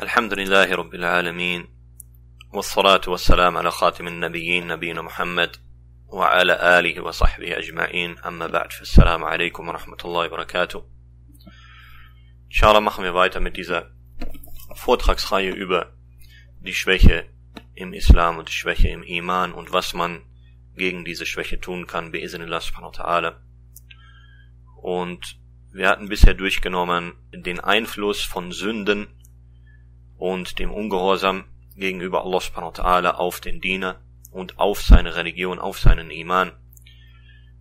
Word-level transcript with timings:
الحمد 0.00 0.34
لله 0.34 0.74
رب 0.74 0.94
العالمين 0.94 1.68
والصلاة 2.52 3.00
والسلام 3.06 3.56
على 3.56 3.70
خاتم 3.70 4.06
النبيين 4.06 4.66
نبينا 4.66 5.02
محمد 5.02 5.56
وعلى 6.06 6.78
آله 6.78 7.00
وصحبه 7.00 7.58
أجمعين 7.58 8.18
أما 8.18 8.46
بعد 8.46 8.72
فالسلام 8.72 9.24
عليكم 9.24 9.68
ورحمة 9.68 9.96
الله 10.04 10.26
وبركاته 10.26 10.84
Inshallah 12.48 12.80
machen 12.80 13.04
wir 13.04 13.14
weiter 13.14 13.40
mit 13.40 13.58
dieser 13.58 13.90
Vortragsreihe 14.74 15.50
über 15.50 15.92
die 16.60 16.72
Schwäche 16.72 17.26
im 17.74 17.92
Islam 17.92 18.38
und 18.38 18.48
die 18.48 18.54
Schwäche 18.54 18.88
im 18.88 19.02
Iman 19.02 19.52
und 19.52 19.74
was 19.74 19.92
man 19.92 20.22
gegen 20.74 21.04
diese 21.04 21.26
Schwäche 21.26 21.60
tun 21.60 21.86
kann, 21.86 22.12
bi'iznillah 22.12 22.60
subhanahu 22.60 22.92
wa 22.96 23.04
ta'ala. 23.04 23.34
Und 24.80 25.38
wir 25.70 25.90
hatten 25.90 26.08
bisher 26.08 26.32
durchgenommen 26.32 27.12
den 27.34 27.60
Einfluss 27.60 28.22
von 28.22 28.52
Sünden 28.52 29.18
und 30.22 30.60
dem 30.60 30.70
Ungehorsam 30.70 31.46
gegenüber 31.74 32.24
Allah 32.24 32.38
subhanahu 32.38 32.70
ta'ala 32.70 33.14
auf 33.14 33.40
den 33.40 33.60
Diener 33.60 34.00
und 34.30 34.56
auf 34.56 34.80
seine 34.80 35.16
Religion, 35.16 35.58
auf 35.58 35.80
seinen 35.80 36.12
Iman. 36.12 36.52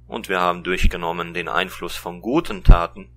Und 0.06 0.30
wir 0.30 0.42
haben 0.42 0.64
durchgenommen 0.64 1.34
den 1.34 1.48
Einfluss 1.48 1.96
von 1.96 2.22
guten 2.22 2.64
Taten, 2.64 3.10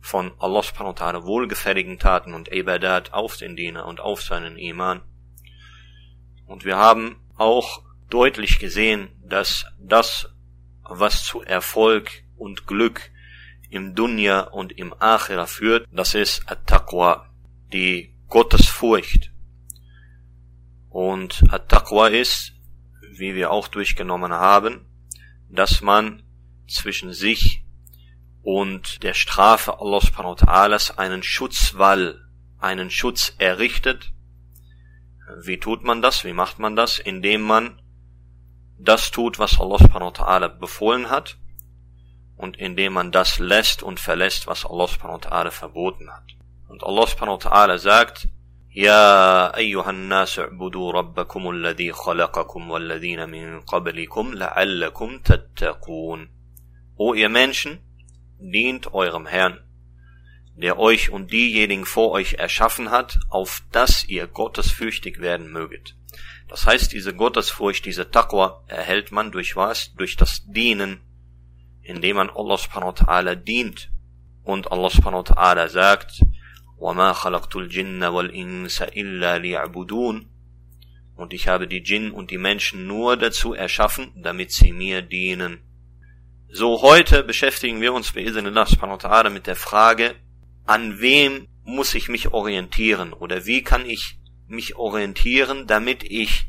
von 0.00 0.32
Allah 0.38 0.62
subhanahu 0.62 0.94
wa 0.98 1.04
ta'ala 1.04 1.24
wohlgefälligen 1.26 1.98
Taten 1.98 2.32
und 2.32 2.50
Ibadat 2.50 3.12
auf 3.12 3.36
den 3.36 3.56
Diener 3.56 3.84
und 3.84 4.00
auf 4.00 4.22
seinen 4.22 4.56
Iman. 4.56 5.02
Und 6.46 6.64
wir 6.64 6.78
haben 6.78 7.20
auch 7.36 7.82
deutlich 8.08 8.58
gesehen, 8.58 9.10
dass 9.22 9.66
das, 9.78 10.30
was 10.82 11.24
zu 11.24 11.42
Erfolg 11.42 12.24
und 12.38 12.66
Glück 12.66 13.10
im 13.68 13.94
Dunya 13.94 14.40
und 14.40 14.72
im 14.78 14.94
Akhira 14.98 15.44
führt, 15.44 15.86
das 15.92 16.14
ist 16.14 16.50
At-Taqwa, 16.50 17.28
die 17.70 18.14
Gottesfurcht. 18.28 19.32
Und 20.90 21.44
At-Taqwa 21.50 22.08
ist, 22.08 22.52
wie 23.12 23.34
wir 23.34 23.50
auch 23.50 23.68
durchgenommen 23.68 24.32
haben, 24.32 24.86
dass 25.48 25.80
man 25.80 26.22
zwischen 26.66 27.12
sich 27.12 27.64
und 28.42 29.02
der 29.02 29.14
Strafe 29.14 29.80
Allah 29.80 30.00
subhanahu 30.00 30.36
einen 30.96 31.22
Schutzwall, 31.22 32.20
einen 32.58 32.90
Schutz 32.90 33.34
errichtet. 33.38 34.12
Wie 35.42 35.58
tut 35.58 35.84
man 35.84 36.02
das? 36.02 36.24
Wie 36.24 36.32
macht 36.32 36.58
man 36.58 36.76
das? 36.76 36.98
Indem 36.98 37.42
man 37.42 37.80
das 38.78 39.10
tut, 39.10 39.38
was 39.38 39.58
Allah 39.60 39.78
subhanahu 39.78 40.58
befohlen 40.58 41.10
hat 41.10 41.38
und 42.36 42.56
indem 42.56 42.92
man 42.92 43.10
das 43.10 43.38
lässt 43.38 43.82
und 43.82 44.00
verlässt, 44.00 44.46
was 44.46 44.64
Allah 44.64 44.86
subhanahu 44.86 45.50
verboten 45.50 46.10
hat. 46.10 46.36
Und 46.67 46.83
Allah 46.83 47.07
subhanahu 47.07 47.43
wa 47.43 47.49
ta'ala 47.49 47.77
sagt, 47.77 48.27
يا 48.75 49.57
أيها 49.57 49.89
الناس 49.89 50.39
اعبدوا 50.39 50.91
ربكم 50.91 51.49
الذي 51.49 51.91
خلقكم 51.91 52.71
والذين 52.71 53.29
من 53.29 53.61
قبلكم 53.61 54.33
لعلكم 54.33 55.19
تتقون 55.19 56.29
O 56.97 57.13
ihr 57.13 57.29
Menschen, 57.29 57.79
dient 58.39 58.93
eurem 58.93 59.25
Herrn, 59.25 59.59
der 60.55 60.79
euch 60.79 61.09
und 61.11 61.31
diejenigen 61.31 61.85
vor 61.85 62.11
euch 62.11 62.35
erschaffen 62.35 62.91
hat, 62.91 63.19
auf 63.29 63.63
dass 63.71 64.03
ihr 64.05 64.27
gottesfürchtig 64.27 65.19
werden 65.19 65.51
möget. 65.51 65.95
Das 66.47 66.67
heißt, 66.67 66.91
diese 66.91 67.15
Gottesfurcht, 67.15 67.85
diese 67.85 68.11
Taqwa 68.11 68.63
erhält 68.67 69.11
man 69.11 69.31
durch 69.31 69.55
was? 69.55 69.93
Durch 69.95 70.15
das 70.15 70.45
Dienen, 70.45 71.01
indem 71.81 72.17
man 72.17 72.29
Allah 72.29 72.57
subhanahu 72.57 72.89
wa 72.89 73.05
ta'ala 73.05 73.35
dient. 73.35 73.89
Und 74.43 74.71
Allah 74.71 74.89
subhanahu 74.89 75.27
wa 75.27 75.33
ta'ala 75.33 75.69
sagt, 75.69 76.23
وَمَا 76.77 77.13
خَلَقْتُ 77.13 77.55
الْجِنَّ 77.55 78.03
وَالْإِنسَ 78.03 78.81
إِلَّا 78.81 79.37
لِيَعْبُدُونَ 79.37 80.25
Und 81.15 81.33
ich 81.33 81.47
habe 81.47 81.67
die 81.67 81.81
Djinn 81.81 82.11
und 82.11 82.31
die 82.31 82.37
Menschen 82.37 82.87
nur 82.87 83.15
dazu 83.17 83.53
erschaffen, 83.53 84.11
damit 84.21 84.51
sie 84.51 84.73
mir 84.73 85.01
dienen. 85.01 85.59
So 86.49 86.81
heute 86.81 87.23
beschäftigen 87.23 87.81
wir 87.81 87.93
uns 87.93 88.11
bei 88.11 88.21
Iznillah 88.21 88.65
subhanahu 88.65 89.01
wa 89.01 89.07
ta'ala 89.07 89.29
mit 89.29 89.47
der 89.47 89.55
Frage, 89.55 90.15
an 90.65 90.99
wem 90.99 91.47
muss 91.63 91.95
ich 91.95 92.09
mich 92.09 92.33
orientieren 92.33 93.13
oder 93.13 93.45
wie 93.45 93.63
kann 93.63 93.85
ich 93.85 94.19
mich 94.47 94.75
orientieren, 94.75 95.67
damit 95.67 96.03
ich 96.03 96.47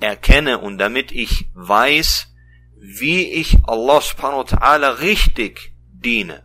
erkenne 0.00 0.58
und 0.58 0.78
damit 0.78 1.12
ich 1.12 1.50
weiß, 1.54 2.34
wie 2.80 3.30
ich 3.32 3.58
Allah 3.64 4.00
subhanahu 4.00 4.38
wa 4.38 4.56
ta'ala 4.56 5.00
richtig 5.00 5.72
diene. 5.92 6.44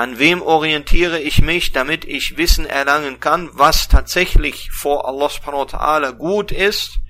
An 0.00 0.18
wem 0.18 0.40
orientiere 0.40 1.20
ich 1.20 1.42
mich, 1.42 1.72
damit 1.72 2.06
ich 2.06 2.38
Wissen 2.38 2.64
erlangen 2.64 3.20
kann, 3.20 3.50
was 3.52 3.86
tatsächlich 3.86 4.70
vor 4.70 5.06
Allah 5.06 5.28
subhanahu 5.28 5.70
wa 5.70 5.76
ta'ala 5.76 6.12
gut 6.12 6.52
ist 6.52 7.00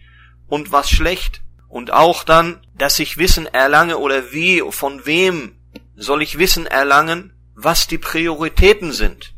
und 0.48 0.72
was 0.72 0.90
schlecht. 0.90 1.40
Und 1.68 1.92
auch 1.92 2.24
dann, 2.24 2.66
dass 2.74 2.98
ich 2.98 3.16
Wissen 3.16 3.46
erlange 3.46 3.98
oder 3.98 4.32
wie, 4.32 4.60
von 4.70 5.06
wem 5.06 5.54
soll 5.94 6.20
ich 6.20 6.38
Wissen 6.38 6.66
erlangen, 6.66 7.32
was 7.54 7.86
die 7.86 7.96
Prioritäten 7.96 8.90
sind. 8.90 9.34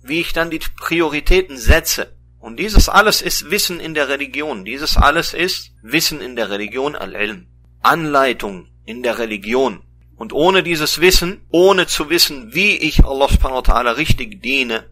Wie 0.00 0.20
ich 0.20 0.32
dann 0.32 0.50
die 0.50 0.60
Prioritäten 0.60 1.56
setze. 1.56 2.16
Und 2.38 2.60
dieses 2.60 2.88
alles 2.88 3.20
ist 3.20 3.50
Wissen 3.50 3.80
in 3.80 3.94
der 3.94 4.08
Religion. 4.08 4.64
Dieses 4.64 4.96
alles 4.96 5.34
ist 5.34 5.72
Wissen 5.82 6.20
in 6.20 6.36
der 6.36 6.50
Religion 6.50 6.94
al-Ilm. 6.94 7.48
Anleitung 7.82 8.68
in 8.84 9.02
der 9.02 9.18
Religion. 9.18 9.82
Und 10.20 10.34
ohne 10.34 10.62
dieses 10.62 11.00
Wissen, 11.00 11.40
ohne 11.48 11.86
zu 11.86 12.10
wissen, 12.10 12.52
wie 12.52 12.76
ich 12.76 13.02
Allah 13.06 13.26
subhanahu 13.26 13.66
wa 13.66 13.72
ta'ala 13.72 13.96
richtig 13.96 14.42
diene, 14.42 14.90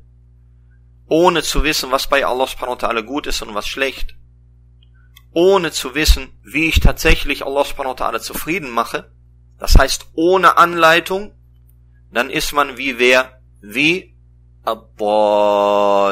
ohne 1.06 1.43
zu 1.43 1.65
wissen, 1.65 1.91
was 1.91 2.06
bei 2.06 2.25
Allah 2.25 2.47
subhanahu 2.47 2.81
wa 2.81 2.89
ta'ala 2.89 3.03
gut 3.03 3.27
ist 3.27 3.43
und 3.43 3.55
was 3.55 3.69
schlecht, 3.69 4.16
ohne 5.33 5.71
zu 5.71 5.94
wissen, 5.94 6.31
wie 6.43 6.71
ich 6.71 6.81
tatsächlich 6.81 7.44
Allah 7.44 7.62
subhanahu 7.62 7.99
wa 7.99 8.06
ta'ala 8.06 8.21
zufrieden 8.21 8.71
mache, 8.71 9.12
das 9.59 9.77
heißt 9.77 10.06
ohne 10.15 10.56
Anleitung, 10.56 11.34
dann 12.10 12.31
ist 12.31 12.55
man 12.55 12.78
wie 12.78 12.99
wer? 12.99 13.43
Wie 13.60 14.16
Abbalin 14.65 16.09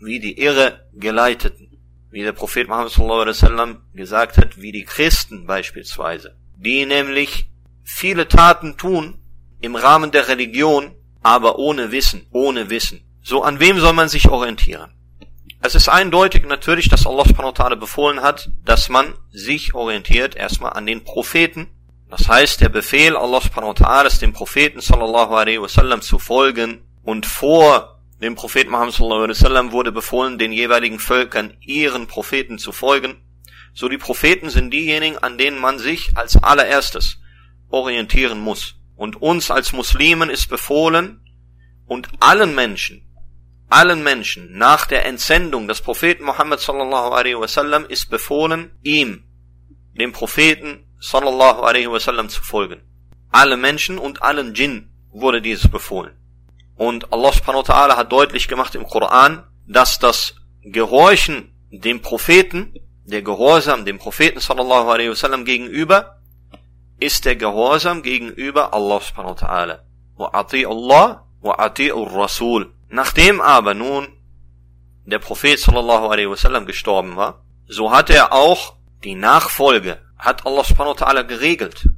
wie 0.00 0.18
die 0.18 0.36
Irregeleiteten, 0.40 1.78
wie 2.10 2.22
der 2.22 2.32
Prophet 2.32 2.66
Muhammad 2.66 2.90
sallallahu 2.90 3.20
alaihi 3.20 3.36
wasallam 3.36 3.82
gesagt 3.94 4.36
hat, 4.36 4.60
wie 4.60 4.72
die 4.72 4.82
Christen 4.84 5.46
beispielsweise, 5.46 6.36
die 6.56 6.86
nämlich 6.86 7.49
viele 7.82 8.28
Taten 8.28 8.76
tun 8.76 9.18
im 9.60 9.76
Rahmen 9.76 10.10
der 10.10 10.28
Religion, 10.28 10.94
aber 11.22 11.58
ohne 11.58 11.92
Wissen, 11.92 12.26
ohne 12.30 12.70
Wissen. 12.70 13.02
So 13.22 13.42
an 13.42 13.60
wem 13.60 13.78
soll 13.78 13.92
man 13.92 14.08
sich 14.08 14.28
orientieren? 14.28 14.92
Es 15.62 15.74
ist 15.74 15.90
eindeutig 15.90 16.46
natürlich, 16.46 16.88
dass 16.88 17.06
Allah 17.06 17.24
subhanahu 17.26 17.52
wa 17.56 17.64
ta'ala 17.64 17.76
befohlen 17.76 18.22
hat, 18.22 18.48
dass 18.64 18.88
man 18.88 19.14
sich 19.30 19.74
orientiert 19.74 20.34
erstmal 20.34 20.72
an 20.72 20.86
den 20.86 21.04
Propheten. 21.04 21.68
Das 22.08 22.28
heißt, 22.28 22.62
der 22.62 22.70
Befehl 22.70 23.14
Allah 23.14 23.42
subhanahu 23.42 23.78
wa 23.78 23.86
ta'ala 23.86 24.06
ist 24.06 24.22
dem 24.22 24.32
Propheten 24.32 24.80
sallallahu 24.80 25.34
alaihi 25.34 25.60
wasallam 25.60 26.00
zu 26.00 26.18
folgen 26.18 26.80
und 27.02 27.26
vor 27.26 28.00
dem 28.22 28.36
Propheten 28.36 28.70
Muhammad 28.70 28.94
sallallahu 28.94 29.24
alaihi 29.24 29.36
wasallam 29.36 29.72
wurde 29.72 29.92
befohlen, 29.92 30.38
den 30.38 30.52
jeweiligen 30.52 30.98
Völkern 30.98 31.54
ihren 31.60 32.06
Propheten 32.06 32.58
zu 32.58 32.72
folgen. 32.72 33.22
So 33.74 33.88
die 33.88 33.98
Propheten 33.98 34.48
sind 34.48 34.72
diejenigen, 34.72 35.18
an 35.18 35.36
denen 35.36 35.58
man 35.58 35.78
sich 35.78 36.16
als 36.16 36.42
allererstes 36.42 37.19
orientieren 37.70 38.40
muss. 38.40 38.76
Und 38.96 39.20
uns 39.22 39.50
als 39.50 39.72
Muslimen 39.72 40.28
ist 40.28 40.48
befohlen 40.48 41.20
und 41.86 42.08
allen 42.20 42.54
Menschen, 42.54 43.06
allen 43.68 44.02
Menschen 44.02 44.58
nach 44.58 44.86
der 44.86 45.06
Entsendung 45.06 45.68
des 45.68 45.80
Propheten 45.80 46.24
Muhammad 46.24 46.60
sallallahu 46.60 47.10
alaihi 47.12 47.38
wasallam 47.38 47.86
ist 47.86 48.10
befohlen, 48.10 48.72
ihm, 48.82 49.24
dem 49.98 50.12
Propheten 50.12 50.84
sallallahu 51.00 51.62
alaihi 51.62 51.90
wasallam 51.90 52.28
zu 52.28 52.42
folgen. 52.42 52.82
Alle 53.30 53.56
Menschen 53.56 53.98
und 53.98 54.22
allen 54.22 54.54
Djinn 54.54 54.90
wurde 55.12 55.40
dieses 55.40 55.68
befohlen. 55.68 56.16
Und 56.76 57.12
Allah 57.12 57.32
subhanahu 57.32 57.66
wa 57.66 57.74
ta'ala 57.74 57.96
hat 57.96 58.12
deutlich 58.12 58.48
gemacht 58.48 58.74
im 58.74 58.84
Koran, 58.84 59.44
dass 59.66 59.98
das 59.98 60.34
Gehorchen 60.62 61.52
dem 61.70 62.02
Propheten, 62.02 62.74
der 63.04 63.22
Gehorsam 63.22 63.84
dem 63.84 63.98
Propheten 63.98 64.40
sallallahu 64.40 64.88
alaihi 64.88 65.10
wasallam 65.10 65.44
gegenüber, 65.44 66.19
ist 67.00 67.24
der 67.24 67.36
Gehorsam 67.36 68.02
gegenüber 68.02 68.72
Allah 68.74 69.00
subhanahu 69.00 69.34
wa 69.40 69.46
ta'ala. 69.46 69.76
Allah 70.68 71.24
wa 71.40 71.54
ati 71.58 71.90
Rasul. 71.90 72.72
Nachdem 72.88 73.40
aber 73.40 73.74
nun 73.74 74.08
der 75.06 75.18
Prophet 75.18 75.58
sallallahu 75.58 76.08
alaihi 76.08 76.30
wasallam 76.30 76.66
gestorben 76.66 77.16
war, 77.16 77.42
so 77.66 77.90
hat 77.90 78.10
er 78.10 78.32
auch 78.32 78.76
die 79.02 79.14
Nachfolge, 79.14 79.98
hat 80.18 80.46
Allah 80.46 80.64
subhanahu 80.64 80.94
wa 80.98 81.06
ta'ala 81.06 81.22
geregelt. 81.22 81.88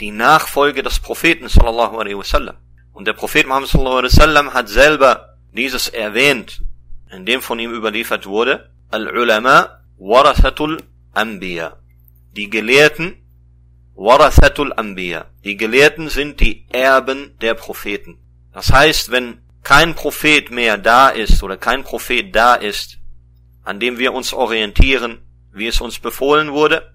Die 0.00 0.10
Nachfolge 0.10 0.82
des 0.82 1.00
Propheten 1.00 1.48
sallallahu 1.48 1.98
alaihi 1.98 2.18
wasallam. 2.18 2.56
Und 2.92 3.06
der 3.06 3.12
Prophet 3.12 3.46
Muhammad 3.46 3.68
sallallahu 3.68 3.98
alaihi 3.98 4.12
wasallam 4.12 4.54
hat 4.54 4.68
selber 4.68 5.36
dieses 5.52 5.88
erwähnt, 5.88 6.62
in 7.10 7.26
dem 7.26 7.42
von 7.42 7.58
ihm 7.58 7.72
überliefert 7.72 8.26
wurde, 8.26 8.70
Al-Ulama 8.90 9.80
warathatul 9.98 10.82
Anbiya. 11.12 11.76
Die 12.36 12.50
Gelehrten, 12.50 13.23
warathatul 13.94 14.72
Anbiya. 14.72 15.26
Die 15.44 15.56
Gelehrten 15.56 16.08
sind 16.08 16.40
die 16.40 16.66
Erben 16.70 17.36
der 17.40 17.54
Propheten. 17.54 18.18
Das 18.52 18.72
heißt, 18.72 19.10
wenn 19.10 19.40
kein 19.62 19.94
Prophet 19.94 20.50
mehr 20.50 20.76
da 20.78 21.08
ist 21.08 21.42
oder 21.42 21.56
kein 21.56 21.84
Prophet 21.84 22.34
da 22.34 22.54
ist, 22.54 22.98
an 23.62 23.80
dem 23.80 23.98
wir 23.98 24.12
uns 24.12 24.32
orientieren, 24.32 25.22
wie 25.52 25.66
es 25.66 25.80
uns 25.80 25.98
befohlen 25.98 26.52
wurde, 26.52 26.94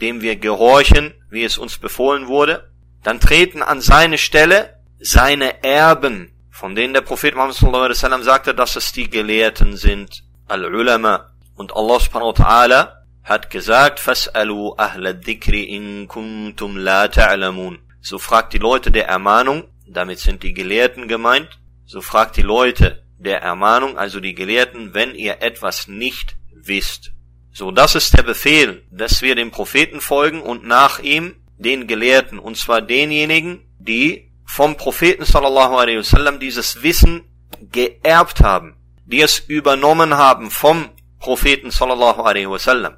dem 0.00 0.20
wir 0.20 0.36
gehorchen, 0.36 1.14
wie 1.30 1.44
es 1.44 1.58
uns 1.58 1.78
befohlen 1.78 2.28
wurde, 2.28 2.70
dann 3.02 3.20
treten 3.20 3.62
an 3.62 3.80
seine 3.80 4.18
Stelle 4.18 4.78
seine 5.00 5.62
Erben, 5.62 6.32
von 6.50 6.74
denen 6.74 6.94
der 6.94 7.02
Prophet 7.02 7.34
Muhammad 7.34 7.54
sallallahu 7.54 8.22
sagte, 8.22 8.54
dass 8.54 8.74
es 8.74 8.90
die 8.92 9.08
Gelehrten 9.08 9.76
sind, 9.76 10.24
Al-Ulama. 10.48 11.30
Und 11.54 11.74
Allah 11.74 12.00
subhanahu 12.00 12.38
wa 12.38 12.44
ta'ala 12.44 12.97
hat 13.28 13.50
gesagt, 13.50 14.00
Fas'alu 14.00 14.74
ahla 14.78 15.12
dhikri 15.12 15.62
in 15.64 16.08
kuntum 16.08 16.76
la 16.76 17.08
ta'lamun. 17.08 17.78
So 18.00 18.18
fragt 18.18 18.54
die 18.54 18.58
Leute 18.58 18.90
der 18.90 19.06
Ermahnung, 19.08 19.64
damit 19.86 20.18
sind 20.18 20.42
die 20.42 20.54
Gelehrten 20.54 21.08
gemeint, 21.08 21.58
so 21.84 22.00
fragt 22.00 22.36
die 22.36 22.42
Leute 22.42 23.04
der 23.18 23.42
Ermahnung, 23.42 23.98
also 23.98 24.20
die 24.20 24.34
Gelehrten, 24.34 24.94
wenn 24.94 25.14
ihr 25.14 25.42
etwas 25.42 25.88
nicht 25.88 26.36
wisst. 26.54 27.12
So, 27.52 27.70
das 27.70 27.94
ist 27.94 28.16
der 28.16 28.22
Befehl, 28.22 28.86
dass 28.90 29.20
wir 29.20 29.34
dem 29.34 29.50
Propheten 29.50 30.00
folgen 30.00 30.40
und 30.40 30.64
nach 30.64 30.98
ihm 31.00 31.34
den 31.56 31.86
Gelehrten, 31.86 32.38
und 32.38 32.56
zwar 32.56 32.80
denjenigen, 32.80 33.64
die 33.78 34.32
vom 34.44 34.76
Propheten 34.76 35.24
sallallahu 35.24 35.76
alaihi 35.76 35.98
wasallam 35.98 36.38
dieses 36.38 36.82
Wissen 36.82 37.24
geerbt 37.72 38.40
haben, 38.40 38.76
die 39.04 39.20
es 39.20 39.38
übernommen 39.40 40.14
haben 40.14 40.50
vom 40.50 40.88
Propheten 41.18 41.70
sallallahu 41.70 42.22
alaihi 42.22 42.48
wasallam. 42.48 42.96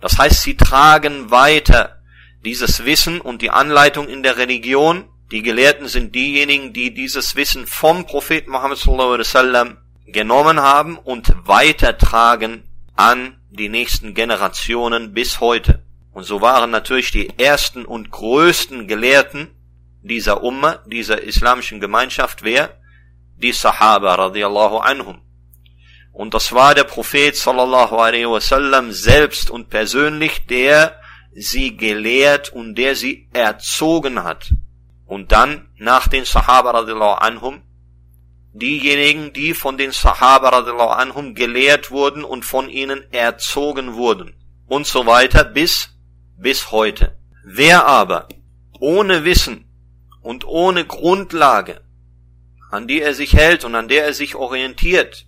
Das 0.00 0.18
heißt, 0.18 0.42
sie 0.42 0.56
tragen 0.56 1.30
weiter 1.30 2.00
dieses 2.44 2.84
Wissen 2.84 3.20
und 3.20 3.42
die 3.42 3.50
Anleitung 3.50 4.08
in 4.08 4.22
der 4.22 4.36
Religion. 4.36 5.04
Die 5.30 5.42
Gelehrten 5.42 5.88
sind 5.88 6.14
diejenigen, 6.14 6.72
die 6.72 6.94
dieses 6.94 7.36
Wissen 7.36 7.66
vom 7.66 8.06
Propheten 8.06 8.50
Muhammad 8.50 8.78
sallallahu 8.78 9.14
alaihi 9.14 9.20
wasallam 9.20 9.76
genommen 10.06 10.60
haben 10.60 10.96
und 10.96 11.34
weitertragen 11.46 12.64
an 12.94 13.38
die 13.50 13.68
nächsten 13.68 14.14
Generationen 14.14 15.12
bis 15.12 15.40
heute. 15.40 15.84
Und 16.12 16.24
so 16.24 16.40
waren 16.40 16.70
natürlich 16.70 17.10
die 17.10 17.38
ersten 17.38 17.84
und 17.84 18.10
größten 18.10 18.88
Gelehrten 18.88 19.48
dieser 20.02 20.42
Umma, 20.42 20.80
dieser 20.86 21.22
islamischen 21.22 21.80
Gemeinschaft, 21.80 22.42
wer? 22.42 22.78
Die 23.36 23.52
Sahaba 23.52 24.14
radiallahu 24.14 24.78
anhum. 24.78 25.20
Und 26.12 26.34
das 26.34 26.52
war 26.52 26.74
der 26.74 26.84
Prophet 26.84 27.36
sallallahu 27.36 27.96
alaihi 27.96 28.28
wasallam 28.28 28.92
selbst 28.92 29.50
und 29.50 29.70
persönlich, 29.70 30.46
der 30.46 31.00
sie 31.32 31.76
gelehrt 31.76 32.52
und 32.52 32.74
der 32.74 32.96
sie 32.96 33.28
erzogen 33.32 34.24
hat. 34.24 34.52
Und 35.06 35.32
dann 35.32 35.68
nach 35.76 36.08
den 36.08 36.24
Sahaba 36.24 36.72
radiallahu 36.72 37.20
anhum 37.20 37.62
diejenigen, 38.52 39.32
die 39.32 39.54
von 39.54 39.78
den 39.78 39.92
Sahaba 39.92 40.48
radiallahu 40.48 40.90
anhum 40.90 41.34
gelehrt 41.34 41.90
wurden 41.90 42.24
und 42.24 42.44
von 42.44 42.68
ihnen 42.68 43.04
erzogen 43.12 43.94
wurden 43.94 44.34
und 44.66 44.86
so 44.86 45.06
weiter 45.06 45.44
bis 45.44 45.90
bis 46.36 46.70
heute. 46.70 47.16
Wer 47.44 47.86
aber 47.86 48.28
ohne 48.80 49.24
Wissen 49.24 49.64
und 50.20 50.44
ohne 50.44 50.84
Grundlage, 50.84 51.80
an 52.70 52.86
die 52.86 53.00
er 53.00 53.14
sich 53.14 53.32
hält 53.32 53.64
und 53.64 53.74
an 53.74 53.88
der 53.88 54.04
er 54.04 54.14
sich 54.14 54.34
orientiert, 54.34 55.26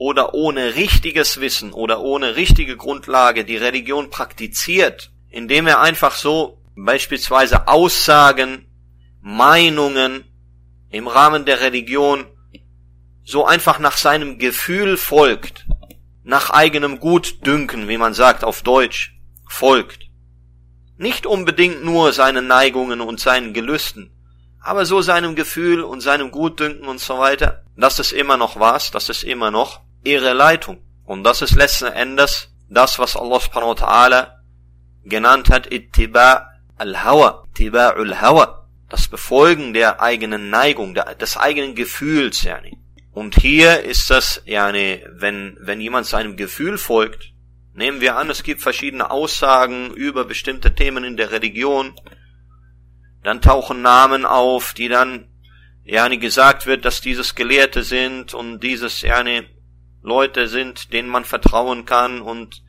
oder 0.00 0.32
ohne 0.32 0.76
richtiges 0.76 1.42
Wissen 1.42 1.74
oder 1.74 2.00
ohne 2.00 2.34
richtige 2.34 2.78
Grundlage 2.78 3.44
die 3.44 3.58
Religion 3.58 4.08
praktiziert, 4.08 5.12
indem 5.28 5.66
er 5.66 5.82
einfach 5.82 6.14
so 6.14 6.62
beispielsweise 6.74 7.68
Aussagen, 7.68 8.66
Meinungen 9.20 10.24
im 10.88 11.06
Rahmen 11.06 11.44
der 11.44 11.60
Religion 11.60 12.24
so 13.24 13.44
einfach 13.44 13.78
nach 13.78 13.98
seinem 13.98 14.38
Gefühl 14.38 14.96
folgt, 14.96 15.66
nach 16.24 16.48
eigenem 16.48 16.98
Gutdünken, 16.98 17.86
wie 17.86 17.98
man 17.98 18.14
sagt 18.14 18.42
auf 18.42 18.62
Deutsch, 18.62 19.20
folgt. 19.50 20.08
Nicht 20.96 21.26
unbedingt 21.26 21.84
nur 21.84 22.14
seinen 22.14 22.46
Neigungen 22.46 23.02
und 23.02 23.20
seinen 23.20 23.52
Gelüsten, 23.52 24.10
aber 24.62 24.86
so 24.86 25.02
seinem 25.02 25.34
Gefühl 25.34 25.82
und 25.82 26.00
seinem 26.00 26.30
Gutdünken 26.30 26.88
und 26.88 27.00
so 27.00 27.18
weiter, 27.18 27.64
das 27.76 27.98
ist 27.98 28.12
immer 28.12 28.38
noch 28.38 28.58
was, 28.58 28.90
das 28.90 29.10
ist 29.10 29.24
immer 29.24 29.50
noch 29.50 29.82
ihre 30.04 30.32
Leitung. 30.32 30.82
Und 31.04 31.24
das 31.24 31.42
ist 31.42 31.56
letzten 31.56 31.86
Endes 31.86 32.52
das, 32.68 32.98
was 32.98 33.16
Allah 33.16 33.40
subhanahu 33.40 33.70
wa 33.70 33.86
ta'ala 33.86 34.28
genannt 35.04 35.50
hat, 35.50 35.72
Ittiba 35.72 36.46
al-Hawa, 36.76 37.44
Ittiba 37.48 37.90
al-Hawa, 37.90 38.68
das 38.88 39.08
Befolgen 39.08 39.72
der 39.72 40.00
eigenen 40.00 40.50
Neigung, 40.50 40.94
des 40.94 41.36
eigenen 41.36 41.74
Gefühls, 41.74 42.42
yani. 42.42 42.78
Und 43.12 43.34
hier 43.34 43.82
ist 43.82 44.08
das, 44.10 44.42
yani, 44.44 45.04
wenn, 45.10 45.56
wenn 45.60 45.80
jemand 45.80 46.06
seinem 46.06 46.36
Gefühl 46.36 46.78
folgt, 46.78 47.32
Nehmen 47.72 48.00
wir 48.00 48.16
an, 48.16 48.28
es 48.30 48.42
gibt 48.42 48.60
verschiedene 48.60 49.10
Aussagen 49.10 49.92
über 49.94 50.24
bestimmte 50.24 50.74
Themen 50.74 51.04
in 51.04 51.16
der 51.16 51.30
Religion. 51.30 51.94
Dann 53.22 53.40
tauchen 53.40 53.80
Namen 53.80 54.26
auf, 54.26 54.74
die 54.74 54.88
dann, 54.88 55.28
ja, 55.84 56.08
gesagt 56.08 56.66
wird, 56.66 56.84
dass 56.84 57.00
dieses 57.00 57.34
Gelehrte 57.34 57.82
sind 57.82 58.34
und 58.34 58.60
dieses, 58.60 59.02
ja, 59.02 59.22
Leute 60.02 60.48
sind, 60.48 60.92
denen 60.92 61.08
man 61.08 61.24
vertrauen 61.24 61.84
kann 61.84 62.20
und, 62.20 62.62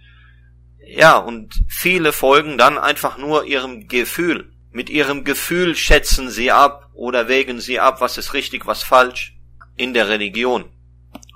ja, 0.86 1.18
und 1.18 1.63
viele 1.68 2.12
folgen 2.13 2.57
dann 2.57 2.78
einfach 2.78 3.18
nur 3.18 3.45
ihrem 3.45 3.88
Gefühl. 3.88 4.51
Mit 4.72 4.89
ihrem 4.89 5.24
Gefühl 5.24 5.75
schätzen 5.75 6.30
sie 6.30 6.51
ab 6.51 6.89
oder 6.94 7.28
wägen 7.28 7.60
sie 7.60 7.80
ab, 7.80 8.01
was 8.01 8.18
ist 8.18 8.33
richtig, 8.33 8.66
was 8.66 8.83
falsch 8.83 9.38
in 9.75 9.94
der 9.94 10.07
Religion. 10.10 10.66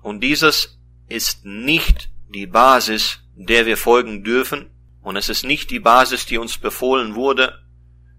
Und 0.01 0.21
dieses 0.21 0.79
ist 1.07 1.45
nicht 1.45 2.09
die 2.33 2.47
Basis 2.47 3.25
der 3.35 3.65
wir 3.65 3.77
folgen 3.77 4.23
dürfen. 4.23 4.69
Und 5.01 5.17
es 5.17 5.29
ist 5.29 5.43
nicht 5.43 5.69
die 5.69 5.79
Basis, 5.79 6.25
die 6.25 6.37
uns 6.37 6.57
befohlen 6.57 7.15
wurde, 7.15 7.61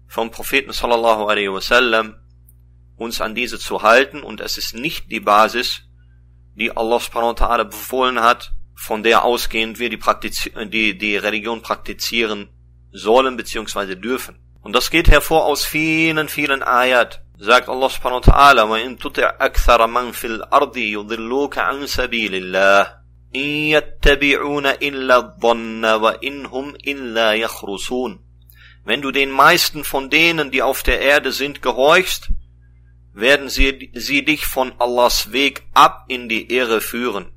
vom 0.07 0.31
Propheten 0.31 0.71
sallallahu 0.71 1.25
alaihi 1.25 1.51
wasallam, 1.51 2.15
uns 2.95 3.19
an 3.19 3.35
diese 3.35 3.59
zu 3.59 3.81
halten. 3.81 4.21
Und 4.21 4.39
es 4.39 4.57
ist 4.57 4.73
nicht 4.73 5.11
die 5.11 5.19
Basis, 5.19 5.81
die 6.56 6.76
Allah 6.76 7.00
subhanahu 7.00 7.30
wa 7.30 7.46
ta'ala 7.46 7.64
befohlen 7.64 8.20
hat, 8.20 8.52
von 8.74 9.02
der 9.02 9.24
ausgehend 9.24 9.78
wir 9.78 9.88
die, 9.90 9.96
Praktiz 9.96 10.50
die, 10.66 10.98
die 10.98 11.16
Religion 11.16 11.62
praktizieren 11.62 12.48
sollen 12.90 13.36
bzw. 13.36 13.94
dürfen. 13.94 14.38
Und 14.60 14.74
das 14.74 14.90
geht 14.90 15.08
hervor 15.08 15.46
aus 15.46 15.64
vielen, 15.64 16.28
vielen 16.28 16.62
Ayat. 16.62 17.22
Sagt 17.38 17.68
Allah 17.68 17.88
subhanahu 17.88 18.26
wa 18.26 18.32
ta'ala, 18.32 18.62
وَإِن 18.68 18.98
تُطِعْ 18.98 19.38
أَكْثَرَ 19.40 19.86
مَنْ 19.86 20.12
فِي 20.12 20.26
الْأَرْضِ 20.26 20.76
يُضِلُّوكَ 20.76 21.58
عَنْ 21.58 21.86
سَبِيلِ 21.86 22.34
اللَّهِ 22.34 23.02
wenn 28.84 29.00
du 29.00 29.10
den 29.10 29.30
meisten 29.30 29.84
von 29.84 30.10
denen, 30.10 30.50
die 30.50 30.60
auf 30.60 30.82
der 30.82 31.00
Erde 31.00 31.32
sind, 31.32 31.62
gehorchst, 31.62 32.30
werden 33.19 33.49
sie, 33.49 33.91
sie 33.93 34.23
dich 34.23 34.45
von 34.45 34.73
Allahs 34.79 35.31
Weg 35.31 35.63
ab 35.73 36.05
in 36.07 36.29
die 36.29 36.53
Irre 36.53 36.81
führen. 36.81 37.31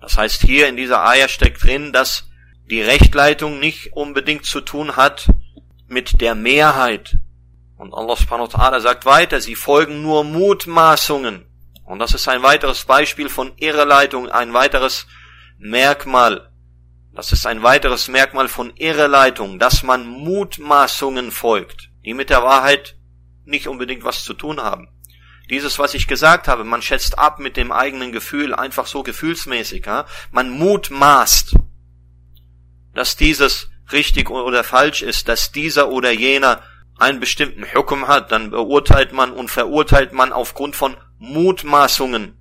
Das 0.00 0.16
heißt, 0.16 0.42
hier 0.42 0.68
in 0.68 0.76
dieser 0.76 1.06
Eier 1.06 1.28
steckt 1.28 1.62
drin, 1.62 1.92
dass 1.92 2.28
die 2.70 2.82
Rechtleitung 2.82 3.58
nicht 3.58 3.92
unbedingt 3.92 4.44
zu 4.44 4.60
tun 4.60 4.96
hat 4.96 5.28
mit 5.86 6.20
der 6.20 6.34
Mehrheit. 6.34 7.18
Und 7.76 7.92
Allah 7.92 8.16
subhanahu 8.16 8.52
wa 8.52 8.58
ta'ala 8.58 8.80
sagt 8.80 9.04
weiter, 9.04 9.40
sie 9.40 9.54
folgen 9.54 10.02
nur 10.02 10.24
Mutmaßungen. 10.24 11.44
Und 11.84 11.98
das 11.98 12.14
ist 12.14 12.28
ein 12.28 12.42
weiteres 12.42 12.84
Beispiel 12.84 13.28
von 13.28 13.52
Irreleitung, 13.58 14.28
ein 14.30 14.54
weiteres 14.54 15.06
Merkmal, 15.58 16.50
das 17.16 17.32
ist 17.32 17.46
ein 17.46 17.62
weiteres 17.62 18.08
Merkmal 18.08 18.46
von 18.46 18.76
Irreleitung, 18.76 19.58
dass 19.58 19.82
man 19.82 20.06
Mutmaßungen 20.06 21.30
folgt, 21.30 21.88
die 22.04 22.12
mit 22.12 22.28
der 22.28 22.42
Wahrheit 22.42 22.96
nicht 23.46 23.68
unbedingt 23.68 24.04
was 24.04 24.22
zu 24.22 24.34
tun 24.34 24.60
haben. 24.60 24.88
Dieses, 25.50 25.78
was 25.78 25.94
ich 25.94 26.08
gesagt 26.08 26.48
habe, 26.48 26.64
man 26.64 26.82
schätzt 26.82 27.18
ab 27.18 27.38
mit 27.38 27.56
dem 27.56 27.70
eigenen 27.70 28.12
Gefühl, 28.12 28.54
einfach 28.54 28.86
so 28.86 29.02
gefühlsmäßig. 29.02 29.86
Ja? 29.86 30.06
Man 30.32 30.50
mutmaßt, 30.50 31.54
dass 32.94 33.16
dieses 33.16 33.70
richtig 33.92 34.30
oder 34.30 34.64
falsch 34.64 35.02
ist, 35.02 35.28
dass 35.28 35.52
dieser 35.52 35.90
oder 35.90 36.10
jener 36.10 36.62
einen 36.98 37.20
bestimmten 37.20 37.64
Hukum 37.64 38.08
hat, 38.08 38.32
dann 38.32 38.50
beurteilt 38.50 39.12
man 39.12 39.32
und 39.32 39.50
verurteilt 39.50 40.12
man 40.12 40.32
aufgrund 40.32 40.74
von 40.74 40.96
Mutmaßungen. 41.18 42.36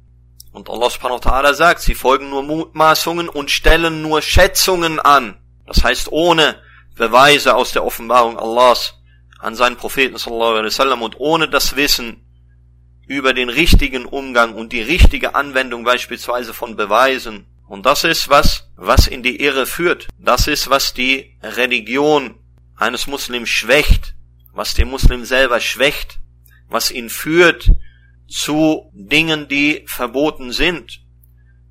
Und 0.51 0.69
Allah 0.69 0.89
subhanahu 0.89 1.19
wa 1.23 1.29
ta'ala 1.29 1.53
sagt, 1.53 1.81
sie 1.81 1.95
folgen 1.95 2.29
nur 2.29 2.41
Mutmaßungen 2.41 3.27
und 3.27 3.51
stellen 3.51 4.01
nur 4.01 4.21
Schätzungen 4.21 4.99
an. 4.99 5.37
Das 5.67 5.83
heißt, 5.83 6.11
ohne 6.11 6.55
Beweise 6.95 7.55
aus 7.55 7.73
der 7.73 7.83
Offenbarung 7.83 8.39
Allahs 8.39 8.93
an 9.39 9.55
seinen 9.55 9.75
Propheten 9.75 10.17
sallallahu 10.17 10.51
alaihi 10.53 10.65
wasallam 10.67 11.01
und 11.01 11.19
ohne 11.19 11.49
das 11.49 11.75
Wissen 11.75 12.24
über 13.07 13.33
den 13.33 13.49
richtigen 13.49 14.05
Umgang 14.05 14.53
und 14.55 14.73
die 14.73 14.81
richtige 14.81 15.35
Anwendung 15.35 15.83
beispielsweise 15.83 16.53
von 16.53 16.75
Beweisen. 16.75 17.45
Und 17.67 17.85
das 17.85 18.03
ist 18.03 18.29
was, 18.29 18.69
was 18.75 19.07
in 19.07 19.23
die 19.23 19.41
Irre 19.41 19.65
führt. 19.65 20.07
Das 20.19 20.47
ist, 20.47 20.69
was 20.69 20.93
die 20.93 21.37
Religion 21.41 22.35
eines 22.75 23.07
Muslims 23.07 23.49
schwächt, 23.49 24.15
was 24.53 24.73
den 24.73 24.89
Muslim 24.89 25.25
selber 25.25 25.59
schwächt, 25.59 26.19
was 26.69 26.91
ihn 26.91 27.09
führt, 27.09 27.71
zu 28.27 28.89
Dingen, 28.93 29.47
die 29.47 29.83
verboten 29.85 30.51
sind, 30.51 31.01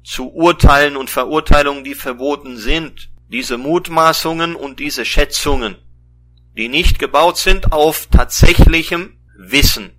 zu 0.04 0.30
Urteilen 0.32 0.96
und 0.96 1.10
Verurteilungen, 1.10 1.84
die 1.84 1.94
verboten 1.94 2.56
sind, 2.56 3.10
diese 3.28 3.58
Mutmaßungen 3.58 4.54
und 4.54 4.78
diese 4.78 5.04
Schätzungen, 5.04 5.76
die 6.56 6.68
nicht 6.68 6.98
gebaut 6.98 7.38
sind 7.38 7.72
auf 7.72 8.06
tatsächlichem 8.06 9.18
Wissen, 9.36 9.93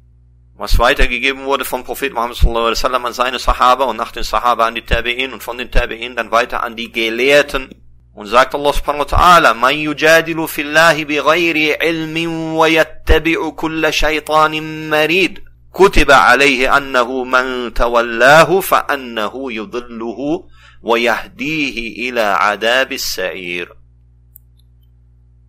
was 0.57 0.79
weitergegeben 0.79 1.45
wurde 1.45 1.65
vom 1.65 1.83
Prophet 1.83 2.13
Muhammad 2.13 2.37
sallallahu 2.37 2.67
alaihi 2.67 2.79
wasallam 2.79 3.05
an 3.05 3.13
seine 3.13 3.39
Sahaba 3.39 3.85
und 3.85 3.97
nach 3.97 4.11
den 4.11 4.23
Sahaba 4.23 4.67
an 4.67 4.75
die 4.75 4.81
Tabi'in 4.81 5.33
und 5.33 5.43
von 5.43 5.57
den 5.57 5.69
Tabi'in 5.69 6.15
dann 6.15 6.31
weiter 6.31 6.63
an 6.63 6.75
die 6.75 6.91
Gelehrten. 6.91 7.69
Und 8.13 8.27
sagt 8.27 8.55
Allah 8.55 8.71
subhanahu 8.71 9.01
wa 9.11 9.17
ta'ala, 9.17 9.53
man 9.53 9.75
yujadilu 9.75 10.47
fillahi 10.47 11.03
bighayri 11.03 11.75
ilmin 11.81 12.55
wa 12.55 12.67
yattabi'u 12.67 13.51
kulla 13.55 13.91
shaytanin 13.91 14.87
marid. 14.87 15.41
كتب 15.75 16.11
عليه 16.11 16.77
أنه 16.77 17.23
من 17.23 17.73
تولاه 17.73 18.59
فأنه 18.59 19.51
يضله 19.51 20.47
ويهديه 20.81 22.09
إلى 22.09 22.21
عذاب 22.21 22.91
السعير. 22.91 23.67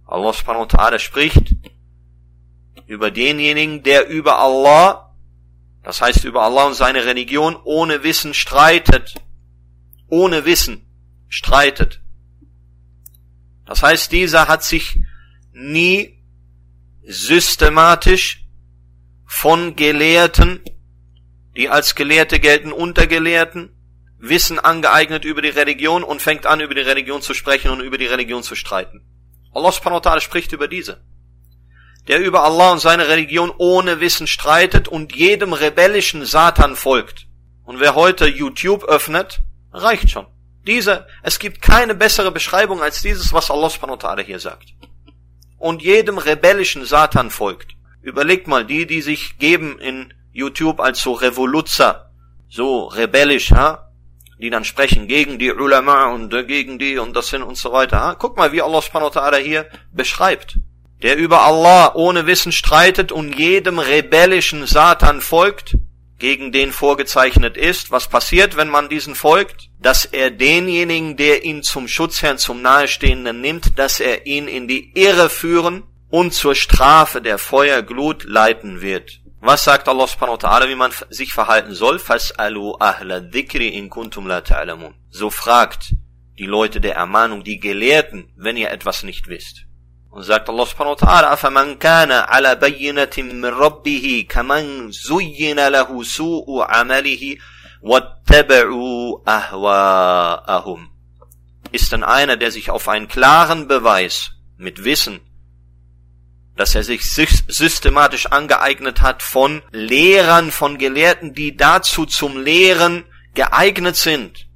Allah 0.09 0.33
subhanahu 0.35 0.67
wa 0.67 0.71
ta'ala 0.71 0.99
spricht 0.99 1.55
über 2.87 3.11
denjenigen, 3.11 3.83
der 3.83 4.09
über 4.09 4.39
Allah, 4.39 5.15
das 5.83 6.01
heißt 6.01 6.25
über 6.25 6.43
Allah 6.43 6.67
und 6.67 6.75
seine 6.75 7.05
Religion, 7.05 7.57
ohne 7.65 8.03
Wissen 8.03 8.35
streitet. 8.35 9.15
Ohne 10.09 10.45
Wissen 10.45 10.87
streitet. 11.29 12.01
Das 13.65 13.83
heißt, 13.83 14.13
dieser 14.13 14.47
hat 14.47 14.63
sich 14.63 15.01
nie 15.53 16.23
systematisch 17.03 18.45
von 19.27 19.75
Gelehrten, 19.75 20.61
die 21.57 21.69
als 21.69 21.97
Gelehrte 21.97 22.39
gelten, 22.39 22.71
Untergelehrten, 22.73 23.71
Wissen 24.19 24.59
angeeignet 24.61 25.25
über 25.25 25.43
die 25.43 25.49
Religion 25.49 26.05
und 26.05 26.23
fängt 26.23 26.47
an, 26.47 26.61
über 26.61 26.75
die 26.75 26.81
Religion 26.81 27.21
zu 27.21 27.35
sprechen 27.35 27.71
und 27.71 27.81
über 27.81 27.99
die 27.99 28.07
Religion 28.07 28.43
zu 28.43 28.55
streiten. 28.55 29.03
Allah 29.53 29.73
subhanahu 29.73 30.05
wa 30.05 30.11
ta'ala 30.11 30.21
spricht 30.21 30.53
über 30.53 30.69
diese 30.69 31.05
der 32.09 32.21
über 32.21 32.45
Allah 32.45 32.73
und 32.73 32.79
seine 32.79 33.09
Religion 33.09 33.53
ohne 33.59 34.01
Wissen 34.01 34.27
streitet 34.27 34.89
und 34.89 35.15
jedem 35.15 35.53
rebellischen 35.53 36.25
Satan 36.25 36.77
folgt. 36.77 37.27
Und 37.65 37.81
wer 37.81 37.95
heute 37.95 38.29
YouTube 38.29 38.85
öffnet, 38.85 39.41
reicht 39.73 40.11
schon. 40.11 40.27
Diese, 40.67 41.07
es 41.23 41.39
gibt 41.39 41.63
keine 41.63 41.95
bessere 41.95 42.31
Beschreibung 42.31 42.83
als 42.83 43.01
dieses, 43.01 43.33
was 43.33 43.51
Allah 43.51 43.71
subhanahu 43.71 44.01
wa 44.01 44.09
ta'ala 44.09 44.23
hier 44.23 44.39
sagt. 44.39 44.75
Und 45.59 45.83
jedem 45.83 46.19
rebellischen 46.19 46.85
Satan 46.85 47.31
folgt. 47.31 47.73
Überlegt 48.03 48.47
mal, 48.47 48.65
die, 48.65 48.87
die 48.87 49.01
sich 49.01 49.39
geben 49.39 49.79
in 49.81 50.13
YouTube 50.33 50.81
als 50.81 51.03
so 51.03 51.13
Revoluzer, 51.13 52.13
so 52.49 52.85
rebellisch, 52.85 53.51
ha? 53.53 53.91
die 54.39 54.51
dann 54.51 54.65
sprechen 54.65 55.09
gegen 55.09 55.39
die 55.39 55.51
Ulama 55.51 56.07
und 56.07 56.31
gegen 56.47 56.79
die 56.79 56.99
und 56.99 57.17
das 57.17 57.31
hin 57.31 57.43
und 57.43 57.57
so 57.57 57.73
weiter. 57.73 58.01
Ha? 58.01 58.15
Guck 58.15 58.37
mal, 58.37 58.53
wie 58.53 58.63
Allah 58.63 58.83
subhanahu 58.83 59.15
wa 59.15 59.21
ta'ala 59.21 59.39
hier 59.39 59.69
beschreibt 59.93 60.59
der 61.03 61.17
über 61.17 61.43
Allah 61.43 61.93
ohne 61.95 62.27
Wissen 62.27 62.53
streitet 62.53 63.13
und 63.13 63.39
jedem 63.39 63.79
rebellischen 63.79 64.67
Satan 64.67 65.21
folgt, 65.21 65.77
gegen 66.19 66.51
den 66.51 66.73
vorgezeichnet 66.73 67.57
ist, 67.57 67.91
was 67.91 68.09
passiert, 68.09 68.57
wenn 68.57 68.69
man 68.69 68.89
diesen 68.89 69.15
folgt, 69.15 69.69
dass 69.79 70.07
er 70.07 70.31
denjenigen, 70.31 71.17
der 71.17 71.45
ihn 71.45 71.63
zum 71.63 71.89
Schutzherrn, 71.89 72.39
zum 72.39 72.63
Nahestehenden 72.63 73.41
nimmt, 73.41 73.79
dass 73.79 74.01
er 74.01 74.27
ihn 74.27 74.49
in 74.49 74.67
die 74.67 74.93
Irre 74.95 75.29
führen 75.29 75.83
und 76.09 76.33
zur 76.33 76.55
Strafe 76.55 77.21
der 77.21 77.39
Feuerglut 77.39 78.25
leiten 78.25 78.81
wird. 78.81 79.21
Was 79.41 79.65
sagt 79.65 79.89
Allah 79.89 80.07
subhanahu 80.07 80.43
wa 80.43 80.49
ta'ala, 80.49 80.69
wie 80.69 80.75
man 80.75 80.93
sich 81.11 81.33
verhalten 81.33 81.75
soll? 81.75 81.97
Fas'alu 81.97 82.81
ahla 82.81 83.21
dhikri 83.21 83.69
in 83.69 83.91
kuntum 83.91 84.27
la 84.27 84.41
ta'lamun. 84.41 84.95
So 85.11 85.29
fragt 85.29 85.95
die 86.39 86.47
Leute 86.47 86.81
der 86.81 86.97
Ermahnung, 86.97 87.45
die 87.45 87.61
Gelehrten, 87.61 88.33
wenn 88.37 88.57
ihr 88.57 88.71
etwas 88.71 89.03
nicht 89.03 89.29
wisst. 89.29 89.66
Und 90.16 90.24
sagt 90.24 90.50
Allah 90.50 90.66
subhanahu 90.66 91.00
wa 91.00 91.08
ta'ala, 91.08 91.34
أَفَمَنْ 91.34 91.80
كَانَ 91.80 92.12
عَلَى 92.12 92.56
بَيِّنَةٍ 92.56 93.16
مِّن 93.18 93.46
رَبِّهِ 93.46 94.28
كَمَنْ 94.28 94.92
زُيِّنَ 94.92 95.56
لَهُ 95.56 96.04
سُوءُ 96.04 96.64
عَمَلِهِ 96.64 97.38
وَاتَّبَعُوا 97.82 99.22
أَهْوَاءَهُمْ 99.28 100.90
Ist 101.72 101.92
denn 101.94 102.04
einer, 102.04 102.36
der 102.36 102.52
sich 102.52 102.70
auf 102.70 102.90
einen 102.90 103.08
klaren 103.08 103.68
Beweis 103.68 104.32
mit 104.58 104.84
Wissen, 104.84 105.22
dass 106.56 106.76
er 106.76 106.84
sich 106.84 107.10
systematisch 107.10 108.28
angeeignet 108.28 109.02
hat 109.02 109.24
von 109.24 109.62
Lehrern, 109.72 110.52
von 110.52 110.78
Gelehrten, 110.78 111.34
die 111.34 111.56
dazu 111.56 112.06
zum 112.06 112.38
Lehren 112.38 113.06
geeignet 113.34 113.96
sind, 113.96 114.48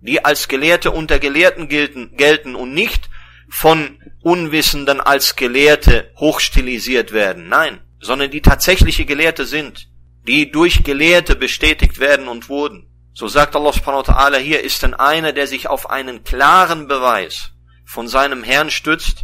die 0.00 0.24
als 0.24 0.48
Gelehrte 0.48 0.90
unter 0.90 1.18
Gelehrten 1.20 1.68
gelten, 1.68 2.16
gelten 2.16 2.54
und 2.56 2.74
nicht 2.74 3.08
von 3.49 4.01
Unwissenden 4.21 4.99
als 4.99 5.35
Gelehrte 5.35 6.11
hochstilisiert 6.17 7.13
werden. 7.13 7.47
Nein, 7.47 7.79
sondern 7.99 8.31
die 8.31 8.41
tatsächliche 8.41 9.05
Gelehrte 9.05 9.45
sind, 9.45 9.89
die 10.27 10.51
durch 10.51 10.83
Gelehrte 10.83 11.35
bestätigt 11.35 11.99
werden 11.99 12.27
und 12.27 12.49
wurden. 12.49 12.87
So 13.13 13.27
sagt 13.27 13.55
Allah 13.55 13.73
subhanahu 13.73 14.05
wa 14.05 14.13
ta'ala 14.13 14.37
hier, 14.37 14.63
ist 14.63 14.83
denn 14.83 14.93
einer, 14.93 15.33
der 15.33 15.47
sich 15.47 15.67
auf 15.67 15.89
einen 15.89 16.23
klaren 16.23 16.87
Beweis 16.87 17.51
von 17.85 18.07
seinem 18.07 18.43
Herrn 18.43 18.69
stützt, 18.69 19.23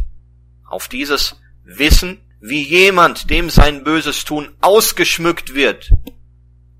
auf 0.68 0.88
dieses 0.88 1.36
Wissen, 1.62 2.20
wie 2.40 2.62
jemand, 2.62 3.30
dem 3.30 3.50
sein 3.50 3.84
böses 3.84 4.24
Tun 4.24 4.54
ausgeschmückt 4.60 5.54
wird. 5.54 5.92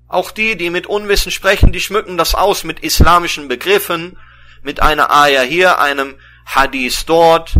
Auch 0.07 0.31
die, 0.31 0.57
die 0.57 0.69
mit 0.69 0.87
Unwissen 0.87 1.31
sprechen, 1.31 1.71
die 1.71 1.79
schmücken 1.79 2.17
das 2.17 2.35
aus 2.35 2.63
mit 2.63 2.81
islamischen 2.81 3.47
Begriffen, 3.47 4.17
mit 4.61 4.81
einer 4.81 5.09
Ayah 5.11 5.41
hier, 5.41 5.79
einem 5.79 6.15
Hadith 6.45 7.05
dort, 7.05 7.57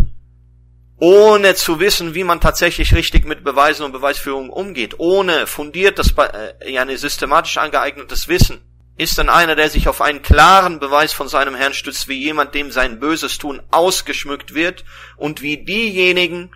ohne 0.98 1.54
zu 1.54 1.78
wissen, 1.80 2.14
wie 2.14 2.24
man 2.24 2.40
tatsächlich 2.40 2.94
richtig 2.94 3.26
mit 3.26 3.44
Beweisen 3.44 3.84
und 3.84 3.92
Beweisführung 3.92 4.48
umgeht, 4.48 4.94
ohne 4.98 5.46
fundiertes, 5.46 6.14
äh, 6.16 6.72
ja, 6.72 6.82
eine 6.82 6.96
systematisch 6.96 7.58
angeeignetes 7.58 8.28
Wissen, 8.28 8.62
ist 8.96 9.18
dann 9.18 9.28
einer, 9.28 9.56
der 9.56 9.68
sich 9.68 9.88
auf 9.88 10.00
einen 10.00 10.22
klaren 10.22 10.80
Beweis 10.80 11.12
von 11.12 11.28
seinem 11.28 11.54
Herrn 11.54 11.74
stützt, 11.74 12.08
wie 12.08 12.18
jemand, 12.18 12.54
dem 12.54 12.70
sein 12.70 12.98
böses 12.98 13.36
Tun 13.36 13.60
ausgeschmückt 13.70 14.54
wird 14.54 14.84
und 15.16 15.42
wie 15.42 15.62
diejenigen, 15.62 16.50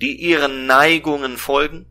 die 0.00 0.14
ihren 0.14 0.66
Neigungen 0.66 1.36
folgen. 1.36 1.86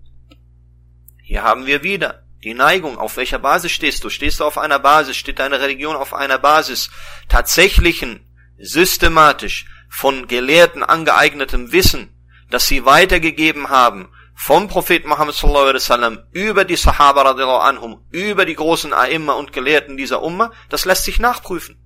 Hier 1.22 1.44
haben 1.44 1.66
wir 1.66 1.84
wieder 1.84 2.24
die 2.44 2.54
Neigung. 2.54 2.98
Auf 2.98 3.18
welcher 3.18 3.40
Basis 3.40 3.72
stehst 3.72 4.04
du? 4.04 4.10
Stehst 4.10 4.40
du 4.40 4.46
auf 4.46 4.58
einer 4.58 4.80
Basis? 4.80 5.18
Steht 5.18 5.40
deine 5.40 5.60
Religion 5.60 5.96
auf 5.96 6.14
einer 6.14 6.38
Basis 6.38 6.90
tatsächlichen 7.28 8.26
systematisch 8.58 9.66
von 9.90 10.28
Gelehrten 10.28 10.84
angeeignetem 10.84 11.72
Wissen, 11.72 12.10
das 12.50 12.68
sie 12.68 12.86
weitergegeben 12.86 13.70
haben 13.70 14.10
vom 14.36 14.68
Prophet 14.68 15.06
Muhammad 15.06 15.36
sallallahu 15.36 15.64
alaihi 15.66 15.76
wasallam 15.76 16.20
über 16.32 16.66
die 16.66 16.76
Sahaba 16.76 17.22
radiallahu 17.22 17.60
anhum, 17.60 18.06
über 18.12 18.46
die 18.46 18.56
großen 18.56 18.94
Aimma 18.94 19.34
und 19.34 19.54
Gelehrten 19.54 19.96
dieser 19.96 20.22
Umma, 20.22 20.52
das 20.70 20.86
lässt 20.86 21.04
sich 21.04 21.20
nachprüfen. 21.20 21.78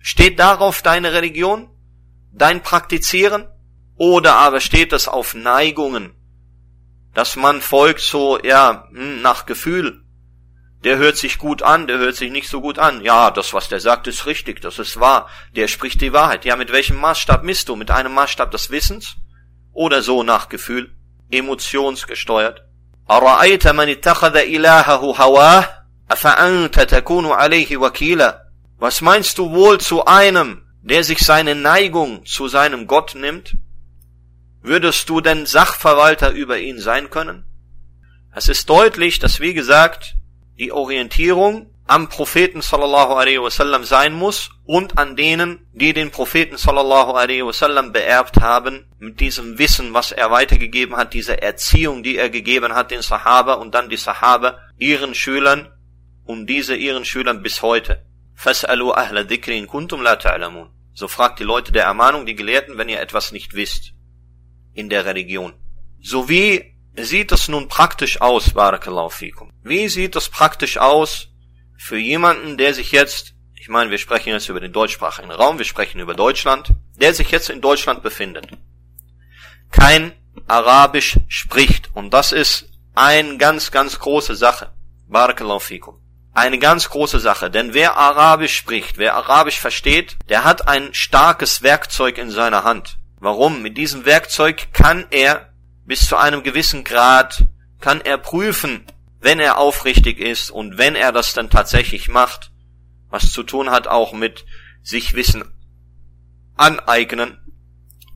Steht 0.00 0.38
darauf 0.38 0.82
deine 0.82 1.12
Religion, 1.12 1.70
dein 2.32 2.62
Praktizieren, 2.62 3.48
oder 3.96 4.36
aber 4.36 4.60
steht 4.60 4.92
es 4.92 5.08
auf 5.08 5.34
Neigungen, 5.34 6.14
dass 7.14 7.36
man 7.36 7.60
folgt 7.60 8.00
so, 8.00 8.38
ja, 8.42 8.88
hm, 8.90 9.22
nach 9.22 9.46
Gefühl, 9.46 10.04
der 10.83 10.97
hört 10.97 11.17
sich 11.17 11.37
gut 11.37 11.61
an, 11.61 11.87
der 11.87 11.97
hört 11.97 12.15
sich 12.15 12.29
nicht 12.29 12.49
so 12.49 12.59
gut 12.59 12.77
an. 12.77 13.01
Ja, 13.01 13.31
das, 13.31 13.53
was 13.53 13.69
der 13.69 13.79
sagt, 13.79 14.07
ist 14.07 14.25
richtig, 14.25 14.61
das 14.61 14.79
ist 14.79 14.99
wahr. 14.99 15.29
Der 15.55 15.67
spricht 15.67 16.01
die 16.01 16.11
Wahrheit. 16.11 16.43
Ja, 16.43 16.57
mit 16.57 16.71
welchem 16.71 16.97
Maßstab 16.97 17.43
misst 17.43 17.69
du? 17.69 17.75
Mit 17.75 17.89
einem 17.89 18.13
Maßstab 18.13 18.51
des 18.51 18.69
Wissens? 18.69 19.15
Oder 19.71 20.01
so 20.01 20.23
nach 20.23 20.49
Gefühl? 20.49 20.93
Emotionsgesteuert? 21.31 22.61
أرأيت 23.11 23.67
من 23.67 23.89
اتخذ 23.89 24.35
إلهه 24.35 25.15
هواه 25.21 25.69
أفأنت 26.11 26.79
تكون 26.79 27.31
عليه 27.31 27.77
وكيلا 27.77 28.43
Was 28.79 29.01
meinst 29.01 29.37
du 29.37 29.51
wohl 29.51 29.79
zu 29.79 30.05
einem, 30.05 30.63
der 30.81 31.03
sich 31.03 31.19
seine 31.19 31.55
Neigung 31.55 32.25
zu 32.25 32.49
seinem 32.49 32.87
Gott 32.87 33.15
nimmt? 33.15 33.55
Würdest 34.61 35.09
du 35.09 35.21
denn 35.21 35.45
Sachverwalter 35.45 36.31
über 36.31 36.57
ihn 36.57 36.79
sein 36.79 37.09
können? 37.09 37.45
Es 38.35 38.49
ist 38.49 38.69
deutlich, 38.69 39.19
dass 39.19 39.39
wie 39.39 39.53
gesagt, 39.53 40.15
die 40.58 40.72
Orientierung 40.72 41.70
am 41.86 42.08
Propheten 42.08 42.60
sallallahu 42.60 43.14
alaihi 43.14 43.40
wasallam 43.40 43.84
sein 43.84 44.12
muss 44.12 44.50
und 44.64 44.98
an 44.98 45.16
denen, 45.16 45.66
die 45.72 45.94
den 45.94 46.10
Propheten 46.10 46.58
sallallahu 46.58 47.12
alaihi 47.12 47.46
wasallam 47.46 47.92
beerbt 47.92 48.40
haben, 48.40 48.86
mit 48.98 49.20
diesem 49.20 49.58
Wissen, 49.58 49.94
was 49.94 50.12
er 50.12 50.30
weitergegeben 50.30 50.96
hat, 50.96 51.14
dieser 51.14 51.42
Erziehung, 51.42 52.02
die 52.02 52.16
er 52.16 52.28
gegeben 52.28 52.74
hat, 52.74 52.90
den 52.90 53.00
Sahaba 53.00 53.54
und 53.54 53.74
dann 53.74 53.88
die 53.88 53.96
Sahaba 53.96 54.58
ihren 54.76 55.14
Schülern 55.14 55.72
und 56.24 56.46
diese 56.46 56.76
ihren 56.76 57.06
Schülern 57.06 57.42
bis 57.42 57.62
heute. 57.62 58.04
Fas'alu 58.36 58.92
ahla 58.92 59.24
dhikri 59.24 59.56
in 59.56 59.66
kuntum 59.66 60.02
la 60.02 60.16
ta'lamun. 60.16 60.68
So 60.92 61.08
fragt 61.08 61.38
die 61.40 61.44
Leute 61.44 61.72
der 61.72 61.84
Ermahnung, 61.84 62.26
die 62.26 62.34
Gelehrten, 62.34 62.76
wenn 62.76 62.88
ihr 62.88 63.00
etwas 63.00 63.32
nicht 63.32 63.54
wisst 63.54 63.94
in 64.74 64.90
der 64.90 65.06
Religion. 65.06 65.54
Sowie 66.02 66.77
sieht 67.04 67.32
es 67.32 67.48
nun 67.48 67.68
praktisch 67.68 68.20
aus, 68.20 68.50
Barakallahu 68.50 69.10
fikum? 69.10 69.52
Wie 69.62 69.88
sieht 69.88 70.16
es 70.16 70.28
praktisch 70.28 70.78
aus 70.78 71.28
für 71.76 71.98
jemanden, 71.98 72.56
der 72.58 72.74
sich 72.74 72.92
jetzt, 72.92 73.34
ich 73.54 73.68
meine, 73.68 73.90
wir 73.90 73.98
sprechen 73.98 74.30
jetzt 74.30 74.48
über 74.48 74.60
den 74.60 74.72
deutschsprachigen 74.72 75.30
Raum, 75.30 75.58
wir 75.58 75.64
sprechen 75.64 76.00
über 76.00 76.14
Deutschland, 76.14 76.70
der 76.96 77.14
sich 77.14 77.30
jetzt 77.30 77.50
in 77.50 77.60
Deutschland 77.60 78.02
befindet, 78.02 78.48
kein 79.70 80.12
Arabisch 80.46 81.18
spricht, 81.28 81.90
und 81.94 82.12
das 82.14 82.32
ist 82.32 82.70
eine 82.94 83.36
ganz, 83.38 83.70
ganz 83.70 83.98
große 83.98 84.34
Sache. 84.34 84.72
Barakallahu 85.06 85.60
fikum. 85.60 86.00
Eine 86.34 86.58
ganz 86.58 86.88
große 86.90 87.18
Sache, 87.20 87.50
denn 87.50 87.74
wer 87.74 87.96
Arabisch 87.96 88.56
spricht, 88.56 88.98
wer 88.98 89.14
Arabisch 89.14 89.58
versteht, 89.58 90.16
der 90.28 90.44
hat 90.44 90.68
ein 90.68 90.94
starkes 90.94 91.62
Werkzeug 91.62 92.18
in 92.18 92.30
seiner 92.30 92.64
Hand. 92.64 92.98
Warum? 93.20 93.62
Mit 93.62 93.76
diesem 93.76 94.04
Werkzeug 94.04 94.68
kann 94.72 95.06
er 95.10 95.47
bis 95.88 96.06
zu 96.06 96.16
einem 96.16 96.42
gewissen 96.42 96.84
Grad, 96.84 97.46
kann 97.80 98.02
er 98.02 98.18
prüfen, 98.18 98.84
wenn 99.20 99.40
er 99.40 99.56
aufrichtig 99.56 100.20
ist 100.20 100.50
und 100.50 100.76
wenn 100.76 100.94
er 100.94 101.12
das 101.12 101.32
dann 101.32 101.48
tatsächlich 101.48 102.08
macht, 102.08 102.50
was 103.08 103.32
zu 103.32 103.42
tun 103.42 103.70
hat 103.70 103.88
auch 103.88 104.12
mit 104.12 104.44
sich 104.82 105.14
Wissen 105.14 105.44
aneignen, 106.56 107.38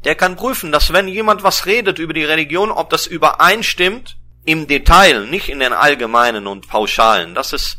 der 0.04 0.14
kann 0.16 0.36
prüfen, 0.36 0.70
dass 0.70 0.92
wenn 0.92 1.08
jemand 1.08 1.44
was 1.44 1.64
redet 1.64 1.98
über 1.98 2.12
die 2.12 2.24
Religion, 2.24 2.70
ob 2.70 2.90
das 2.90 3.06
übereinstimmt 3.06 4.18
im 4.44 4.66
Detail, 4.66 5.26
nicht 5.26 5.48
in 5.48 5.60
den 5.60 5.72
allgemeinen 5.72 6.46
und 6.46 6.68
pauschalen. 6.68 7.34
Das 7.34 7.54
ist 7.54 7.78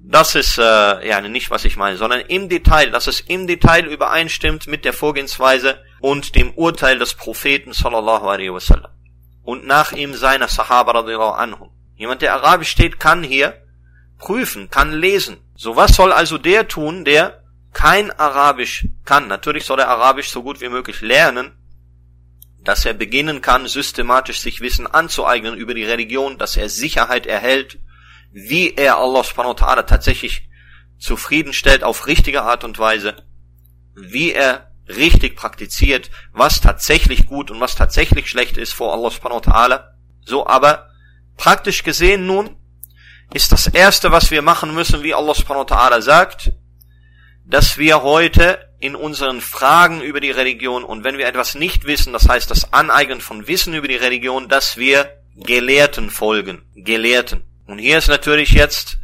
das 0.00 0.36
ist 0.36 0.58
äh, 0.58 1.08
ja 1.08 1.20
nicht 1.20 1.50
was 1.50 1.64
ich 1.64 1.76
meine, 1.76 1.96
sondern 1.96 2.20
im 2.20 2.48
Detail, 2.48 2.92
dass 2.92 3.08
es 3.08 3.20
im 3.20 3.48
Detail 3.48 3.84
übereinstimmt 3.84 4.68
mit 4.68 4.84
der 4.84 4.92
Vorgehensweise 4.92 5.82
und 6.00 6.36
dem 6.36 6.52
Urteil 6.52 7.00
des 7.00 7.14
Propheten 7.14 7.72
sallallahu 7.72 8.28
alaihi 8.28 8.52
wasallam 8.52 8.92
und 9.48 9.64
nach 9.64 9.92
ihm 9.92 10.14
seiner 10.14 10.46
Sahaba 10.46 10.92
radiallahu 10.92 11.32
anhum. 11.32 11.70
Jemand, 11.96 12.20
der 12.20 12.34
Arabisch 12.34 12.68
steht, 12.68 13.00
kann 13.00 13.22
hier 13.22 13.58
prüfen, 14.18 14.68
kann 14.68 14.92
lesen. 14.92 15.38
So 15.56 15.74
was 15.74 15.96
soll 15.96 16.12
also 16.12 16.36
der 16.36 16.68
tun, 16.68 17.06
der 17.06 17.42
kein 17.72 18.10
Arabisch 18.10 18.86
kann? 19.06 19.26
Natürlich 19.26 19.64
soll 19.64 19.80
er 19.80 19.88
Arabisch 19.88 20.28
so 20.28 20.42
gut 20.42 20.60
wie 20.60 20.68
möglich 20.68 21.00
lernen, 21.00 21.56
dass 22.62 22.84
er 22.84 22.92
beginnen 22.92 23.40
kann, 23.40 23.66
systematisch 23.66 24.40
sich 24.40 24.60
Wissen 24.60 24.86
anzueignen 24.86 25.56
über 25.56 25.72
die 25.72 25.86
Religion, 25.86 26.36
dass 26.36 26.58
er 26.58 26.68
Sicherheit 26.68 27.26
erhält, 27.26 27.78
wie 28.30 28.74
er 28.74 28.98
Allah 28.98 29.24
subhanahu 29.24 29.58
wa 29.58 29.64
ta'ala 29.64 29.82
tatsächlich 29.86 30.46
zufriedenstellt 30.98 31.84
auf 31.84 32.06
richtige 32.06 32.42
Art 32.42 32.64
und 32.64 32.78
Weise, 32.78 33.16
wie 33.94 34.30
er 34.30 34.72
richtig 34.88 35.36
praktiziert, 35.36 36.10
was 36.32 36.60
tatsächlich 36.60 37.26
gut 37.26 37.50
und 37.50 37.60
was 37.60 37.74
tatsächlich 37.74 38.28
schlecht 38.28 38.56
ist 38.56 38.72
vor 38.72 38.92
Allah 38.92 39.10
subhanahu 39.10 39.40
wa 39.44 39.52
ta'ala. 39.52 39.84
So 40.24 40.46
aber 40.46 40.88
praktisch 41.36 41.82
gesehen 41.82 42.26
nun 42.26 42.56
ist 43.32 43.52
das 43.52 43.66
erste, 43.66 44.10
was 44.10 44.30
wir 44.30 44.42
machen 44.42 44.74
müssen, 44.74 45.02
wie 45.02 45.14
Allah 45.14 45.34
subhanahu 45.34 45.68
wa 45.68 45.76
ta'ala 45.76 46.00
sagt, 46.00 46.52
dass 47.44 47.78
wir 47.78 48.02
heute 48.02 48.68
in 48.80 48.94
unseren 48.94 49.40
Fragen 49.40 50.00
über 50.00 50.20
die 50.20 50.30
Religion 50.30 50.84
und 50.84 51.04
wenn 51.04 51.18
wir 51.18 51.26
etwas 51.26 51.54
nicht 51.54 51.84
wissen, 51.86 52.12
das 52.12 52.28
heißt 52.28 52.50
das 52.50 52.72
Aneignen 52.72 53.20
von 53.20 53.48
Wissen 53.48 53.74
über 53.74 53.88
die 53.88 53.96
Religion, 53.96 54.48
dass 54.48 54.76
wir 54.76 55.18
Gelehrten 55.36 56.10
folgen. 56.10 56.62
Gelehrten. 56.74 57.42
Und 57.66 57.78
hier 57.78 57.98
ist 57.98 58.08
natürlich 58.08 58.50
jetzt 58.52 58.98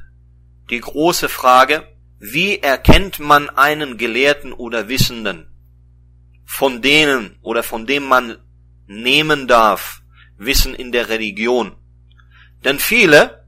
die 0.71 0.81
große 0.81 1.29
Frage, 1.29 1.87
wie 2.19 2.59
erkennt 2.59 3.19
man 3.19 3.51
einen 3.51 3.99
Gelehrten 3.99 4.53
oder 4.53 4.89
Wissenden? 4.89 5.54
Von 6.45 6.83
denen 6.83 7.39
oder 7.43 7.63
von 7.63 7.87
dem 7.87 8.05
man 8.05 8.37
nehmen 8.87 9.49
darf, 9.49 10.03
Wissen 10.37 10.75
in 10.75 10.93
der 10.93 11.09
Religion. 11.09 11.77
Denn 12.65 12.79
viele 12.79 13.45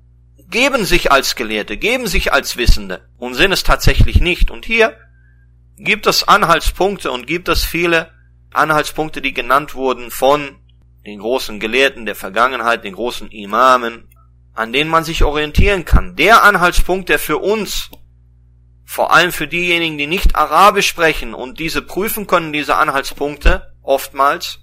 geben 0.49 0.85
sich 0.85 1.11
als 1.11 1.35
Gelehrte, 1.35 1.77
geben 1.77 2.07
sich 2.07 2.33
als 2.33 2.57
Wissende 2.57 3.09
und 3.19 3.35
sind 3.35 3.53
es 3.53 3.63
tatsächlich 3.63 4.21
nicht. 4.21 4.51
Und 4.51 4.65
hier 4.65 4.97
gibt 5.77 6.07
es 6.07 6.27
Anhaltspunkte 6.27 7.11
und 7.11 7.27
gibt 7.27 7.49
es 7.49 7.65
viele 7.65 8.13
Anhaltspunkte, 8.53 9.21
die 9.21 9.35
genannt 9.35 9.75
wurden 9.75 10.11
von 10.11 10.61
den 11.05 11.19
großen 11.19 11.61
Gelehrten 11.61 12.07
der 12.07 12.15
Vergangenheit, 12.15 12.85
den 12.85 12.95
großen 12.95 13.31
Imamen, 13.31 14.09
an 14.55 14.73
denen 14.73 14.91
man 14.91 15.05
sich 15.05 15.23
orientieren 15.23 15.85
kann. 15.85 16.17
Der 16.17 16.43
Anhaltspunkt, 16.43 17.09
der 17.09 17.19
für 17.19 17.39
uns, 17.39 17.91
vor 18.87 19.13
allem 19.13 19.33
für 19.33 19.49
diejenigen, 19.49 19.99
die 19.99 20.07
nicht 20.07 20.37
Arabisch 20.37 20.87
sprechen 20.87 21.35
und 21.35 21.59
diese 21.59 21.83
prüfen 21.83 22.27
können, 22.27 22.53
diese 22.53 22.77
Anhaltspunkte, 22.77 23.75
oftmals, 23.83 24.61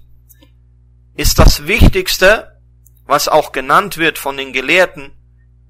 ist 1.14 1.38
das 1.38 1.66
Wichtigste, 1.66 2.58
was 3.06 3.28
auch 3.28 3.52
genannt 3.52 3.98
wird 3.98 4.18
von 4.18 4.36
den 4.36 4.52
Gelehrten, 4.52 5.12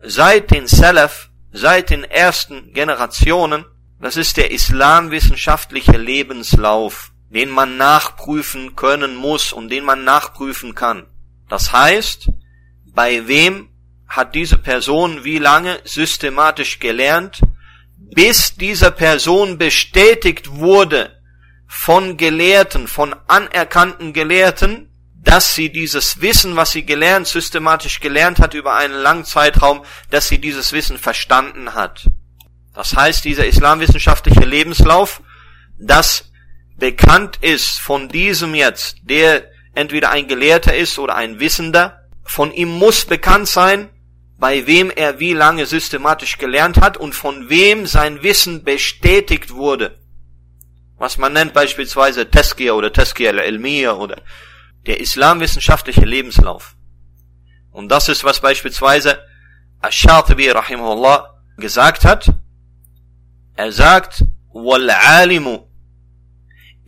seit 0.01 0.53
den 0.53 0.69
Salaf, 0.69 1.31
seit 1.53 1.91
den 1.91 2.05
ersten 2.05 2.73
Generationen, 2.73 3.65
das 4.01 4.17
ist 4.17 4.37
der 4.37 4.53
islamwissenschaftliche 4.53 5.97
Lebenslauf, 5.97 7.13
den 7.31 7.51
man 7.51 7.77
nachprüfen 7.77 8.77
können 8.77 9.17
muss 9.17 9.53
und 9.53 9.69
den 9.71 9.85
man 9.85 10.05
nachprüfen 10.05 10.75
kann. 10.75 11.07
Das 11.49 11.73
heißt, 11.73 12.31
bei 12.95 13.27
wem 13.27 13.69
hat 14.07 14.35
diese 14.35 14.59
Person 14.59 15.25
wie 15.25 15.39
lange 15.39 15.81
systematisch 15.85 16.79
gelernt, 16.79 17.41
bis 18.15 18.55
dieser 18.57 18.91
Person 18.91 19.59
bestätigt 19.59 20.51
wurde 20.53 21.21
von 21.67 22.17
Gelehrten, 22.17 22.87
von 22.89 23.15
anerkannten 23.27 24.13
Gelehrten, 24.13 24.91
dass 25.25 25.55
sie 25.55 25.71
dieses 25.71 26.21
Wissen, 26.21 26.55
was 26.57 26.73
sie 26.73 26.85
gelernt, 26.85 27.27
systematisch 27.27 28.01
gelernt 28.01 28.39
hat 28.39 28.55
über 28.55 28.75
einen 28.75 28.95
langen 28.95 29.25
Zeitraum, 29.25 29.85
dass 30.11 30.29
sie 30.29 30.39
dieses 30.39 30.73
Wissen 30.73 30.99
verstanden 30.99 31.75
hat. 31.75 32.09
Das 32.75 32.95
heißt, 32.95 33.25
dieser 33.25 33.47
islamwissenschaftliche 33.47 34.45
Lebenslauf, 34.45 35.23
das 35.79 36.31
bekannt 36.77 37.39
ist 37.41 37.81
von 37.81 38.09
diesem 38.09 38.55
jetzt, 38.55 38.97
der 39.03 39.51
entweder 39.75 40.11
ein 40.11 40.29
Gelehrter 40.29 40.77
ist 40.77 40.99
oder 40.99 41.15
ein 41.15 41.41
Wissender, 41.41 42.01
von 42.23 42.53
ihm 42.53 42.69
muss 42.69 43.05
bekannt 43.05 43.49
sein, 43.49 43.91
bei 44.38 44.66
wem 44.68 44.90
er 44.90 45.20
wie 45.20 45.34
lange 45.34 45.66
systematisch 45.66 46.38
gelernt 46.38 46.80
hat 46.80 46.98
und 46.98 47.14
von 47.14 47.50
wem 47.50 47.86
sein 47.86 48.24
Wissen 48.24 48.64
bestätigt 48.64 49.52
wurde. 49.52 50.00
Was 50.98 51.18
man 51.18 51.34
nennt 51.34 51.54
beispielsweise 51.54 52.30
Teskia 52.30 52.74
oder 52.74 52.92
Teskia 52.94 53.32
al-Ilmiya 53.32 53.94
oder 53.94 54.22
der 54.86 55.00
islamwissenschaftliche 55.00 56.06
Lebenslauf. 56.06 56.76
Und 57.72 57.90
das 57.90 58.10
ist, 58.10 58.24
was 58.24 58.40
beispielsweise 58.40 59.20
Ash-Shatibi 59.82 60.50
rahimahullah 60.50 61.36
gesagt 61.58 62.06
hat. 62.06 62.34
Er 63.56 63.72
sagt, 63.72 64.24
وَالْعَالِمُ 64.54 65.66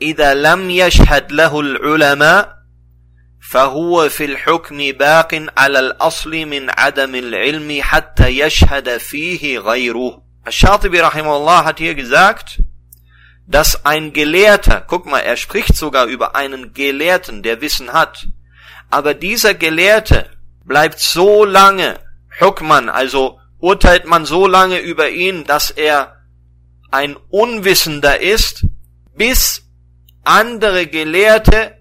إِذَا 0.01 0.33
لَمْ 0.33 0.69
يَشْهَدْ 0.69 1.31
لَهُ 1.31 1.59
الْعُلَمَاء 1.59 2.54
فهو 3.55 4.09
في 4.09 4.25
الحكم 4.25 4.77
باق 4.91 5.45
على 5.57 5.79
الأصل 5.79 6.45
من 6.45 6.69
عدم 6.69 7.15
العلم 7.15 7.79
حتى 7.81 8.27
يشهد 8.27 8.97
فيه 8.97 9.59
غيره. 9.59 10.23
Ash-Shatibi 10.45 10.99
rahimahullah 10.99 11.65
hat 11.65 11.79
hier 11.79 11.95
gesagt, 11.95 12.61
dass 13.47 13.85
ein 13.85 14.13
Gelehrter, 14.13 14.83
guck 14.87 15.05
mal, 15.05 15.19
er 15.19 15.37
spricht 15.37 15.75
sogar 15.75 16.05
über 16.05 16.35
einen 16.35 16.73
Gelehrten, 16.73 17.43
der 17.43 17.61
Wissen 17.61 17.93
hat, 17.93 18.27
aber 18.89 19.13
dieser 19.13 19.53
Gelehrte 19.53 20.29
bleibt 20.65 20.99
so 20.99 21.45
lange, 21.45 21.99
Hukman, 22.39 22.89
also 22.89 23.39
urteilt 23.59 24.05
man 24.05 24.25
so 24.25 24.47
lange 24.47 24.79
über 24.79 25.09
ihn, 25.09 25.43
dass 25.45 25.69
er 25.69 26.17
ein 26.91 27.15
Unwissender 27.29 28.19
ist, 28.19 28.65
bis 29.15 29.63
andere 30.23 30.87
Gelehrte 30.87 31.74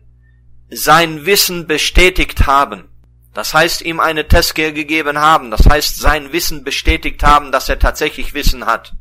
sein 0.70 1.26
Wissen 1.26 1.68
bestätigt 1.68 2.48
haben. 2.48 2.90
Das 3.34 3.54
heißt, 3.54 3.82
ihm 3.82 4.00
eine 4.00 4.28
Testkehr 4.28 4.72
gegeben 4.72 5.20
haben. 5.20 5.52
Das 5.52 5.68
heißt, 5.68 5.98
sein 5.98 6.32
Wissen 6.32 6.64
bestätigt 6.64 7.22
haben, 7.22 7.52
dass 7.52 7.68
er 7.68 7.80
tatsächlich 7.80 8.34
Wissen 8.34 8.66
hat. 8.66 8.94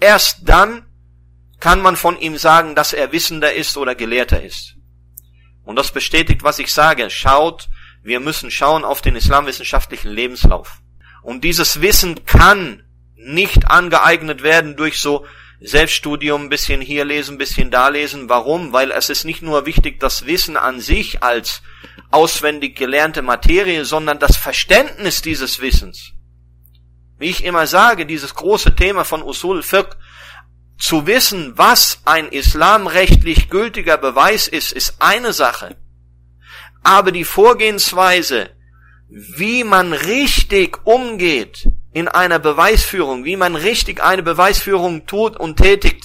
Erst 0.00 0.40
dann 0.42 0.84
kann 1.60 1.80
man 1.80 1.96
von 1.96 2.18
ihm 2.18 2.36
sagen, 2.36 2.74
dass 2.74 2.92
er 2.92 3.12
Wissender 3.12 3.54
ist 3.54 3.76
oder 3.76 3.94
Gelehrter 3.94 4.42
ist. 4.42 4.74
Und 5.64 5.76
das 5.76 5.92
bestätigt, 5.92 6.42
was 6.42 6.58
ich 6.58 6.72
sage. 6.72 7.08
Schaut, 7.08 7.68
wir 8.02 8.20
müssen 8.20 8.50
schauen 8.50 8.84
auf 8.84 9.00
den 9.00 9.16
islamwissenschaftlichen 9.16 10.10
Lebenslauf. 10.10 10.80
Und 11.22 11.44
dieses 11.44 11.80
Wissen 11.80 12.24
kann 12.24 12.84
nicht 13.16 13.70
angeeignet 13.70 14.42
werden 14.42 14.76
durch 14.76 14.98
so 15.00 15.26
Selbststudium, 15.60 16.42
ein 16.42 16.48
bisschen 16.48 16.80
hier 16.80 17.04
lesen, 17.04 17.34
ein 17.34 17.38
bisschen 17.38 17.70
da 17.70 17.88
lesen. 17.88 18.28
Warum? 18.28 18.72
Weil 18.72 18.90
es 18.90 19.08
ist 19.08 19.24
nicht 19.24 19.42
nur 19.42 19.66
wichtig, 19.66 19.98
das 20.00 20.26
Wissen 20.26 20.56
an 20.56 20.80
sich 20.80 21.22
als 21.22 21.62
auswendig 22.10 22.76
gelernte 22.76 23.22
Materie, 23.22 23.84
sondern 23.84 24.18
das 24.18 24.36
Verständnis 24.36 25.22
dieses 25.22 25.60
Wissens. 25.60 26.12
Wie 27.18 27.30
ich 27.30 27.44
immer 27.44 27.66
sage, 27.66 28.04
dieses 28.04 28.34
große 28.34 28.76
Thema 28.76 29.04
von 29.04 29.22
Usul 29.22 29.62
Fiqh, 29.62 29.96
zu 30.78 31.06
wissen, 31.06 31.56
was 31.56 32.00
ein 32.04 32.28
islamrechtlich 32.28 33.48
gültiger 33.48 33.96
Beweis 33.96 34.46
ist, 34.46 34.72
ist 34.72 34.96
eine 35.00 35.32
Sache. 35.32 35.76
Aber 36.82 37.12
die 37.12 37.24
Vorgehensweise, 37.24 38.50
wie 39.08 39.64
man 39.64 39.94
richtig 39.94 40.84
umgeht 40.84 41.66
in 41.96 42.08
einer 42.08 42.38
Beweisführung, 42.38 43.24
wie 43.24 43.36
man 43.36 43.56
richtig 43.56 44.04
eine 44.04 44.22
Beweisführung 44.22 45.06
tut 45.06 45.34
und 45.34 45.56
tätigt 45.56 46.04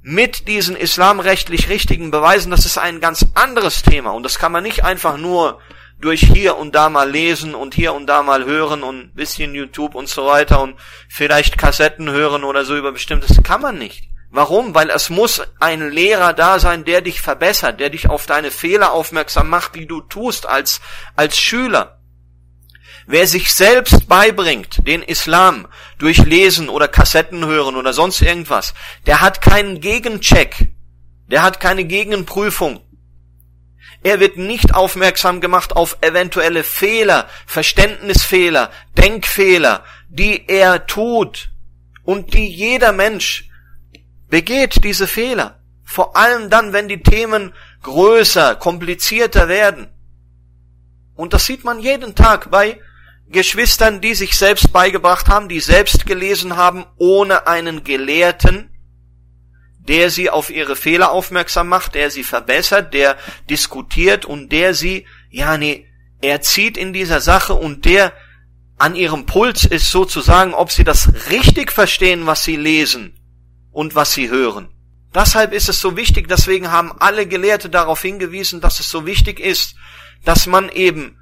mit 0.00 0.46
diesen 0.46 0.76
islamrechtlich 0.76 1.68
richtigen 1.68 2.12
Beweisen, 2.12 2.52
das 2.52 2.64
ist 2.64 2.78
ein 2.78 3.00
ganz 3.00 3.26
anderes 3.34 3.82
Thema 3.82 4.10
und 4.10 4.22
das 4.22 4.38
kann 4.38 4.52
man 4.52 4.62
nicht 4.62 4.84
einfach 4.84 5.16
nur 5.16 5.58
durch 5.98 6.20
hier 6.20 6.56
und 6.56 6.76
da 6.76 6.88
mal 6.88 7.10
lesen 7.10 7.56
und 7.56 7.74
hier 7.74 7.94
und 7.94 8.06
da 8.06 8.22
mal 8.22 8.44
hören 8.44 8.84
und 8.84 9.06
ein 9.06 9.14
bisschen 9.14 9.56
YouTube 9.56 9.96
und 9.96 10.08
so 10.08 10.24
weiter 10.24 10.62
und 10.62 10.76
vielleicht 11.08 11.58
Kassetten 11.58 12.08
hören 12.08 12.44
oder 12.44 12.64
so 12.64 12.76
über 12.76 12.92
bestimmtes, 12.92 13.42
kann 13.42 13.60
man 13.60 13.76
nicht. 13.76 14.04
Warum? 14.30 14.72
Weil 14.72 14.88
es 14.88 15.10
muss 15.10 15.42
ein 15.58 15.90
Lehrer 15.90 16.32
da 16.32 16.60
sein, 16.60 16.84
der 16.84 17.00
dich 17.00 17.20
verbessert, 17.20 17.80
der 17.80 17.90
dich 17.90 18.08
auf 18.08 18.26
deine 18.26 18.52
Fehler 18.52 18.92
aufmerksam 18.92 19.48
macht, 19.48 19.74
die 19.74 19.88
du 19.88 20.00
tust 20.00 20.46
als, 20.46 20.80
als 21.16 21.36
Schüler. 21.36 21.98
Wer 23.06 23.26
sich 23.26 23.52
selbst 23.52 24.08
beibringt, 24.08 24.86
den 24.86 25.02
Islam, 25.02 25.68
durch 25.98 26.18
Lesen 26.18 26.68
oder 26.68 26.88
Kassetten 26.88 27.44
hören 27.44 27.76
oder 27.76 27.92
sonst 27.92 28.22
irgendwas, 28.22 28.72
der 29.06 29.20
hat 29.20 29.42
keinen 29.42 29.80
Gegencheck, 29.80 30.72
der 31.26 31.42
hat 31.42 31.60
keine 31.60 31.84
Gegenprüfung. 31.84 32.80
Er 34.02 34.20
wird 34.20 34.36
nicht 34.36 34.74
aufmerksam 34.74 35.40
gemacht 35.40 35.76
auf 35.76 35.98
eventuelle 36.00 36.64
Fehler, 36.64 37.28
Verständnisfehler, 37.46 38.70
Denkfehler, 38.96 39.84
die 40.08 40.46
er 40.46 40.86
tut 40.86 41.50
und 42.04 42.34
die 42.34 42.48
jeder 42.48 42.92
Mensch 42.92 43.48
begeht 44.28 44.84
diese 44.84 45.06
Fehler. 45.06 45.60
Vor 45.84 46.16
allem 46.16 46.50
dann, 46.50 46.72
wenn 46.72 46.88
die 46.88 47.02
Themen 47.02 47.54
größer, 47.82 48.56
komplizierter 48.56 49.48
werden. 49.48 49.88
Und 51.14 51.32
das 51.32 51.46
sieht 51.46 51.64
man 51.64 51.80
jeden 51.80 52.14
Tag 52.14 52.50
bei 52.50 52.80
Geschwistern, 53.28 54.00
die 54.00 54.14
sich 54.14 54.36
selbst 54.36 54.72
beigebracht 54.72 55.28
haben, 55.28 55.48
die 55.48 55.60
selbst 55.60 56.06
gelesen 56.06 56.56
haben, 56.56 56.84
ohne 56.96 57.46
einen 57.46 57.82
Gelehrten, 57.82 58.70
der 59.78 60.10
sie 60.10 60.30
auf 60.30 60.50
ihre 60.50 60.76
Fehler 60.76 61.10
aufmerksam 61.10 61.68
macht, 61.68 61.94
der 61.94 62.10
sie 62.10 62.24
verbessert, 62.24 62.94
der 62.94 63.16
diskutiert 63.50 64.24
und 64.24 64.50
der 64.50 64.74
sie, 64.74 65.06
ja 65.30 65.58
nee, 65.58 65.86
erzieht 66.22 66.76
in 66.76 66.92
dieser 66.92 67.20
Sache 67.20 67.54
und 67.54 67.84
der 67.84 68.12
an 68.76 68.96
ihrem 68.96 69.26
Puls 69.26 69.64
ist 69.64 69.90
sozusagen, 69.90 70.54
ob 70.54 70.70
sie 70.70 70.84
das 70.84 71.30
richtig 71.30 71.70
verstehen, 71.70 72.26
was 72.26 72.44
sie 72.44 72.56
lesen 72.56 73.18
und 73.70 73.94
was 73.94 74.12
sie 74.12 74.30
hören. 74.30 74.68
Deshalb 75.14 75.52
ist 75.52 75.68
es 75.68 75.80
so 75.80 75.96
wichtig, 75.96 76.28
deswegen 76.28 76.72
haben 76.72 76.92
alle 76.98 77.26
Gelehrte 77.26 77.70
darauf 77.70 78.02
hingewiesen, 78.02 78.60
dass 78.60 78.80
es 78.80 78.90
so 78.90 79.06
wichtig 79.06 79.38
ist, 79.38 79.76
dass 80.24 80.46
man 80.46 80.68
eben 80.70 81.18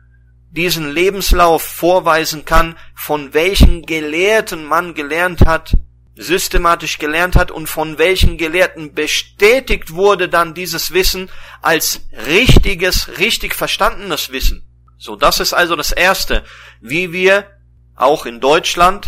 diesen 0.53 0.93
Lebenslauf 0.93 1.63
vorweisen 1.63 2.45
kann, 2.45 2.77
von 2.95 3.35
welchen 3.35 3.83
Gelehrten 3.83 4.65
man 4.65 4.95
gelernt 4.95 5.47
hat, 5.47 5.77
systematisch 6.15 6.99
gelernt 6.99 7.37
hat 7.37 7.51
und 7.51 7.69
von 7.69 7.99
welchen 7.99 8.37
Gelehrten 8.37 8.93
bestätigt 8.95 9.95
wurde 9.95 10.29
dann 10.29 10.53
dieses 10.53 10.93
Wissen 10.93 11.31
als 11.63 12.03
richtiges, 12.27 13.19
richtig 13.19 13.55
verstandenes 13.55 14.31
Wissen. 14.31 14.63
So, 14.99 15.17
das 15.17 15.41
ist 15.41 15.55
also 15.55 15.75
das 15.75 15.91
Erste, 15.91 16.45
wie 16.81 17.13
wir 17.13 17.47
auch 17.97 18.27
in 18.27 18.41
Deutschland 18.41 19.07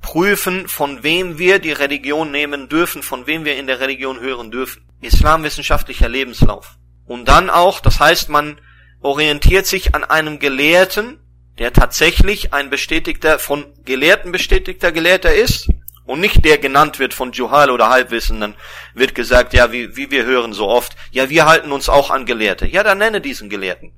prüfen, 0.00 0.66
von 0.66 1.04
wem 1.04 1.38
wir 1.38 1.60
die 1.60 1.72
Religion 1.72 2.32
nehmen 2.32 2.68
dürfen, 2.68 3.04
von 3.04 3.28
wem 3.28 3.44
wir 3.44 3.56
in 3.56 3.68
der 3.68 3.78
Religion 3.78 4.18
hören 4.18 4.50
dürfen. 4.50 4.84
Islamwissenschaftlicher 5.00 6.08
Lebenslauf. 6.08 6.78
Und 7.06 7.28
dann 7.28 7.48
auch, 7.48 7.78
das 7.78 8.00
heißt, 8.00 8.28
man 8.28 8.60
orientiert 9.02 9.66
sich 9.66 9.94
an 9.94 10.04
einem 10.04 10.38
Gelehrten, 10.38 11.18
der 11.58 11.72
tatsächlich 11.72 12.54
ein 12.54 12.70
bestätigter, 12.70 13.38
von 13.38 13.66
Gelehrten 13.84 14.32
bestätigter 14.32 14.92
Gelehrter 14.92 15.34
ist 15.34 15.68
und 16.06 16.20
nicht 16.20 16.44
der 16.44 16.58
genannt 16.58 16.98
wird 16.98 17.14
von 17.14 17.32
Juhal 17.32 17.70
oder 17.70 17.88
Halbwissenden, 17.88 18.54
wird 18.94 19.14
gesagt, 19.14 19.52
ja, 19.52 19.72
wie, 19.72 19.96
wie 19.96 20.10
wir 20.10 20.24
hören 20.24 20.52
so 20.52 20.68
oft, 20.68 20.96
ja, 21.10 21.28
wir 21.28 21.46
halten 21.46 21.72
uns 21.72 21.88
auch 21.88 22.10
an 22.10 22.26
Gelehrte. 22.26 22.66
Ja, 22.66 22.82
dann 22.82 22.98
nenne 22.98 23.20
diesen 23.20 23.50
Gelehrten. 23.50 23.92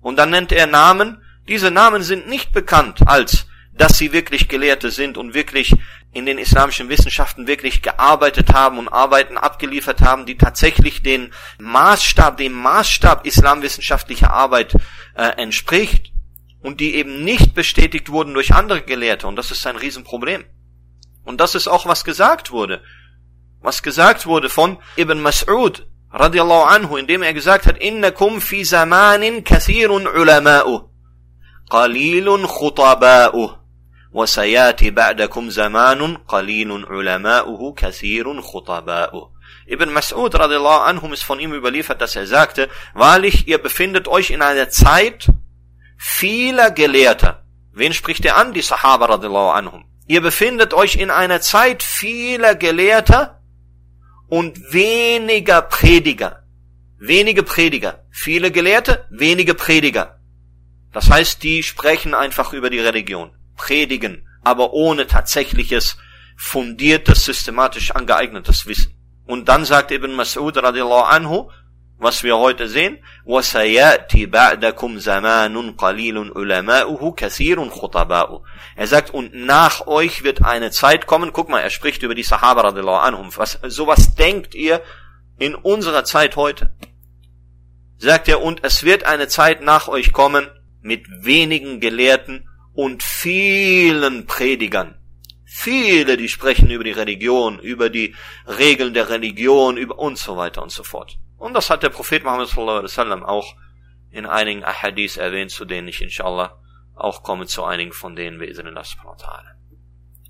Und 0.00 0.18
dann 0.18 0.30
nennt 0.30 0.52
er 0.52 0.66
Namen, 0.66 1.22
diese 1.48 1.70
Namen 1.70 2.02
sind 2.02 2.28
nicht 2.28 2.52
bekannt 2.52 3.00
als 3.06 3.46
dass 3.74 3.98
sie 3.98 4.12
wirklich 4.12 4.48
Gelehrte 4.48 4.90
sind 4.90 5.16
und 5.16 5.34
wirklich 5.34 5.74
in 6.12 6.26
den 6.26 6.38
islamischen 6.38 6.88
Wissenschaften 6.88 7.46
wirklich 7.46 7.80
gearbeitet 7.80 8.52
haben 8.52 8.78
und 8.78 8.88
Arbeiten 8.88 9.38
abgeliefert 9.38 10.02
haben, 10.02 10.26
die 10.26 10.36
tatsächlich 10.36 11.02
den 11.02 11.32
Maßstab, 11.58 12.36
dem 12.36 12.52
Maßstab 12.52 13.26
islamwissenschaftlicher 13.26 14.30
Arbeit 14.30 14.74
äh, 15.14 15.28
entspricht 15.40 16.12
und 16.60 16.80
die 16.80 16.94
eben 16.94 17.24
nicht 17.24 17.54
bestätigt 17.54 18.10
wurden 18.10 18.34
durch 18.34 18.54
andere 18.54 18.82
Gelehrte. 18.82 19.26
Und 19.26 19.36
das 19.36 19.50
ist 19.50 19.66
ein 19.66 19.76
Riesenproblem. 19.76 20.44
Und 21.24 21.40
das 21.40 21.54
ist 21.54 21.68
auch, 21.68 21.86
was 21.86 22.04
gesagt 22.04 22.50
wurde. 22.50 22.82
Was 23.60 23.82
gesagt 23.82 24.26
wurde 24.26 24.48
von 24.48 24.78
Ibn 24.96 25.24
Mas'ud, 25.24 25.86
radiallahu 26.10 26.64
anhu, 26.64 26.96
indem 26.96 27.22
er 27.22 27.32
gesagt 27.32 27.66
hat, 27.66 27.78
innakum 27.78 28.40
fi 28.40 28.64
zamanin 28.64 29.44
kathirun 29.44 30.06
ulama'u, 30.06 30.88
qalilun 31.70 32.44
khutaba'u. 32.44 33.61
وسياتي 34.11 34.89
بعدكم 34.89 35.49
زمان 35.49 36.17
قليل 36.17 36.85
علماؤه 36.85 37.73
كثير 37.73 38.41
خطباؤه 38.41 39.37
Ibn 39.69 39.89
Mas'ud 39.89 40.33
radiallahu 40.33 40.83
anhum 40.83 41.11
ist 41.11 41.23
von 41.23 41.41
ihm 41.41 41.53
überliefert, 41.53 41.99
dass 42.01 42.15
er 42.15 42.25
sagte, 42.25 42.69
wahrlich, 42.93 43.49
ihr 43.49 43.57
befindet 43.57 44.07
euch 44.07 44.29
in 44.29 44.41
einer 44.41 44.69
Zeit 44.69 45.27
vieler 45.97 46.71
Gelehrter. 46.71 47.43
Wen 47.73 47.93
spricht 47.93 48.23
er 48.23 48.37
an? 48.37 48.53
Die 48.53 48.61
Sahaba 48.61 49.07
radiallahu 49.07 49.49
anhum. 49.49 49.83
Ihr 50.07 50.21
befindet 50.21 50.73
euch 50.73 50.95
in 50.95 51.11
einer 51.11 51.41
Zeit 51.41 51.83
vieler 51.83 52.55
Gelehrter 52.55 53.41
und 54.29 54.73
weniger 54.73 55.61
Prediger. 55.61 56.43
Wenige 56.97 57.43
Prediger. 57.43 58.05
Viele 58.09 58.51
Gelehrte, 58.51 59.05
wenige 59.09 59.53
Prediger. 59.53 60.19
Das 60.93 61.09
heißt, 61.09 61.43
die 61.43 61.61
sprechen 61.61 62.13
einfach 62.13 62.53
über 62.53 62.69
die 62.69 62.79
Religion 62.79 63.31
predigen, 63.61 64.27
aber 64.43 64.73
ohne 64.73 65.07
tatsächliches, 65.07 65.97
fundiertes, 66.37 67.25
systematisch 67.25 67.91
angeeignetes 67.91 68.67
Wissen. 68.67 68.93
Und 69.25 69.49
dann 69.49 69.65
sagt 69.65 69.91
Ibn 69.91 70.11
Mas'ud 70.11 70.61
radiallahu 70.61 71.03
anhu, 71.03 71.49
was 71.99 72.23
wir 72.23 72.37
heute 72.37 72.67
sehen, 72.67 72.99
وَسَيَأْتِ 73.25 74.29
بَعْدَكُمْ 74.29 74.99
زَمَانٌ 74.99 75.75
قَلِيلٌ 75.75 76.31
عُلَمَاؤُهُ 76.31 77.15
كَثِيرٌ 77.15 77.69
خُطَبَاؤُ 77.69 78.43
Er 78.75 78.87
sagt, 78.87 79.09
und 79.09 79.33
nach 79.33 79.87
euch 79.87 80.23
wird 80.23 80.45
eine 80.45 80.69
Zeit 80.69 81.07
kommen, 81.07 81.33
guck 81.33 81.49
mal, 81.49 81.59
er 81.59 81.71
spricht 81.71 82.03
über 82.03 82.13
die 82.13 82.23
Sahaba 82.23 82.61
radiallahu 82.61 82.99
anhum, 82.99 83.31
was, 83.35 83.59
sowas 83.63 84.13
denkt 84.13 84.53
ihr 84.53 84.81
in 85.39 85.55
unserer 85.55 86.03
Zeit 86.03 86.35
heute? 86.35 86.71
Sagt 87.97 88.27
er, 88.27 88.43
und 88.43 88.63
es 88.63 88.83
wird 88.83 89.03
eine 89.05 89.27
Zeit 89.27 89.61
nach 89.61 89.87
euch 89.87 90.13
kommen 90.13 90.47
mit 90.81 91.07
wenigen 91.09 91.79
Gelehrten 91.79 92.47
und 92.74 93.02
vielen 93.02 94.26
Predigern. 94.26 94.98
Viele, 95.44 96.16
die 96.16 96.28
sprechen 96.28 96.70
über 96.70 96.84
die 96.84 96.92
Religion, 96.92 97.58
über 97.58 97.90
die 97.90 98.14
Regeln 98.46 98.94
der 98.94 99.10
Religion, 99.10 99.76
über 99.76 99.98
und 99.98 100.16
so 100.16 100.36
weiter 100.36 100.62
und 100.62 100.72
so 100.72 100.82
fort. 100.82 101.18
Und 101.36 101.54
das 101.54 101.70
hat 101.70 101.82
der 101.82 101.90
Prophet 101.90 102.24
Muhammad 102.24 102.48
sallallahu 102.48 102.78
alaihi 102.78 102.84
wasallam 102.84 103.22
auch 103.22 103.54
in 104.10 104.26
einigen 104.26 104.64
Ahadith 104.64 105.16
erwähnt, 105.16 105.50
zu 105.50 105.64
denen 105.64 105.88
ich 105.88 106.00
inshallah 106.00 106.58
auch 106.94 107.22
komme 107.22 107.46
zu 107.46 107.64
einigen 107.64 107.92
von 107.92 108.16
denen 108.16 108.40
wir 108.40 108.48
in 108.48 108.74
das 108.74 108.96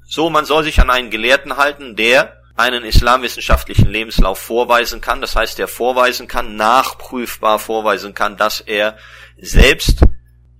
So, 0.04 0.30
man 0.30 0.44
soll 0.44 0.64
sich 0.64 0.80
an 0.80 0.90
einen 0.90 1.10
Gelehrten 1.10 1.56
halten, 1.56 1.96
der 1.96 2.40
einen 2.56 2.84
islamwissenschaftlichen 2.84 3.88
Lebenslauf 3.88 4.38
vorweisen 4.38 5.00
kann, 5.00 5.20
das 5.20 5.36
heißt, 5.36 5.58
der 5.58 5.68
vorweisen 5.68 6.28
kann, 6.28 6.56
nachprüfbar 6.56 7.58
vorweisen 7.58 8.14
kann, 8.14 8.36
dass 8.36 8.60
er 8.60 8.98
selbst 9.36 10.02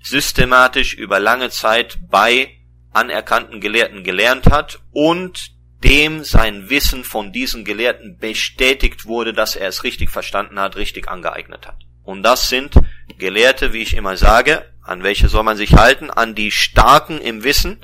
systematisch 0.03 0.95
über 0.95 1.21
lange 1.21 1.51
Zeit 1.51 1.99
bei 2.11 2.51
anerkannten 2.93 3.61
Gelehrten 3.61 4.05
gelernt 4.05 4.51
hat 4.51 4.81
und 4.91 5.53
dem 5.83 6.25
sein 6.25 6.71
Wissen 6.71 7.05
von 7.05 7.33
diesen 7.33 7.65
Gelehrten 7.65 8.19
bestätigt 8.19 9.07
wurde, 9.07 9.33
dass 9.33 9.57
er 9.57 9.69
es 9.69 9.85
richtig 9.85 10.11
verstanden 10.11 10.61
hat, 10.61 10.77
richtig 10.77 11.09
angeeignet 11.09 11.67
hat. 11.67 11.79
Und 12.05 12.23
das 12.23 12.49
sind 12.49 12.75
Gelehrte, 13.19 13.73
wie 13.73 13.83
ich 13.83 13.97
immer 13.97 14.17
sage, 14.17 14.65
an 14.83 15.03
welche 15.03 15.29
soll 15.29 15.45
man 15.45 15.57
sich 15.57 15.75
halten? 15.75 16.11
An 16.11 16.35
die 16.35 16.51
Starken 16.51 17.21
im 17.21 17.45
Wissen, 17.45 17.79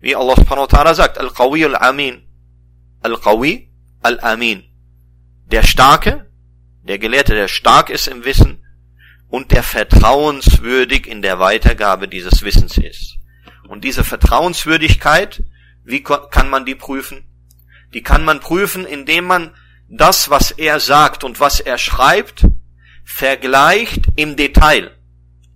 wie 0.00 0.16
Allah 0.16 0.36
subhanahu 0.36 0.70
wa 0.70 0.78
ta'ala 0.78 0.94
sagt, 0.94 1.18
Al-Qawi 1.18 1.64
al-Amin. 1.64 2.22
Al-Qawi 3.00 3.70
al-Amin. 4.02 4.64
Der 5.46 5.62
Starke, 5.62 6.30
der 6.82 6.98
Gelehrte, 6.98 7.34
der 7.34 7.48
stark 7.48 7.88
ist 7.88 8.06
im 8.08 8.24
Wissen, 8.24 8.63
und 9.34 9.50
der 9.50 9.64
vertrauenswürdig 9.64 11.08
in 11.08 11.20
der 11.20 11.40
Weitergabe 11.40 12.06
dieses 12.06 12.44
Wissens 12.44 12.78
ist. 12.78 13.16
Und 13.66 13.82
diese 13.82 14.04
Vertrauenswürdigkeit, 14.04 15.42
wie 15.82 16.04
kann 16.04 16.48
man 16.50 16.64
die 16.64 16.76
prüfen? 16.76 17.24
Die 17.94 18.04
kann 18.04 18.24
man 18.24 18.38
prüfen, 18.38 18.86
indem 18.86 19.24
man 19.24 19.50
das, 19.88 20.30
was 20.30 20.52
er 20.52 20.78
sagt 20.78 21.24
und 21.24 21.40
was 21.40 21.58
er 21.58 21.78
schreibt, 21.78 22.46
vergleicht 23.04 24.04
im 24.14 24.36
Detail 24.36 24.92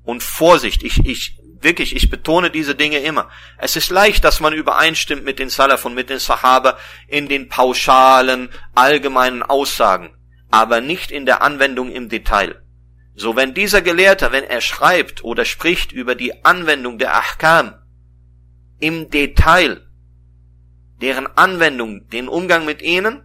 Und 0.02 0.24
Vorsicht, 0.24 0.82
ich, 0.82 1.06
ich, 1.06 1.38
wirklich, 1.60 1.94
ich 1.94 2.10
betone 2.10 2.50
diese 2.50 2.74
Dinge 2.74 2.98
immer. 2.98 3.30
Es 3.58 3.76
ist 3.76 3.90
leicht, 3.90 4.24
dass 4.24 4.40
man 4.40 4.54
übereinstimmt 4.54 5.22
mit 5.22 5.38
den 5.38 5.50
Salaf 5.50 5.84
und 5.84 5.94
mit 5.94 6.10
den 6.10 6.18
Sahaba 6.18 6.78
in 7.06 7.28
den 7.28 7.48
pauschalen, 7.48 8.48
allgemeinen 8.74 9.44
Aussagen, 9.44 10.10
aber 10.50 10.80
nicht 10.80 11.12
in 11.12 11.26
der 11.26 11.42
Anwendung 11.42 11.92
im 11.92 12.08
Detail. 12.08 12.60
So 13.18 13.34
wenn 13.34 13.52
dieser 13.52 13.82
Gelehrte, 13.82 14.30
wenn 14.30 14.44
er 14.44 14.60
schreibt 14.60 15.24
oder 15.24 15.44
spricht 15.44 15.90
über 15.90 16.14
die 16.14 16.44
Anwendung 16.44 16.98
der 16.98 17.16
Ahkam 17.16 17.74
im 18.78 19.10
Detail, 19.10 19.84
deren 21.00 21.26
Anwendung, 21.26 22.08
den 22.10 22.28
Umgang 22.28 22.64
mit 22.64 22.80
ihnen, 22.80 23.24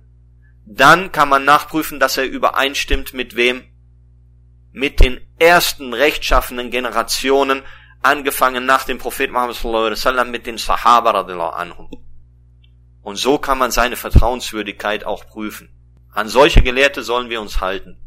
dann 0.65 1.11
kann 1.11 1.29
man 1.29 1.45
nachprüfen, 1.45 1.99
dass 1.99 2.17
er 2.17 2.25
übereinstimmt 2.25 3.13
mit 3.13 3.35
wem? 3.35 3.65
Mit 4.71 4.99
den 4.99 5.21
ersten 5.37 5.93
rechtschaffenen 5.93 6.71
Generationen, 6.71 7.61
angefangen 8.01 8.65
nach 8.65 8.85
dem 8.85 8.97
Prophet 8.97 9.31
Muhammad 9.31 9.55
sallallahu 9.55 9.85
alaihi 9.85 9.99
wasallam 9.99 10.31
mit 10.31 10.47
den 10.47 10.57
Sahaba 10.57 11.11
radiallahu 11.11 11.53
anhum. 11.53 11.91
Und 13.03 13.17
so 13.17 13.37
kann 13.37 13.59
man 13.59 13.69
seine 13.69 13.95
Vertrauenswürdigkeit 13.95 15.05
auch 15.05 15.27
prüfen. 15.27 15.69
An 16.11 16.29
solche 16.29 16.63
Gelehrte 16.63 17.03
sollen 17.03 17.29
wir 17.29 17.41
uns 17.41 17.61
halten. 17.61 17.99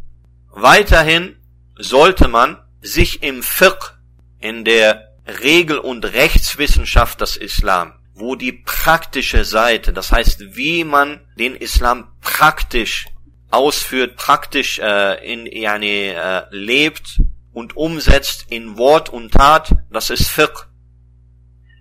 Weiterhin 0.51 1.37
sollte 1.77 2.29
man 2.29 2.59
sich 2.81 3.23
im 3.23 3.43
Fiqh, 3.43 3.93
in 4.41 4.65
der 4.65 5.15
Regel- 5.27 5.79
und 5.79 6.05
Rechtswissenschaft 6.05 7.21
des 7.21 7.37
Islam, 7.37 7.95
wo 8.15 8.37
die 8.37 8.53
praktische 8.53 9.45
Seite, 9.45 9.93
das 9.93 10.13
heißt, 10.13 10.57
wie 10.57 10.85
man 10.85 11.21
den 11.39 11.55
Islam 11.57 12.13
praktisch 12.21 13.07
ausführt, 13.51 14.17
praktisch 14.17 14.79
äh, 14.79 15.33
in 15.33 15.47
yani, 15.47 16.09
äh, 16.09 16.45
lebt 16.51 17.21
und 17.53 17.77
umsetzt 17.77 18.47
in 18.51 18.77
Wort 18.77 19.09
und 19.09 19.33
Tat, 19.33 19.75
das 19.91 20.11
ist 20.11 20.29
Fiqh. 20.29 20.67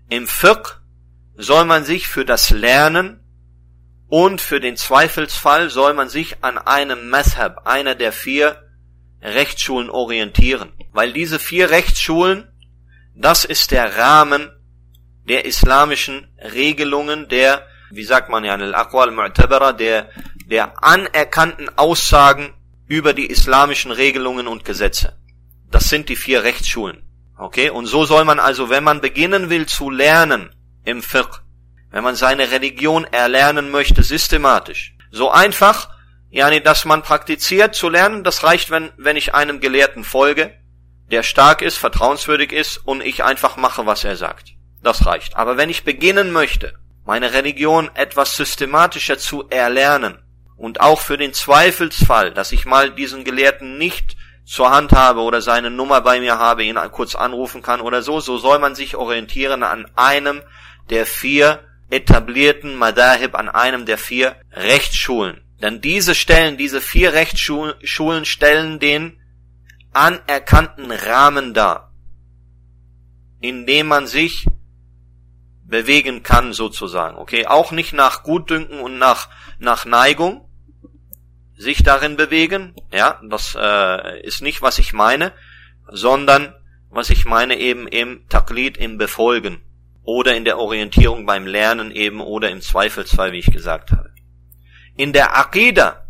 Im 0.10 0.28
Fiqh 0.28 0.80
soll 1.36 1.66
man 1.66 1.84
sich 1.84 2.08
für 2.08 2.26
das 2.26 2.50
Lernen 2.50 3.20
und 4.08 4.40
für 4.40 4.60
den 4.60 4.78
Zweifelsfall 4.78 5.70
soll 5.70 5.94
man 5.94 6.10
sich 6.10 6.44
an 6.44 6.58
einem 6.58 7.10
Madhab, 7.10 7.66
einer 7.68 7.96
der 7.96 8.12
vier 8.12 8.65
Rechtsschulen 9.26 9.90
orientieren. 9.90 10.72
Weil 10.94 11.14
diese 11.14 11.40
vier 11.40 11.70
Rechtsschulen, 11.70 12.48
das 13.16 13.46
ist 13.46 13.72
der 13.72 13.98
Rahmen 13.98 14.52
der 15.28 15.46
islamischen 15.46 16.28
Regelungen, 16.40 17.28
der, 17.28 17.66
wie 17.90 18.04
sagt 18.04 18.30
man 18.30 18.44
ja, 18.44 18.54
al-Aqwal 18.54 19.10
mu'tabara, 19.10 19.74
der, 19.74 20.10
der 20.46 20.84
anerkannten 20.84 21.70
Aussagen 21.78 22.54
über 22.88 23.14
die 23.14 23.26
islamischen 23.26 23.92
Regelungen 23.92 24.48
und 24.48 24.64
Gesetze. 24.64 25.18
Das 25.72 25.90
sind 25.90 26.10
die 26.10 26.16
vier 26.16 26.44
Rechtsschulen. 26.44 27.02
Okay? 27.38 27.70
Und 27.70 27.88
so 27.88 28.06
soll 28.06 28.26
man 28.26 28.40
also, 28.40 28.70
wenn 28.70 28.84
man 28.84 29.02
beginnen 29.02 29.50
will 29.50 29.66
zu 29.66 29.90
lernen 29.90 30.54
im 30.84 31.02
Fiqh, 31.02 31.42
wenn 31.90 32.04
man 32.04 32.16
seine 32.16 32.52
Religion 32.52 33.06
erlernen 33.06 33.72
möchte, 33.72 34.04
systematisch, 34.04 34.96
so 35.12 35.32
einfach, 35.32 35.95
yani, 36.36 36.62
dass 36.62 36.84
man 36.84 37.02
praktiziert 37.02 37.76
zu 37.76 37.88
lernen, 37.88 38.24
das 38.24 38.44
reicht, 38.44 38.70
wenn, 38.70 38.92
wenn 38.98 39.16
ich 39.16 39.34
einem 39.34 39.62
Gelehrten 39.62 40.04
folge, 40.04 40.54
der 41.10 41.24
stark 41.24 41.62
ist, 41.62 41.78
vertrauenswürdig 41.78 42.52
ist 42.52 42.78
und 42.78 43.02
ich 43.02 43.24
einfach 43.24 43.56
mache, 43.56 43.86
was 43.86 44.04
er 44.04 44.18
sagt. 44.18 44.50
Das 44.84 45.06
reicht. 45.06 45.38
Aber 45.38 45.56
wenn 45.56 45.70
ich 45.70 45.86
beginnen 45.86 46.32
möchte, 46.32 46.74
meine 47.06 47.32
Religion 47.32 47.90
etwas 47.94 48.36
systematischer 48.36 49.18
zu 49.18 49.48
erlernen 49.50 50.18
und 50.58 50.82
auch 50.82 51.00
für 51.00 51.18
den 51.18 51.34
Zweifelsfall, 51.34 52.34
dass 52.34 52.52
ich 52.52 52.66
mal 52.66 52.92
diesen 52.92 53.24
Gelehrten 53.24 53.78
nicht 53.78 54.18
zur 54.44 54.72
Hand 54.72 54.92
habe 54.92 55.22
oder 55.22 55.42
seine 55.42 55.72
Nummer 55.72 56.02
bei 56.02 56.20
mir 56.20 56.38
habe, 56.38 56.66
ihn 56.66 56.78
kurz 56.92 57.16
anrufen 57.16 57.62
kann 57.62 57.80
oder 57.80 58.02
so, 58.02 58.20
so 58.20 58.38
soll 58.38 58.60
man 58.60 58.76
sich 58.76 58.98
orientieren 58.98 59.64
an 59.64 59.88
einem 59.96 60.42
der 60.90 61.06
vier 61.06 61.62
etablierten 61.90 62.76
Madahib, 62.76 63.36
an 63.36 63.48
einem 63.48 63.86
der 63.86 63.98
vier 63.98 64.36
Rechtsschulen. 64.52 65.45
Denn 65.62 65.82
diese 65.82 66.16
Stellen, 66.16 66.58
diese 66.58 66.82
vier 66.82 67.14
Rechtsschulen 67.14 68.26
stellen 68.26 68.80
den 68.80 69.20
anerkannten 69.94 70.92
Rahmen 70.92 71.54
dar, 71.54 71.94
in 73.40 73.66
dem 73.66 73.88
man 73.88 74.08
sich 74.08 74.46
bewegen 75.64 76.24
kann 76.24 76.54
sozusagen. 76.54 77.18
Okay, 77.18 77.48
auch 77.48 77.72
nicht 77.72 77.94
nach 77.94 78.24
Gutdünken 78.24 78.80
und 78.80 78.98
nach 78.98 79.30
nach 79.58 79.86
Neigung 79.86 80.48
sich 81.58 81.84
darin 81.84 82.18
bewegen. 82.18 82.76
Ja, 82.92 83.22
das 83.28 83.58
äh, 83.60 84.22
ist 84.22 84.42
nicht 84.42 84.62
was 84.62 84.78
ich 84.78 84.94
meine, 84.94 85.32
sondern 85.88 86.54
was 86.90 87.10
ich 87.10 87.26
meine 87.26 87.58
eben 87.58 87.88
im 87.88 88.28
Taklid 88.30 88.78
im 88.78 88.98
Befolgen 88.98 89.62
oder 90.04 90.36
in 90.36 90.46
der 90.46 90.60
Orientierung 90.60 91.26
beim 91.26 91.48
Lernen 91.48 91.92
eben 91.92 92.22
oder 92.22 92.50
im 92.50 92.62
Zweifelsfall, 92.62 93.32
wie 93.32 93.40
ich 93.40 93.52
gesagt 93.52 93.92
habe. 93.92 94.15
In 94.96 95.14
der 95.14 95.36
Aqidah, 95.36 96.06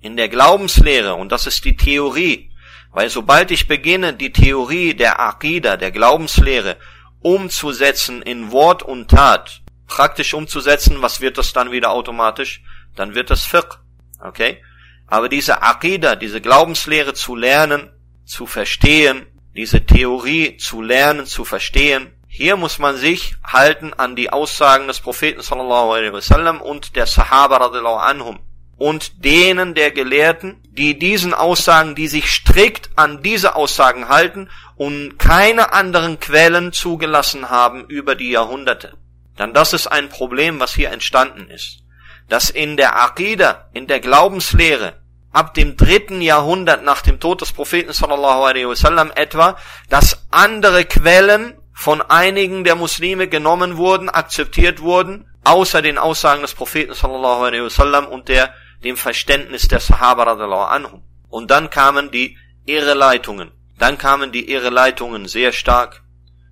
in 0.00 0.16
der 0.16 0.28
Glaubenslehre 0.28 1.14
und 1.14 1.32
das 1.32 1.46
ist 1.46 1.64
die 1.64 1.76
Theorie, 1.76 2.50
weil 2.92 3.08
sobald 3.08 3.50
ich 3.50 3.66
beginne, 3.66 4.12
die 4.12 4.32
Theorie 4.32 4.94
der 4.94 5.18
Aqidah, 5.18 5.76
der 5.76 5.90
Glaubenslehre 5.90 6.76
umzusetzen 7.20 8.22
in 8.22 8.52
Wort 8.52 8.82
und 8.82 9.10
Tat, 9.10 9.62
praktisch 9.86 10.34
umzusetzen, 10.34 11.02
was 11.02 11.20
wird 11.20 11.38
das 11.38 11.52
dann 11.52 11.72
wieder 11.72 11.90
automatisch? 11.90 12.62
Dann 12.94 13.14
wird 13.14 13.30
das 13.30 13.44
Fiqh. 13.44 13.78
Okay? 14.20 14.62
Aber 15.06 15.28
diese 15.28 15.62
Aqidah, 15.62 16.16
diese 16.16 16.40
Glaubenslehre 16.40 17.14
zu 17.14 17.34
lernen, 17.34 17.90
zu 18.24 18.46
verstehen, 18.46 19.26
diese 19.54 19.84
Theorie 19.84 20.56
zu 20.56 20.82
lernen, 20.82 21.26
zu 21.26 21.44
verstehen, 21.44 22.13
hier 22.36 22.56
muss 22.56 22.80
man 22.80 22.96
sich 22.96 23.36
halten 23.44 23.94
an 23.94 24.16
die 24.16 24.32
Aussagen 24.32 24.88
des 24.88 24.98
Propheten 24.98 25.40
sallallahu 25.40 25.92
alaihi 25.92 26.12
wasallam 26.12 26.60
und 26.60 26.96
der 26.96 27.06
Sahaba 27.06 27.58
radiallahu 27.58 27.98
anhum 27.98 28.40
und 28.76 29.24
denen 29.24 29.74
der 29.74 29.92
Gelehrten, 29.92 30.60
die 30.64 30.98
diesen 30.98 31.32
Aussagen, 31.32 31.94
die 31.94 32.08
sich 32.08 32.28
strikt 32.28 32.90
an 32.96 33.22
diese 33.22 33.54
Aussagen 33.54 34.08
halten 34.08 34.50
und 34.74 35.16
keine 35.16 35.72
anderen 35.72 36.18
Quellen 36.18 36.72
zugelassen 36.72 37.50
haben 37.50 37.84
über 37.86 38.16
die 38.16 38.30
Jahrhunderte. 38.30 38.96
Dann 39.36 39.54
das 39.54 39.72
ist 39.72 39.86
ein 39.86 40.08
Problem, 40.08 40.58
was 40.58 40.74
hier 40.74 40.90
entstanden 40.90 41.48
ist. 41.48 41.84
Dass 42.28 42.50
in 42.50 42.76
der 42.76 43.00
Aqidah, 43.00 43.68
in 43.74 43.86
der 43.86 44.00
Glaubenslehre, 44.00 45.00
ab 45.30 45.54
dem 45.54 45.76
dritten 45.76 46.20
Jahrhundert 46.20 46.82
nach 46.82 47.02
dem 47.02 47.20
Tod 47.20 47.42
des 47.42 47.52
Propheten 47.52 47.92
sallallahu 47.92 48.42
alaihi 48.42 48.66
wasallam 48.66 49.12
etwa, 49.14 49.56
dass 49.88 50.26
andere 50.32 50.84
Quellen 50.84 51.54
von 51.74 52.00
einigen 52.00 52.64
der 52.64 52.76
Muslime 52.76 53.28
genommen 53.28 53.76
wurden, 53.76 54.08
akzeptiert 54.08 54.80
wurden, 54.80 55.28
außer 55.44 55.82
den 55.82 55.98
Aussagen 55.98 56.42
des 56.42 56.54
Propheten 56.54 56.94
sallallahu 56.94 57.42
alaihi 57.42 57.64
wasallam 57.64 58.06
und 58.06 58.28
der 58.28 58.54
dem 58.84 58.96
Verständnis 58.96 59.68
der 59.68 59.80
Sahaba 59.80 60.22
radiallahu 60.24 60.62
anhum. 60.62 61.02
Und 61.28 61.50
dann 61.50 61.70
kamen 61.70 62.10
die 62.10 62.38
Irreleitungen. 62.64 63.50
Dann 63.78 63.98
kamen 63.98 64.30
die 64.30 64.50
Irreleitungen 64.50 65.26
sehr 65.26 65.52
stark. 65.52 66.02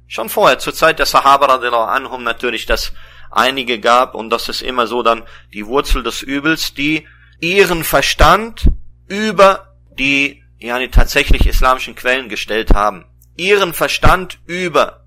Schon 0.08 0.28
vorher, 0.28 0.58
zur 0.58 0.74
Zeit 0.74 0.98
der 0.98 1.06
Sahaba 1.06 1.46
radiallahu 1.46 1.88
anhum 1.88 2.24
natürlich, 2.24 2.66
dass 2.66 2.92
einige 3.30 3.78
gab 3.78 4.14
und 4.14 4.28
das 4.30 4.48
ist 4.48 4.60
immer 4.60 4.86
so 4.86 5.02
dann 5.02 5.22
die 5.54 5.66
Wurzel 5.66 6.02
des 6.02 6.20
Übels, 6.20 6.74
die 6.74 7.06
ihren 7.40 7.84
Verstand 7.84 8.70
über 9.08 9.74
die 9.98 10.42
ja, 10.62 10.78
die 10.78 10.88
tatsächlich 10.88 11.46
islamischen 11.46 11.94
Quellen 11.96 12.28
gestellt 12.28 12.72
haben. 12.72 13.04
Ihren 13.36 13.74
Verstand 13.74 14.38
über 14.46 15.01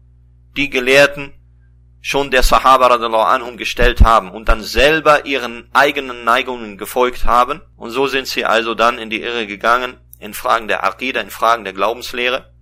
die 0.57 0.69
Gelehrten 0.69 1.33
schon 2.01 2.29
der 2.29 2.43
Sahaba 2.43 2.87
radiallahu 2.87 3.23
anhum 3.23 3.57
gestellt 3.57 4.01
haben 4.01 4.29
und 4.29 4.47
dann 4.47 4.61
selber 4.61 5.25
ihren 5.25 5.69
eigenen 5.73 6.23
Neigungen 6.23 6.77
gefolgt 6.77 7.25
haben. 7.25 7.61
Und 7.75 7.89
so 7.89 8.05
sind 8.05 8.27
sie 8.27 8.45
also 8.45 8.75
dann 8.75 8.99
in 8.99 9.09
die 9.09 9.21
Irre 9.21 9.47
gegangen 9.47 9.97
in 10.19 10.33
Fragen 10.33 10.67
der 10.67 10.83
Akida, 10.83 11.19
in 11.21 11.31
Fragen 11.31 11.63
der 11.63 11.73
Glaubenslehre. 11.73 12.53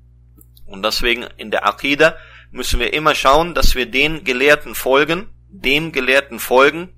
Und 0.65 0.84
deswegen 0.84 1.23
in 1.38 1.51
der 1.51 1.67
Akida 1.67 2.15
müssen 2.51 2.79
wir 2.79 2.93
immer 2.93 3.15
schauen, 3.15 3.53
dass 3.53 3.75
wir 3.75 3.86
den 3.86 4.23
Gelehrten 4.23 4.75
folgen, 4.75 5.29
dem 5.49 5.91
Gelehrten 5.91 6.39
folgen, 6.39 6.93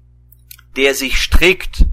der 0.76 0.94
sich 0.94 1.18
strikt 1.18 1.86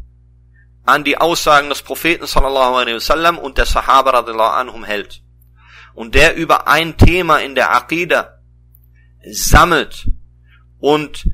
an 0.85 1.03
die 1.05 1.17
Aussagen 1.17 1.69
des 1.69 1.83
Propheten 1.83 2.27
sallallahu 2.27 2.75
alaihi 2.75 2.97
wasallam 2.97 3.39
und 3.39 3.57
der 3.57 3.67
Sahaba 3.67 4.11
radiallahu 4.11 4.53
anhum 4.53 4.85
hält. 4.85 5.23
Und 5.95 6.15
der 6.15 6.37
über 6.37 6.69
ein 6.69 6.97
Thema 6.97 7.39
in 7.39 7.55
der 7.55 7.75
Akida 7.75 8.42
sammelt 9.31 10.09
und 10.79 11.25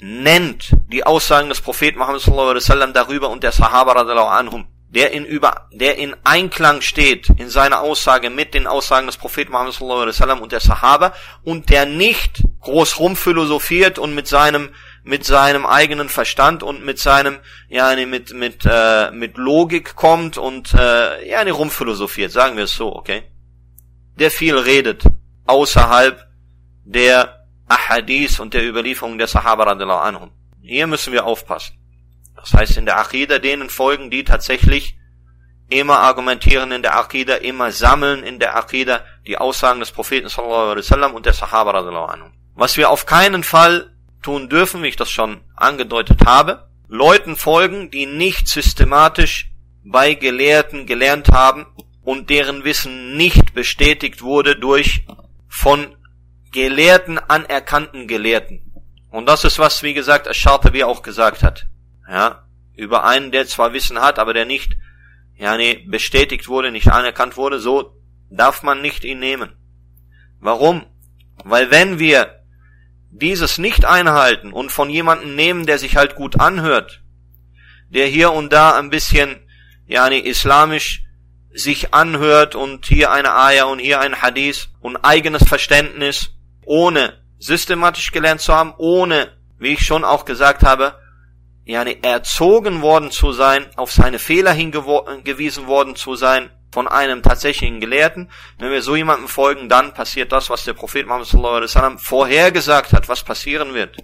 nennt 0.00 0.76
die 0.88 1.04
Aussagen 1.04 1.48
des 1.48 1.60
Propheten 1.60 1.98
Muhammad 1.98 2.20
sallallahu 2.20 2.50
alaihi 2.50 2.62
wasallam 2.62 2.92
darüber 2.92 3.30
und 3.30 3.42
der 3.42 3.52
Sahaba 3.52 3.92
radiallahu 3.92 4.28
anhum, 4.28 4.68
der 4.88 5.12
in 5.12 5.24
über, 5.24 5.68
der 5.72 5.98
in 5.98 6.16
Einklang 6.24 6.80
steht 6.80 7.28
in 7.36 7.50
seiner 7.50 7.80
Aussage 7.80 8.30
mit 8.30 8.54
den 8.54 8.66
Aussagen 8.66 9.06
des 9.06 9.18
Propheten 9.18 9.52
Muhammad 9.52 9.74
sallallahu 9.74 10.00
alaihi 10.00 10.14
wasallam 10.14 10.40
und 10.40 10.52
der 10.52 10.60
Sahaba 10.60 11.12
und 11.44 11.68
der 11.70 11.86
nicht 11.86 12.42
groß 12.60 12.98
rumphilosophiert 12.98 13.98
und 13.98 14.14
mit 14.14 14.26
seinem 14.26 14.70
mit 15.02 15.24
seinem 15.24 15.64
eigenen 15.64 16.10
Verstand 16.10 16.62
und 16.62 16.84
mit 16.84 16.98
seinem 16.98 17.38
ja 17.68 17.94
mit 18.06 18.34
mit 18.34 18.66
äh, 18.66 19.10
mit 19.12 19.36
Logik 19.38 19.96
kommt 19.96 20.38
und 20.38 20.74
äh, 20.74 21.28
ja 21.28 21.42
rumphilosophiert, 21.42 22.32
sagen 22.32 22.56
wir 22.56 22.64
es 22.64 22.74
so, 22.74 22.94
okay? 22.94 23.24
der 24.20 24.30
viel 24.30 24.56
redet, 24.56 25.04
außerhalb 25.46 26.29
der 26.90 27.46
Ahadith 27.68 28.40
und 28.40 28.52
der 28.52 28.68
Überlieferung 28.68 29.16
der 29.16 29.28
Sahaba 29.28 29.64
radiallahu 29.64 30.00
anhum. 30.00 30.30
Hier 30.60 30.86
müssen 30.86 31.12
wir 31.12 31.24
aufpassen. 31.24 31.76
Das 32.34 32.52
heißt, 32.52 32.76
in 32.78 32.86
der 32.86 32.98
Aqidah 32.98 33.38
denen 33.38 33.70
folgen, 33.70 34.10
die 34.10 34.24
tatsächlich 34.24 34.96
immer 35.68 36.00
argumentieren 36.00 36.72
in 36.72 36.82
der 36.82 36.96
Aqidah, 36.96 37.36
immer 37.36 37.70
sammeln 37.70 38.24
in 38.24 38.40
der 38.40 38.56
Aqidah 38.56 39.04
die 39.26 39.38
Aussagen 39.38 39.78
des 39.78 39.92
Propheten 39.92 40.28
sallallahu 40.28 40.70
alaihi 40.72 40.78
wasallam 40.78 41.14
und 41.14 41.26
der 41.26 41.32
Sahaba 41.32 41.70
radiallahu 41.70 42.06
anhum. 42.06 42.32
Was 42.54 42.76
wir 42.76 42.90
auf 42.90 43.06
keinen 43.06 43.44
Fall 43.44 43.90
tun 44.20 44.48
dürfen, 44.48 44.82
wie 44.82 44.88
ich 44.88 44.96
das 44.96 45.10
schon 45.10 45.42
angedeutet 45.54 46.26
habe, 46.26 46.68
Leuten 46.88 47.36
folgen, 47.36 47.90
die 47.92 48.06
nicht 48.06 48.48
systematisch 48.48 49.52
bei 49.84 50.14
Gelehrten 50.14 50.86
gelernt 50.86 51.28
haben 51.28 51.66
und 52.02 52.30
deren 52.30 52.64
Wissen 52.64 53.16
nicht 53.16 53.54
bestätigt 53.54 54.22
wurde 54.22 54.56
durch 54.56 55.06
von 55.48 55.94
Gelehrten 56.52 57.18
anerkannten 57.18 58.08
Gelehrten. 58.08 58.72
Und 59.10 59.28
das 59.28 59.44
ist 59.44 59.58
was, 59.58 59.82
wie 59.82 59.94
gesagt, 59.94 60.26
Ash-Shatibi 60.26 60.84
auch 60.84 61.02
gesagt 61.02 61.42
hat. 61.42 61.66
Ja, 62.08 62.46
über 62.74 63.04
einen, 63.04 63.30
der 63.30 63.46
zwar 63.46 63.72
Wissen 63.72 64.00
hat, 64.00 64.18
aber 64.18 64.34
der 64.34 64.44
nicht 64.44 64.76
ja, 65.40 65.56
nee, 65.56 65.86
bestätigt 65.86 66.48
wurde, 66.48 66.70
nicht 66.70 66.92
anerkannt 66.92 67.38
wurde, 67.38 67.60
so 67.60 67.96
darf 68.28 68.62
man 68.62 68.82
nicht 68.82 69.04
ihn 69.04 69.20
nehmen. 69.20 69.56
Warum? 70.38 70.84
Weil 71.44 71.70
wenn 71.70 71.98
wir 71.98 72.42
dieses 73.10 73.56
nicht 73.56 73.86
einhalten 73.86 74.52
und 74.52 74.70
von 74.70 74.90
jemandem 74.90 75.34
nehmen, 75.34 75.64
der 75.64 75.78
sich 75.78 75.96
halt 75.96 76.14
gut 76.14 76.38
anhört, 76.38 77.02
der 77.88 78.06
hier 78.06 78.32
und 78.32 78.52
da 78.52 78.78
ein 78.78 78.90
bisschen, 78.90 79.40
ja, 79.86 80.10
nee, 80.10 80.18
islamisch 80.18 81.04
sich 81.52 81.94
anhört 81.94 82.54
und 82.54 82.84
hier 82.86 83.10
eine 83.10 83.34
Ayah 83.34 83.64
und 83.64 83.78
hier 83.78 83.98
ein 84.00 84.20
Hadith 84.20 84.68
und 84.80 84.98
eigenes 84.98 85.42
Verständnis, 85.42 86.34
ohne 86.64 87.18
systematisch 87.38 88.12
gelernt 88.12 88.40
zu 88.40 88.54
haben, 88.54 88.74
ohne, 88.78 89.32
wie 89.58 89.72
ich 89.74 89.84
schon 89.84 90.04
auch 90.04 90.24
gesagt 90.24 90.62
habe, 90.62 90.94
yani 91.64 91.98
erzogen 92.02 92.82
worden 92.82 93.10
zu 93.10 93.32
sein, 93.32 93.66
auf 93.76 93.92
seine 93.92 94.18
Fehler 94.18 94.52
hingewiesen 94.52 95.66
worden 95.66 95.96
zu 95.96 96.14
sein 96.14 96.50
von 96.72 96.86
einem 96.88 97.22
tatsächlichen 97.22 97.80
Gelehrten. 97.80 98.30
Wenn 98.58 98.70
wir 98.70 98.82
so 98.82 98.96
jemandem 98.96 99.28
folgen, 99.28 99.68
dann 99.68 99.94
passiert 99.94 100.32
das, 100.32 100.50
was 100.50 100.64
der 100.64 100.74
Prophet 100.74 101.06
Muhammad 101.06 101.26
sallallahu 101.26 101.54
alaihi 101.54 101.68
wasallam 101.68 101.98
vorhergesagt 101.98 102.92
hat, 102.92 103.08
was 103.08 103.24
passieren 103.24 103.74
wird. 103.74 103.96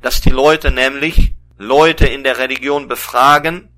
Dass 0.00 0.20
die 0.20 0.30
Leute 0.30 0.70
nämlich 0.70 1.34
Leute 1.56 2.06
in 2.06 2.24
der 2.24 2.38
Religion 2.38 2.88
befragen, 2.88 3.68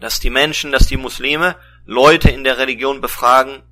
dass 0.00 0.20
die 0.20 0.30
Menschen, 0.30 0.72
dass 0.72 0.86
die 0.86 0.96
Muslime 0.96 1.56
Leute 1.84 2.30
in 2.30 2.44
der 2.44 2.58
Religion 2.58 3.00
befragen, 3.00 3.62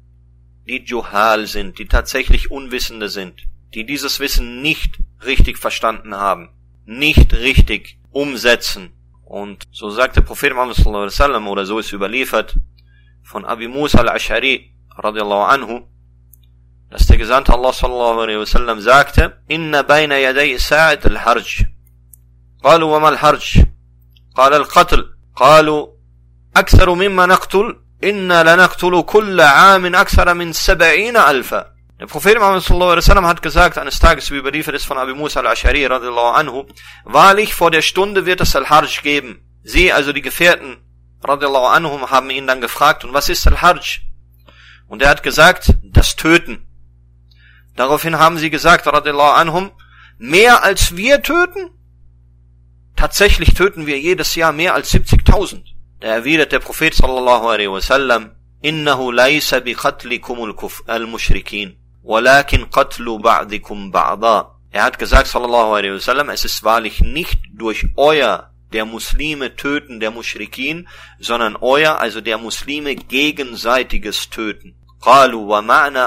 die 0.68 0.84
Juhal 0.84 1.48
sind, 1.48 1.80
die 1.80 1.88
tatsächlich 1.88 2.52
Unwissende 2.52 3.10
sind, 3.10 3.48
die 3.74 3.86
dieses 3.86 4.20
Wissen 4.20 4.62
nicht 4.62 5.00
richtig 5.26 5.58
verstanden 5.58 6.16
haben, 6.16 6.50
nicht 6.86 7.34
richtig 7.34 8.00
umsetzen. 8.12 8.94
Und 9.26 9.64
so 9.72 9.90
sagt 9.90 10.16
der 10.16 10.22
Prophet 10.22 10.54
Muhammad 10.54 10.76
sallallahu 10.76 11.04
alaihi 11.04 11.14
wasallam, 11.14 11.48
oder 11.48 11.66
so 11.66 11.80
ist 11.80 11.92
überliefert, 11.92 12.58
von 13.24 13.46
Abi 13.46 13.68
Musa 13.68 14.00
al-Ash'ari 14.00 14.72
radiallahu 14.98 15.44
anhu, 15.44 15.82
dass 16.90 17.08
der 17.08 17.18
Gesandte 17.18 17.54
Allah 17.54 17.74
sallallahu 17.74 18.20
alaihi 18.20 18.40
wasallam 18.40 18.80
sagte, 18.80 19.42
Inna 19.48 19.82
bayna 19.82 20.18
yaday 20.18 20.58
sa'at 20.60 21.06
al-harj. 21.06 21.66
قالوا 22.64 22.98
وما 22.98 23.10
الحرج 23.10 23.66
قال 24.36 24.54
القتل 24.54 25.16
قالوا 25.36 25.88
أكثر 26.56 26.94
مما 26.94 27.26
نقتل 27.26 27.80
Inna 28.01 28.43
lanaktulu 28.43 29.03
kulla 29.05 29.75
amin 29.75 29.95
aksara 29.95 30.35
min 30.35 30.53
saba'ina 30.53 31.25
alfa. 31.25 31.75
Der 31.99 32.07
Prophet 32.07 32.39
Muhammad 32.39 32.63
sallallahu 32.63 32.93
alaihi 32.93 33.05
wasallam 33.05 33.27
hat 33.27 33.43
gesagt, 33.43 33.77
eines 33.77 33.99
Tages, 33.99 34.31
wie 34.31 34.37
überliefert 34.37 34.77
ist 34.77 34.85
von 34.85 34.99
Abi 34.99 35.15
Musa 35.15 35.41
al-Ashari 35.41 35.85
radiallahu 35.85 36.37
anhu, 36.37 36.67
wahrlich 37.05 37.55
vor 37.55 37.73
der 37.73 37.83
Stunde 37.83 38.25
wird 38.25 38.41
es 38.41 38.55
Al-Harj 38.55 39.03
geben. 39.03 39.41
Sie, 39.65 39.93
also 39.93 40.13
die 40.13 40.23
Gefährten 40.23 40.77
radiallahu 41.25 41.67
anhum, 41.67 42.09
haben 42.09 42.31
ihn 42.31 42.47
dann 42.47 42.61
gefragt, 42.61 43.05
und 43.05 43.15
was 43.15 43.29
ist 43.29 43.49
Al-Harj? 43.49 44.03
Und 44.87 45.03
er 45.03 45.11
hat 45.11 45.25
gesagt, 45.25 45.75
das 45.83 46.15
Töten. 46.15 46.69
Daraufhin 47.75 48.17
haben 48.17 48.39
sie 48.39 48.51
gesagt, 48.51 48.87
radiallahu 48.87 49.33
anhum, 49.33 49.73
mehr 50.19 50.63
als 50.63 50.97
wir 50.97 51.21
töten? 51.23 51.71
Tatsächlich 52.95 53.55
töten 53.55 53.87
wir 53.87 53.99
jedes 53.99 54.37
Jahr 54.37 54.53
mehr 54.53 54.75
als 54.75 54.93
70.000. 54.95 55.78
Da 56.00 56.08
erwidert 56.08 56.52
der 56.52 56.60
Prophet 56.60 56.94
sallallahu 56.94 57.48
alaihi 57.48 57.72
wasallam, 57.72 58.32
innahu 58.62 59.12
laysa 59.12 59.60
bi 59.60 59.74
qatlikum 59.74 60.40
al-mushrikin. 60.88 61.78
ولكن 62.04 62.66
قتل 62.66 63.18
بعضكم 63.18 63.92
بعضا. 63.92 64.54
Er 64.72 64.84
hat 64.84 65.00
gesagt, 65.00 65.28
sallallahu 65.28 65.74
alaihi 65.74 65.94
wasallam, 65.94 66.30
es 66.30 66.44
ist 66.46 66.64
wahrlich 66.64 67.00
nicht 67.00 67.40
durch 67.54 67.86
euer 67.96 68.50
der 68.74 68.86
Muslime 68.86 69.56
töten 69.56 70.00
der 70.00 70.12
Mushrikin, 70.12 70.88
sondern 71.20 71.56
euer, 71.56 72.00
also 72.00 72.22
der 72.22 72.38
Muslime 72.38 72.96
gegenseitiges 72.96 74.30
töten. 74.30 74.76
قالوا 75.02 75.58
ومعنى 75.58 76.00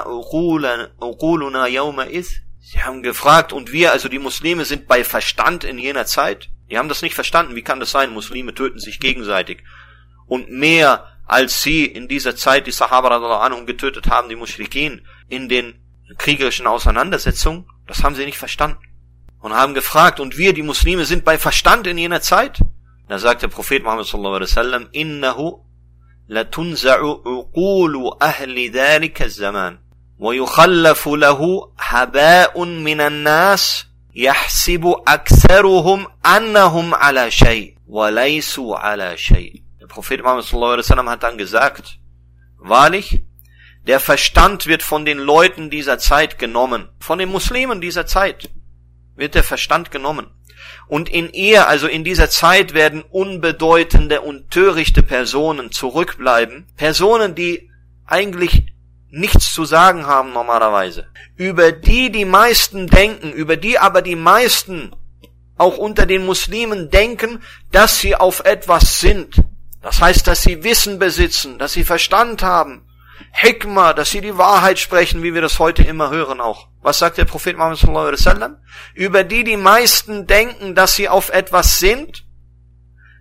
عقولنا 1.00 1.66
يومئذ 1.66 2.28
Sie 2.68 2.82
haben 2.82 3.04
gefragt, 3.04 3.52
und 3.52 3.70
wir, 3.70 3.92
also 3.92 4.08
die 4.08 4.18
Muslime, 4.18 4.64
sind 4.64 4.88
bei 4.88 5.04
Verstand 5.04 5.62
in 5.62 5.78
jener 5.78 6.04
Zeit? 6.04 6.48
Die 6.70 6.78
haben 6.78 6.88
das 6.88 7.02
nicht 7.02 7.14
verstanden. 7.14 7.54
Wie 7.54 7.62
kann 7.62 7.80
das 7.80 7.90
sein? 7.90 8.12
Muslime 8.12 8.54
töten 8.54 8.78
sich 8.78 8.98
gegenseitig. 9.00 9.62
Und 10.26 10.50
mehr 10.50 11.06
als 11.26 11.62
sie 11.62 11.84
in 11.84 12.08
dieser 12.08 12.36
Zeit 12.36 12.66
die 12.66 12.72
Sahaba 12.72 13.08
anhum 13.40 13.66
getötet 13.66 14.08
haben, 14.08 14.28
die 14.28 14.36
Mushrikin, 14.36 15.06
in 15.28 15.48
den 15.48 15.74
kriegerischen 16.18 16.66
Auseinandersetzungen, 16.66 17.66
das 17.86 18.02
haben 18.02 18.14
sie 18.14 18.24
nicht 18.24 18.38
verstanden. 18.38 18.78
Und 19.40 19.54
haben 19.54 19.74
gefragt, 19.74 20.18
und 20.18 20.38
wir, 20.38 20.54
die 20.54 20.62
Muslime, 20.62 21.04
sind 21.04 21.24
bei 21.24 21.38
Verstand 21.38 21.86
in 21.86 21.98
jener 21.98 22.20
Zeit? 22.20 22.60
Da 23.08 23.18
sagt 23.18 23.42
der 23.42 23.48
Prophet 23.48 23.82
Muhammad 23.82 24.06
sallallahu 24.06 24.36
alaihi 24.36 24.50
wasallam, 24.50 24.88
innahu 24.92 25.64
latunza'u 26.28 27.22
uqulu 27.24 28.16
ahli 28.18 28.70
dhalika 28.70 29.28
zaman 29.28 29.78
ويخلف 30.18 31.08
له 31.08 31.70
هباء 31.78 32.64
من 32.64 33.00
الناس 33.00 33.86
يحسب 34.14 34.94
أكثرهم 35.06 36.06
أنهم 36.26 36.94
على 36.94 37.30
شيء 37.30 37.76
وليسوا 37.86 38.76
على 38.76 39.16
شيء. 39.16 39.62
Der 39.80 39.86
Prophet 39.86 40.22
Muhammad 40.22 40.44
sallallahu 40.44 40.72
alaihi 40.72 40.84
wasallam 40.84 41.10
hat 41.10 41.22
dann 41.22 41.38
gesagt, 41.38 41.98
wahrlich, 42.58 43.22
der 43.86 44.00
Verstand 44.00 44.66
wird 44.66 44.82
von 44.82 45.04
den 45.04 45.18
Leuten 45.18 45.70
dieser 45.70 45.98
Zeit 45.98 46.38
genommen, 46.38 46.88
von 46.98 47.18
den 47.18 47.30
Muslimen 47.30 47.80
dieser 47.80 48.06
Zeit 48.06 48.50
wird 49.14 49.34
der 49.34 49.44
Verstand 49.44 49.90
genommen. 49.90 50.30
Und 50.88 51.08
in 51.08 51.32
ihr, 51.32 51.68
also 51.68 51.86
in 51.86 52.04
dieser 52.04 52.30
Zeit, 52.30 52.74
werden 52.74 53.02
unbedeutende 53.02 54.20
und 54.20 54.50
törichte 54.50 55.02
Personen 55.02 55.72
zurückbleiben. 55.72 56.66
Personen, 56.76 57.34
die 57.34 57.70
eigentlich 58.06 58.69
nichts 59.11 59.53
zu 59.53 59.65
sagen 59.65 60.07
haben 60.07 60.33
normalerweise. 60.33 61.07
Über 61.35 61.71
die 61.71 62.11
die 62.11 62.25
meisten 62.25 62.87
denken, 62.87 63.31
über 63.31 63.57
die 63.57 63.77
aber 63.77 64.01
die 64.01 64.15
meisten 64.15 64.95
auch 65.57 65.77
unter 65.77 66.05
den 66.05 66.25
Muslimen 66.25 66.89
denken, 66.89 67.43
dass 67.71 67.99
sie 67.99 68.15
auf 68.15 68.43
etwas 68.45 68.99
sind. 68.99 69.43
Das 69.81 70.01
heißt, 70.01 70.25
dass 70.27 70.41
sie 70.41 70.63
Wissen 70.63 70.97
besitzen, 70.97 71.59
dass 71.59 71.73
sie 71.73 71.83
Verstand 71.83 72.41
haben, 72.41 72.87
Hikmah, 73.33 73.93
dass 73.93 74.11
sie 74.11 74.21
die 74.21 74.37
Wahrheit 74.37 74.79
sprechen, 74.79 75.23
wie 75.23 75.33
wir 75.33 75.41
das 75.41 75.59
heute 75.59 75.83
immer 75.83 76.09
hören 76.09 76.41
auch. 76.41 76.69
Was 76.81 76.99
sagt 76.99 77.17
der 77.17 77.25
Prophet 77.25 77.57
Muhammad 77.57 77.77
sallallahu 77.77 78.07
alaihi 78.07 78.25
wasallam? 78.25 78.57
Über 78.95 79.23
die 79.23 79.43
die 79.43 79.57
meisten 79.57 80.25
denken, 80.25 80.73
dass 80.73 80.95
sie 80.95 81.09
auf 81.09 81.29
etwas 81.29 81.79
sind, 81.79 82.25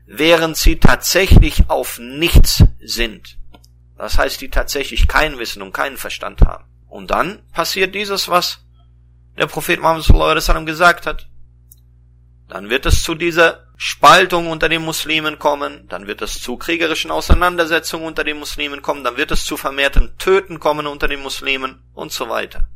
während 0.07 0.57
sie 0.57 0.79
tatsächlich 0.79 1.69
auf 1.69 1.99
nichts 1.99 2.65
sind. 2.81 3.40
Das 4.01 4.17
heißt, 4.17 4.41
die 4.41 4.49
tatsächlich 4.49 5.09
kein 5.09 5.39
Wissen 5.39 5.61
und 5.61 5.73
keinen 5.73 5.99
Verstand 5.99 6.41
haben. 6.41 6.65
Und 6.89 7.11
dann 7.11 7.43
passiert 7.53 7.95
dieses, 7.95 8.31
was 8.31 8.65
der 9.37 9.47
Prophet 9.47 9.79
Muhammad 9.79 10.09
wasallam 10.09 10.65
gesagt 10.65 11.05
hat. 11.05 11.29
Dann 12.49 12.71
wird 12.71 12.87
es 12.87 13.03
zu 13.03 13.15
dieser 13.15 13.67
Spaltung 13.77 14.49
unter 14.49 14.71
den 14.71 14.83
Muslimen 14.83 15.39
kommen, 15.39 15.87
dann 15.89 16.07
wird 16.07 16.23
es 16.23 16.41
zu 16.41 16.57
kriegerischen 16.57 17.11
Auseinandersetzungen 17.11 18.07
unter 18.07 18.25
den 18.25 18.39
Muslimen 18.39 18.81
kommen, 18.81 19.05
dann 19.05 19.19
wird 19.19 19.33
es 19.33 19.45
zu 19.45 19.59
vermehrtem 19.59 20.17
Töten 20.17 20.61
kommen 20.61 20.87
unter 20.87 21.07
den 21.07 21.21
Muslimen 21.21 21.83
und 21.93 22.11
so 22.11 22.31
weiter. 22.31 22.69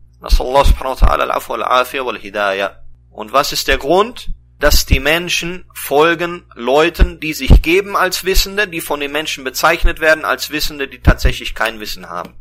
Und 3.10 3.32
was 3.32 3.52
ist 3.52 3.66
der 3.68 3.78
Grund? 3.78 4.28
Dass 4.64 4.86
die 4.86 4.98
Menschen 4.98 5.66
folgen 5.74 6.46
Leuten, 6.54 7.20
die 7.20 7.34
sich 7.34 7.60
geben 7.60 7.96
als 7.96 8.24
Wissende, 8.24 8.66
die 8.66 8.80
von 8.80 8.98
den 8.98 9.12
Menschen 9.12 9.44
bezeichnet 9.44 10.00
werden 10.00 10.24
als 10.24 10.48
Wissende, 10.48 10.88
die 10.88 11.00
tatsächlich 11.00 11.54
kein 11.54 11.80
Wissen 11.80 12.08
haben. 12.08 12.32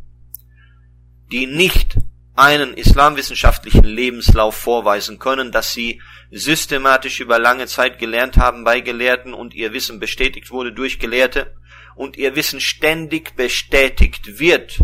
Die 1.34 1.48
nicht 1.48 1.98
einen 2.34 2.76
islamwissenschaftlichen 2.76 3.84
Lebenslauf 3.84 4.56
vorweisen 4.56 5.20
können, 5.20 5.52
dass 5.52 5.74
sie 5.74 6.02
systematisch 6.32 7.20
über 7.20 7.40
lange 7.40 7.68
Zeit 7.68 8.00
gelernt 8.00 8.38
haben 8.38 8.64
bei 8.64 8.80
Gelehrten 8.80 9.34
und 9.34 9.54
ihr 9.54 9.74
Wissen 9.74 10.00
bestätigt 10.00 10.50
wurde 10.50 10.72
durch 10.72 11.00
Gelehrte 11.00 11.54
und 11.94 12.16
ihr 12.16 12.38
Wissen 12.38 12.62
ständig 12.62 13.36
bestätigt 13.36 14.40
wird 14.40 14.80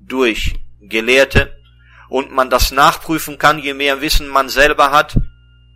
durch 0.00 0.56
Gelehrte 0.80 1.56
und 2.08 2.32
man 2.32 2.50
das 2.50 2.72
nachprüfen 2.72 3.38
kann, 3.38 3.60
je 3.60 3.74
mehr 3.74 4.00
Wissen 4.00 4.26
man 4.26 4.48
selber 4.48 4.90
hat, 4.90 5.16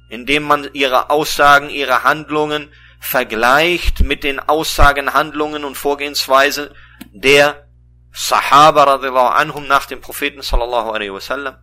indem 0.08 0.44
man 0.44 0.68
ihre 0.72 1.10
Aussagen, 1.10 1.70
ihre 1.70 2.02
Handlungen 2.04 2.72
vergleicht 3.00 4.00
mit 4.00 4.24
den 4.24 4.40
Aussagen, 4.40 5.14
Handlungen 5.14 5.64
und 5.64 5.76
Vorgehensweise 5.76 6.74
der 7.12 7.68
Sahaba 8.12 8.84
radiallahu 8.84 9.28
anhum 9.28 9.66
nach 9.66 9.86
dem 9.86 10.00
Propheten 10.00 10.42
sallallahu 10.42 10.90
alaihi 10.90 11.12
wasallam 11.12 11.56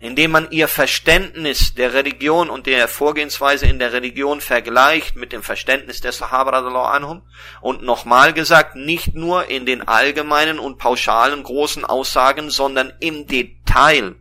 indem 0.00 0.30
man 0.30 0.50
ihr 0.50 0.68
Verständnis 0.68 1.74
der 1.74 1.94
Religion 1.94 2.50
und 2.50 2.66
der 2.66 2.88
Vorgehensweise 2.88 3.66
in 3.66 3.78
der 3.78 3.92
Religion 3.92 4.40
vergleicht 4.40 5.16
mit 5.16 5.32
dem 5.32 5.42
Verständnis 5.42 6.00
der 6.00 6.12
Sahaba 6.12 6.50
anhum 6.90 7.22
und 7.60 7.82
nochmal 7.82 8.32
gesagt, 8.32 8.76
nicht 8.76 9.14
nur 9.14 9.48
in 9.48 9.64
den 9.64 9.86
allgemeinen 9.86 10.58
und 10.58 10.78
pauschalen 10.78 11.42
großen 11.42 11.84
Aussagen, 11.84 12.50
sondern 12.50 12.92
im 13.00 13.26
Detail, 13.26 14.16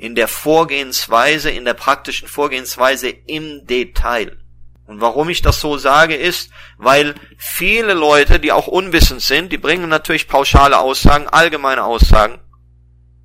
in 0.00 0.14
der 0.14 0.28
Vorgehensweise, 0.28 1.50
in 1.50 1.66
der 1.66 1.74
praktischen 1.74 2.26
Vorgehensweise 2.26 3.10
im 3.10 3.66
Detail. 3.66 4.38
Und 4.86 5.02
warum 5.02 5.28
ich 5.28 5.42
das 5.42 5.60
so 5.60 5.76
sage, 5.76 6.16
ist, 6.16 6.50
weil 6.78 7.14
viele 7.36 7.92
Leute, 7.92 8.40
die 8.40 8.50
auch 8.50 8.66
unwissend 8.66 9.20
sind, 9.20 9.52
die 9.52 9.58
bringen 9.58 9.90
natürlich 9.90 10.26
pauschale 10.26 10.78
Aussagen, 10.78 11.28
allgemeine 11.28 11.84
Aussagen, 11.84 12.40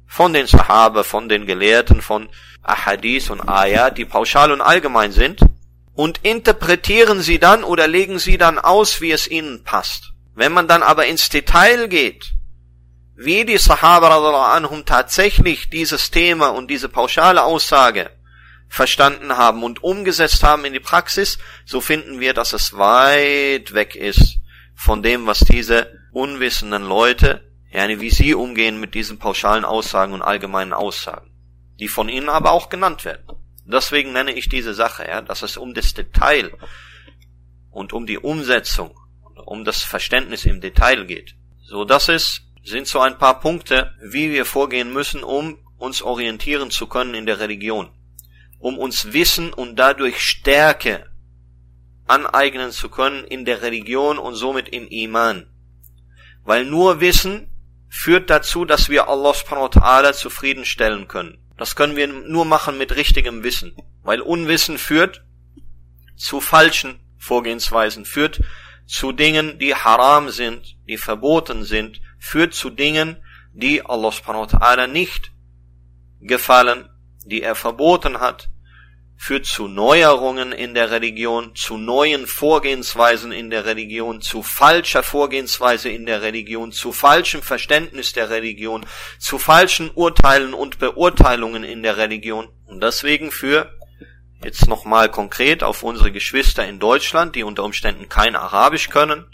von 0.05 0.33
den 0.33 0.47
Sahaba, 0.47 1.03
von 1.03 1.29
den 1.29 1.45
Gelehrten, 1.45 2.01
von 2.01 2.27
Ahadith 2.61 3.29
und 3.29 3.47
Ayat, 3.47 3.97
die 3.97 4.05
pauschal 4.05 4.51
und 4.51 4.61
allgemein 4.61 5.13
sind, 5.13 5.39
und 5.93 6.19
interpretieren 6.23 7.21
sie 7.21 7.39
dann 7.39 7.63
oder 7.63 7.87
legen 7.87 8.19
sie 8.19 8.37
dann 8.37 8.59
aus, 8.59 8.99
wie 8.99 9.11
es 9.11 9.29
ihnen 9.29 9.63
passt. 9.63 10.11
Wenn 10.33 10.51
man 10.51 10.67
dann 10.67 10.83
aber 10.83 11.05
ins 11.05 11.29
Detail 11.29 11.87
geht, 11.87 12.33
wie 13.15 13.45
die 13.45 13.57
Sahaba 13.57 14.53
anhum 14.53 14.85
tatsächlich 14.85 15.69
dieses 15.69 16.11
Thema 16.11 16.49
und 16.49 16.69
diese 16.69 16.89
pauschale 16.89 17.43
Aussage 17.43 18.09
verstanden 18.67 19.37
haben 19.37 19.63
und 19.63 19.83
umgesetzt 19.83 20.43
haben 20.43 20.65
in 20.65 20.73
die 20.73 20.79
Praxis, 20.79 21.37
so 21.65 21.81
finden 21.81 22.19
wir, 22.19 22.33
dass 22.33 22.53
es 22.53 22.77
weit 22.77 23.73
weg 23.73 23.95
ist 23.95 24.39
von 24.75 25.01
dem, 25.01 25.27
was 25.27 25.39
diese 25.39 25.91
unwissenden 26.11 26.83
Leute 26.83 27.45
yani 27.75 27.99
wie 27.99 28.09
sie 28.09 28.33
umgehen 28.33 28.79
mit 28.79 28.93
diesen 28.93 29.19
pauschalen 29.19 29.65
Aussagen 29.65 30.13
und 30.13 30.21
allgemeinen 30.21 30.71
Aussagen, 30.71 31.29
die 31.79 31.89
von 31.89 32.07
ihnen 32.07 32.29
aber 32.29 32.51
auch 32.51 32.69
genannt 32.69 33.03
werden. 33.03 33.25
Deswegen 33.65 34.13
nenne 34.13 34.31
ich 34.31 34.47
diese 34.47 34.73
Sache, 34.73 35.05
ja, 35.07 35.21
dass 35.21 35.41
es 35.41 35.57
um 35.57 35.73
das 35.73 35.93
Detail 35.93 36.51
und 37.71 37.91
um 37.91 38.05
die 38.05 38.17
Umsetzung, 38.17 38.97
um 39.45 39.65
das 39.65 39.81
Verständnis 39.81 40.45
im 40.45 40.61
Detail 40.61 41.05
geht. 41.05 41.35
So, 41.63 41.83
das 41.83 42.07
ist, 42.07 42.43
sind 42.65 42.87
so 42.87 42.99
ein 42.99 43.17
paar 43.17 43.39
Punkte, 43.39 43.93
wie 44.01 44.31
wir 44.31 44.43
vorgehen 44.43 44.91
müssen, 44.91 45.23
um 45.23 45.59
uns 45.77 46.01
orientieren 46.01 46.71
zu 46.71 46.87
können 46.87 47.13
in 47.13 47.25
der 47.25 47.39
Religion, 47.39 47.89
um 48.59 48.77
uns 48.77 49.13
Wissen 49.13 49.53
und 49.53 49.75
dadurch 49.77 50.19
Stärke 50.19 51.05
aneignen 52.07 52.71
zu 52.71 52.89
können 52.89 53.23
in 53.23 53.45
der 53.45 53.61
Religion 53.61 54.17
und 54.17 54.35
somit 54.35 54.69
im 54.69 54.87
Iman. 54.87 55.47
Weil 56.43 56.65
nur 56.65 56.99
Wissen 57.01 57.47
führt 57.87 58.29
dazu, 58.29 58.65
dass 58.65 58.89
wir 58.89 59.07
Allah 59.09 59.33
subhanahu 59.33 59.65
wa 59.65 59.79
ta'ala 59.79 60.13
zufriedenstellen 60.13 61.07
können. 61.07 61.37
Das 61.57 61.75
können 61.75 61.95
wir 61.95 62.07
nur 62.07 62.45
machen 62.45 62.77
mit 62.77 62.95
richtigem 62.95 63.43
Wissen, 63.43 63.75
weil 64.03 64.21
Unwissen 64.21 64.77
führt 64.77 65.23
zu 66.15 66.41
falschen 66.41 66.99
Vorgehensweisen, 67.17 68.05
führt 68.05 68.41
zu 68.85 69.11
Dingen, 69.11 69.57
die 69.57 69.73
haram 69.73 70.29
sind, 70.29 70.77
die 70.87 70.97
verboten 70.97 71.63
sind, 71.63 72.01
führt 72.25 72.55
zu 72.55 72.71
Dingen, 72.71 73.17
die 73.53 73.85
Allah 73.85 74.11
subhanahu 74.11 74.51
wa 74.51 74.57
ta'ala 74.57 74.87
nicht 74.87 75.31
gefallen, 76.19 76.89
die 77.23 77.43
er 77.43 77.55
verboten 77.55 78.19
hat, 78.19 78.49
führt 79.15 79.45
zu 79.45 79.67
Neuerungen 79.67 80.51
in 80.51 80.73
der 80.73 80.89
Religion, 80.89 81.55
zu 81.55 81.77
neuen 81.77 82.25
Vorgehensweisen 82.25 83.31
in 83.31 83.49
der 83.51 83.65
Religion, 83.65 84.21
zu 84.21 84.41
falscher 84.41 85.03
Vorgehensweise 85.03 85.89
in 85.89 86.07
der 86.07 86.23
Religion, 86.23 86.71
zu 86.71 86.91
falschem 86.91 87.43
Verständnis 87.43 88.11
der 88.13 88.29
Religion, 88.31 88.85
zu 89.19 89.37
falschen 89.37 89.91
Urteilen 89.91 90.53
und 90.53 90.79
Beurteilungen 90.79 91.63
in 91.63 91.83
der 91.83 91.97
Religion. 91.97 92.49
Und 92.65 92.81
deswegen 92.81 93.31
für 93.31 93.71
jetzt 94.43 94.67
nochmal 94.67 95.09
konkret 95.09 95.63
auf 95.63 95.83
unsere 95.83 96.11
Geschwister 96.11 96.67
in 96.67 96.79
Deutschland, 96.79 97.35
die 97.35 97.43
unter 97.43 97.63
Umständen 97.63 98.09
kein 98.09 98.35
Arabisch 98.35 98.89
können, 98.89 99.25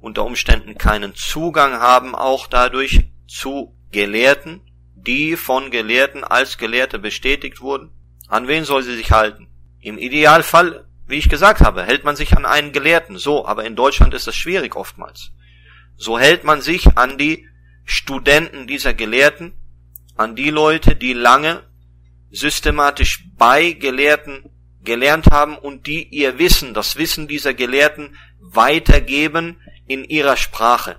unter 0.00 0.24
Umständen 0.24 0.78
keinen 0.78 1.14
Zugang 1.14 1.74
haben, 1.74 2.14
auch 2.14 2.46
dadurch 2.46 3.10
zu 3.26 3.76
Gelehrten, 3.90 4.60
die 4.94 5.36
von 5.36 5.70
Gelehrten 5.70 6.24
als 6.24 6.58
Gelehrte 6.58 6.98
bestätigt 6.98 7.60
wurden, 7.60 7.90
an 8.28 8.46
wen 8.46 8.64
soll 8.64 8.82
sie 8.82 8.96
sich 8.96 9.10
halten? 9.10 9.48
Im 9.80 9.98
Idealfall, 9.98 10.86
wie 11.06 11.16
ich 11.16 11.28
gesagt 11.28 11.60
habe, 11.60 11.84
hält 11.84 12.04
man 12.04 12.16
sich 12.16 12.36
an 12.36 12.44
einen 12.44 12.72
Gelehrten. 12.72 13.16
So, 13.16 13.46
aber 13.46 13.64
in 13.64 13.76
Deutschland 13.76 14.12
ist 14.12 14.26
das 14.26 14.36
schwierig 14.36 14.76
oftmals. 14.76 15.32
So 15.96 16.18
hält 16.18 16.44
man 16.44 16.60
sich 16.60 16.98
an 16.98 17.16
die 17.16 17.46
Studenten 17.84 18.66
dieser 18.66 18.92
Gelehrten, 18.92 19.54
an 20.16 20.36
die 20.36 20.50
Leute, 20.50 20.94
die 20.94 21.14
lange 21.14 21.62
systematisch 22.30 23.24
bei 23.36 23.72
Gelehrten 23.72 24.50
gelernt 24.82 25.30
haben 25.30 25.56
und 25.56 25.86
die 25.86 26.04
ihr 26.04 26.38
Wissen, 26.38 26.74
das 26.74 26.96
Wissen 26.96 27.28
dieser 27.28 27.54
Gelehrten 27.54 28.16
weitergeben 28.40 29.56
in 29.88 30.04
ihrer 30.04 30.36
Sprache. 30.36 30.96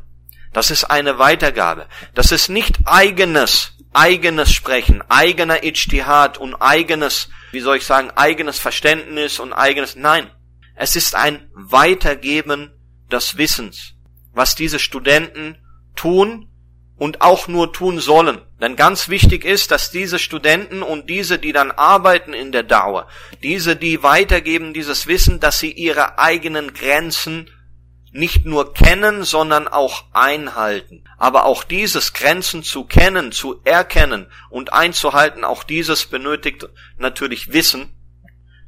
Das 0.51 0.71
ist 0.71 0.85
eine 0.85 1.19
Weitergabe. 1.19 1.87
Das 2.15 2.31
ist 2.31 2.49
nicht 2.49 2.79
eigenes 2.85 3.73
eigenes 3.93 4.51
Sprechen, 4.51 5.03
eigener 5.09 5.63
Ijtihad 5.63 6.37
und 6.37 6.55
eigenes, 6.55 7.29
wie 7.51 7.59
soll 7.59 7.77
ich 7.77 7.85
sagen, 7.85 8.11
eigenes 8.11 8.59
Verständnis 8.59 9.39
und 9.39 9.53
eigenes, 9.53 9.95
nein. 9.95 10.29
Es 10.75 10.95
ist 10.95 11.15
ein 11.15 11.49
Weitergeben 11.53 12.71
des 13.11 13.37
Wissens, 13.37 13.95
was 14.33 14.55
diese 14.55 14.79
Studenten 14.79 15.57
tun 15.95 16.47
und 16.95 17.21
auch 17.21 17.47
nur 17.47 17.73
tun 17.73 17.99
sollen. 17.99 18.41
Denn 18.61 18.75
ganz 18.75 19.09
wichtig 19.09 19.43
ist, 19.43 19.71
dass 19.71 19.91
diese 19.91 20.19
Studenten 20.19 20.81
und 20.83 21.09
diese, 21.09 21.39
die 21.39 21.51
dann 21.51 21.71
arbeiten 21.71 22.33
in 22.33 22.51
der 22.51 22.63
Dauer, 22.63 23.07
diese, 23.41 23.75
die 23.75 24.03
weitergeben 24.03 24.73
dieses 24.73 25.07
Wissen, 25.07 25.39
dass 25.39 25.59
sie 25.59 25.71
ihre 25.71 26.19
eigenen 26.19 26.73
Grenzen 26.73 27.49
nicht 28.11 28.45
nur 28.45 28.73
kennen, 28.73 29.23
sondern 29.23 29.67
auch 29.67 30.05
einhalten. 30.13 31.03
Aber 31.17 31.45
auch 31.45 31.63
dieses 31.63 32.13
Grenzen 32.13 32.63
zu 32.63 32.85
kennen, 32.85 33.31
zu 33.31 33.61
erkennen 33.63 34.27
und 34.49 34.73
einzuhalten, 34.73 35.43
auch 35.43 35.63
dieses 35.63 36.05
benötigt 36.05 36.67
natürlich 36.97 37.53
Wissen 37.53 37.89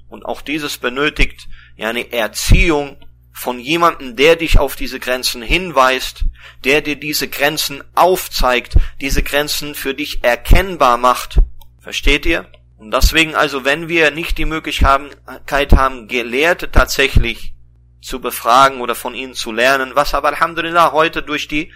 und 0.10 0.26
auch 0.26 0.42
dieses 0.42 0.78
benötigt 0.78 1.48
ja 1.76 1.90
eine 1.90 2.12
Erziehung 2.12 2.98
von 3.34 3.60
jemandem, 3.60 4.16
der 4.16 4.36
dich 4.36 4.60
auf 4.60 4.76
diese 4.76 5.00
Grenzen 5.00 5.42
hinweist, 5.42 6.26
der 6.64 6.82
dir 6.82 6.98
diese 6.98 7.28
Grenzen 7.28 7.84
aufzeigt, 7.96 8.76
diese 9.00 9.24
Grenzen 9.24 9.74
für 9.74 9.94
dich 9.94 10.24
erkennbar 10.24 10.98
macht. 10.98 11.40
Versteht 11.80 12.26
ihr? 12.26 12.52
Und 12.78 12.92
deswegen 12.92 13.36
also, 13.36 13.64
wenn 13.64 13.88
wir 13.88 14.12
nicht 14.12 14.38
die 14.38 14.46
Möglichkeit 14.46 15.74
haben, 15.74 16.08
Gelehrte 16.08 16.72
tatsächlich 16.72 17.54
zu 18.02 18.20
befragen 18.20 18.82
oder 18.82 18.96
von 18.96 19.14
ihnen 19.14 19.34
zu 19.34 19.52
lernen, 19.52 19.92
was 19.94 20.14
aber 20.14 20.30
Alhamdulillah 20.30 20.92
heute 20.92 21.22
durch 21.22 21.48
die 21.48 21.72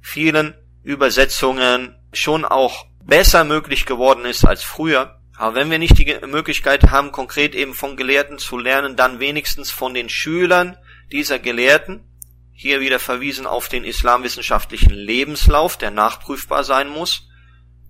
vielen 0.00 0.54
Übersetzungen 0.82 1.96
schon 2.12 2.44
auch 2.44 2.86
besser 3.04 3.44
möglich 3.44 3.86
geworden 3.86 4.24
ist 4.24 4.44
als 4.44 4.62
früher. 4.62 5.20
Aber 5.36 5.56
wenn 5.56 5.70
wir 5.70 5.78
nicht 5.78 5.98
die 5.98 6.16
Möglichkeit 6.26 6.90
haben, 6.90 7.10
konkret 7.10 7.54
eben 7.54 7.74
von 7.74 7.96
Gelehrten 7.96 8.38
zu 8.38 8.56
lernen, 8.56 8.96
dann 8.96 9.18
wenigstens 9.18 9.70
von 9.70 9.94
den 9.94 10.08
Schülern 10.08 10.76
dieser 11.10 11.38
Gelehrten, 11.38 12.04
hier 12.52 12.80
wieder 12.80 13.00
verwiesen 13.00 13.46
auf 13.46 13.68
den 13.68 13.82
islamwissenschaftlichen 13.82 14.94
Lebenslauf, 14.94 15.76
der 15.76 15.90
nachprüfbar 15.90 16.62
sein 16.62 16.88
muss, 16.88 17.28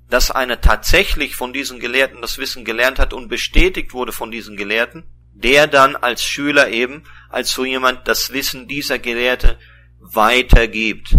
dass 0.09 0.30
einer 0.30 0.61
tatsächlich 0.61 1.37
von 1.37 1.53
diesen 1.53 1.80
Gelehrten 1.80 2.22
das 2.22 2.39
Wissen 2.39 2.64
gelernt 2.64 2.99
hat 2.99 3.12
und 3.12 3.28
bestätigt 3.28 3.93
wurde 3.93 4.12
von 4.12 4.30
diesen 4.30 4.57
Gelehrten, 4.57 5.05
der 5.35 5.66
dann 5.66 5.97
als 5.97 6.22
Schüler 6.24 6.68
eben, 6.68 7.05
als 7.35 7.53
so 7.53 7.64
jemand 7.64 8.07
das 8.07 8.32
Wissen 8.32 8.68
dieser 8.68 8.99
Gelehrte 8.99 9.59
weitergibt. 9.99 11.16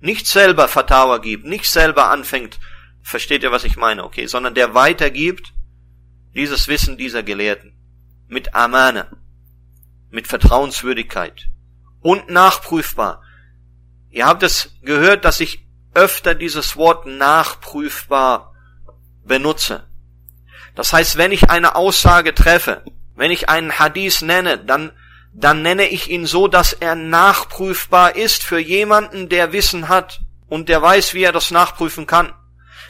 Nicht 0.00 0.26
selber 0.26 0.68
Fatawa 0.68 1.18
gibt, 1.18 1.46
nicht 1.46 1.66
selber 1.66 2.10
anfängt, 2.10 2.58
versteht 3.02 3.42
ihr, 3.42 3.52
was 3.52 3.64
ich 3.64 3.76
meine, 3.76 4.04
okay, 4.04 4.26
sondern 4.26 4.54
der 4.54 4.74
weitergibt 4.74 5.54
dieses 6.34 6.68
Wissen 6.68 6.98
dieser 6.98 7.22
Gelehrten 7.22 7.72
mit 8.28 8.54
Amane, 8.54 9.16
mit 10.10 10.26
Vertrauenswürdigkeit 10.26 11.48
und 12.00 12.28
nachprüfbar. 12.28 13.22
Ihr 14.10 14.26
habt 14.26 14.42
es 14.42 14.76
gehört, 14.82 15.24
dass 15.24 15.40
ich 15.40 15.66
öfter 15.94 16.34
dieses 16.34 16.76
Wort 16.76 17.06
nachprüfbar 17.06 18.52
benutze. 19.24 19.86
Das 20.74 20.92
heißt, 20.92 21.16
wenn 21.16 21.32
ich 21.32 21.48
eine 21.48 21.74
Aussage 21.74 22.34
treffe, 22.34 22.84
wenn 23.14 23.30
ich 23.30 23.48
einen 23.48 23.78
Hadith 23.78 24.20
nenne, 24.20 24.58
dann, 24.58 24.92
dann 25.38 25.62
nenne 25.62 25.86
ich 25.86 26.08
ihn 26.08 26.26
so, 26.26 26.48
dass 26.48 26.72
er 26.72 26.94
nachprüfbar 26.94 28.16
ist 28.16 28.42
für 28.42 28.58
jemanden, 28.58 29.28
der 29.28 29.52
Wissen 29.52 29.88
hat 29.88 30.20
und 30.48 30.68
der 30.68 30.80
weiß, 30.80 31.12
wie 31.14 31.22
er 31.22 31.32
das 31.32 31.50
nachprüfen 31.50 32.06
kann. 32.06 32.32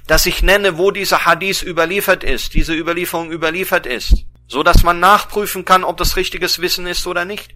dass 0.06 0.26
ich 0.26 0.42
nenne, 0.42 0.78
wo 0.78 0.90
dieser 0.90 1.26
Hadith 1.26 1.62
überliefert 1.62 2.22
ist, 2.22 2.54
diese 2.54 2.74
Überlieferung 2.74 3.30
überliefert 3.32 3.86
ist, 3.86 4.24
so 4.46 4.62
dass 4.62 4.82
man 4.82 5.00
nachprüfen 5.00 5.64
kann, 5.64 5.84
ob 5.84 5.96
das 5.96 6.16
richtiges 6.16 6.60
Wissen 6.60 6.86
ist 6.86 7.06
oder 7.06 7.24
nicht. 7.24 7.54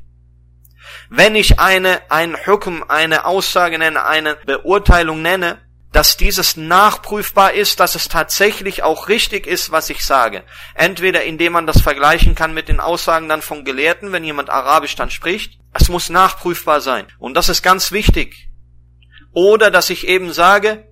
Wenn 1.09 1.36
ich 1.36 1.61
eine, 1.61 2.01
ein 2.11 2.36
Hukm, 2.47 2.84
eine 2.88 3.24
Aussage 3.24 3.78
nenne, 3.78 4.05
eine 4.05 4.34
Beurteilung 4.34 5.22
nenne, 5.22 5.61
dass 5.93 6.16
dieses 6.16 6.57
nachprüfbar 6.57 7.53
ist, 7.53 7.80
dass 7.80 7.97
es 7.97 8.09
tatsächlich 8.09 8.82
auch 8.82 9.09
richtig 9.09 9.47
ist, 9.47 9.72
was 9.72 9.91
ich 9.91 10.05
sage. 10.05 10.45
Entweder 10.74 11.24
indem 11.24 11.55
man 11.55 11.66
das 11.66 11.80
vergleichen 11.80 12.34
kann 12.34 12.55
mit 12.55 12.68
den 12.68 12.80
Aussagen 12.80 13.28
dann 13.28 13.43
von 13.43 13.64
Gelehrten, 13.64 14.12
wenn 14.12 14.24
jemand 14.24 14.51
Arabisch 14.51 14.95
dann 14.95 15.11
spricht. 15.11 15.59
Es 15.72 15.88
muss 15.88 16.09
nachprüfbar 16.09 16.80
sein. 16.80 17.07
Und 17.18 17.34
das 17.34 17.49
ist 17.49 17.62
ganz 17.62 17.91
wichtig. 17.91 18.49
Oder 19.32 19.70
dass 19.70 19.91
ich 19.91 20.07
eben 20.07 20.32
sage, 20.32 20.88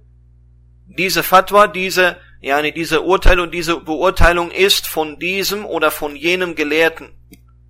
diese 0.87 1.23
Fatwa, 1.23 1.69
diese, 1.69 2.17
ja, 2.41 2.61
diese 2.63 3.03
Urteilung, 3.03 3.51
diese 3.53 3.77
Beurteilung 3.77 4.51
ist 4.51 4.89
von 4.89 5.19
diesem 5.19 5.65
oder 5.65 5.93
von 5.93 6.17
jenem 6.17 6.57
Gelehrten. 6.57 7.13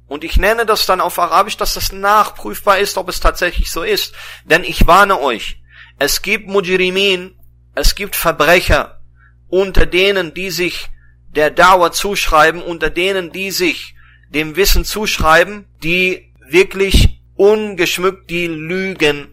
Und 0.06 0.24
ich 0.24 0.38
nenne 0.38 0.64
das 0.64 0.86
dann 0.86 1.02
auf 1.02 1.18
Arabisch, 1.18 1.58
dass 1.58 1.74
das 1.74 1.92
nachprüfbar 1.92 2.78
ist, 2.78 2.96
ob 2.96 3.10
es 3.10 3.20
tatsächlich 3.20 3.70
so 3.70 3.82
ist. 3.82 4.14
Denn 4.44 4.64
ich 4.64 4.86
warne 4.86 5.20
euch, 5.20 5.60
es 5.98 6.22
gibt 6.22 6.48
Mujrimin, 6.48 7.34
es 7.74 7.94
gibt 7.94 8.14
Verbrecher, 8.14 9.00
unter 9.48 9.86
denen, 9.86 10.34
die 10.34 10.50
sich 10.50 10.88
der 11.28 11.50
Dauer 11.50 11.92
zuschreiben, 11.92 12.62
unter 12.62 12.90
denen, 12.90 13.32
die 13.32 13.50
sich 13.50 13.94
dem 14.30 14.56
Wissen 14.56 14.84
zuschreiben, 14.84 15.66
die 15.82 16.32
wirklich 16.48 17.20
ungeschmückt 17.34 18.30
die 18.30 18.46
lügen 18.46 19.28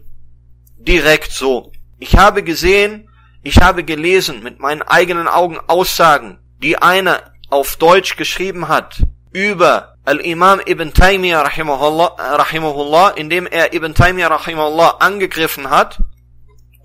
direkt 0.76 1.32
so. 1.32 1.72
Ich 1.98 2.16
habe 2.16 2.42
gesehen, 2.42 3.08
ich 3.42 3.58
habe 3.58 3.84
gelesen 3.84 4.42
mit 4.42 4.58
meinen 4.58 4.82
eigenen 4.82 5.28
Augen 5.28 5.58
Aussagen, 5.66 6.38
die 6.62 6.78
einer 6.78 7.32
auf 7.48 7.76
Deutsch 7.76 8.16
geschrieben 8.16 8.68
hat 8.68 9.02
über 9.32 9.96
Al-Imam 10.04 10.60
Ibn 10.64 10.92
Taymiyyah 10.92 11.42
rahimahullah, 11.42 12.36
rahimahullah, 12.36 13.10
indem 13.10 13.46
er 13.46 13.72
Ibn 13.74 13.94
Taymiyyah 13.94 14.28
rahimahullah 14.28 14.96
angegriffen 15.00 15.70
hat 15.70 15.98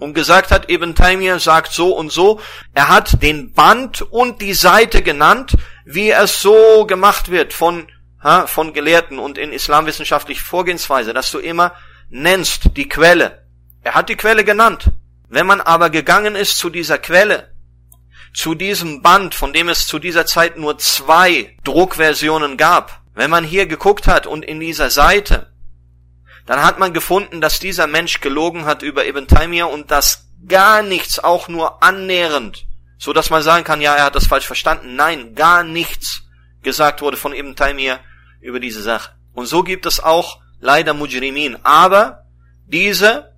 und 0.01 0.15
gesagt 0.15 0.49
hat, 0.49 0.71
Ibn 0.71 0.95
Taymiyyah 0.95 1.37
sagt 1.37 1.71
so 1.73 1.95
und 1.95 2.11
so. 2.11 2.41
Er 2.73 2.89
hat 2.89 3.21
den 3.21 3.53
Band 3.53 4.01
und 4.01 4.41
die 4.41 4.55
Seite 4.55 5.03
genannt, 5.03 5.55
wie 5.85 6.09
es 6.09 6.41
so 6.41 6.87
gemacht 6.87 7.29
wird 7.29 7.53
von, 7.53 7.87
ha, 8.23 8.47
von 8.47 8.73
Gelehrten 8.73 9.19
und 9.19 9.37
in 9.37 9.53
islamwissenschaftlicher 9.53 10.43
Vorgehensweise, 10.43 11.13
dass 11.13 11.29
du 11.29 11.37
immer 11.37 11.73
nennst 12.09 12.75
die 12.77 12.89
Quelle. 12.89 13.45
Er 13.83 13.93
hat 13.93 14.09
die 14.09 14.15
Quelle 14.15 14.43
genannt. 14.43 14.85
Wenn 15.29 15.45
man 15.45 15.61
aber 15.61 15.91
gegangen 15.91 16.35
ist 16.35 16.57
zu 16.57 16.71
dieser 16.71 16.97
Quelle, 16.97 17.53
zu 18.33 18.55
diesem 18.55 19.03
Band, 19.03 19.35
von 19.35 19.53
dem 19.53 19.69
es 19.69 19.85
zu 19.85 19.99
dieser 19.99 20.25
Zeit 20.25 20.57
nur 20.57 20.79
zwei 20.79 21.55
Druckversionen 21.63 22.57
gab, 22.57 23.03
wenn 23.13 23.29
man 23.29 23.43
hier 23.43 23.67
geguckt 23.67 24.07
hat 24.07 24.25
und 24.25 24.43
in 24.45 24.59
dieser 24.59 24.89
Seite, 24.89 25.50
dann 26.45 26.63
hat 26.63 26.79
man 26.79 26.93
gefunden, 26.93 27.41
dass 27.41 27.59
dieser 27.59 27.87
Mensch 27.87 28.19
gelogen 28.21 28.65
hat 28.65 28.81
über 28.81 29.05
Ibn 29.05 29.27
Taymiyyah 29.27 29.65
und 29.65 29.91
dass 29.91 30.27
gar 30.47 30.81
nichts 30.81 31.19
auch 31.19 31.47
nur 31.47 31.83
annähernd, 31.83 32.65
so 32.97 33.13
dass 33.13 33.29
man 33.29 33.43
sagen 33.43 33.63
kann, 33.63 33.81
ja, 33.81 33.95
er 33.95 34.05
hat 34.05 34.15
das 34.15 34.27
falsch 34.27 34.47
verstanden. 34.47 34.95
Nein, 34.95 35.35
gar 35.35 35.63
nichts 35.63 36.23
gesagt 36.61 37.01
wurde 37.01 37.17
von 37.17 37.33
Ibn 37.33 37.55
Taymiyyah 37.55 37.99
über 38.41 38.59
diese 38.59 38.81
Sache. 38.81 39.11
Und 39.33 39.45
so 39.45 39.63
gibt 39.63 39.85
es 39.85 39.99
auch 39.99 40.41
leider 40.59 40.93
Mujrimin. 40.93 41.57
Aber 41.63 42.25
diese 42.65 43.35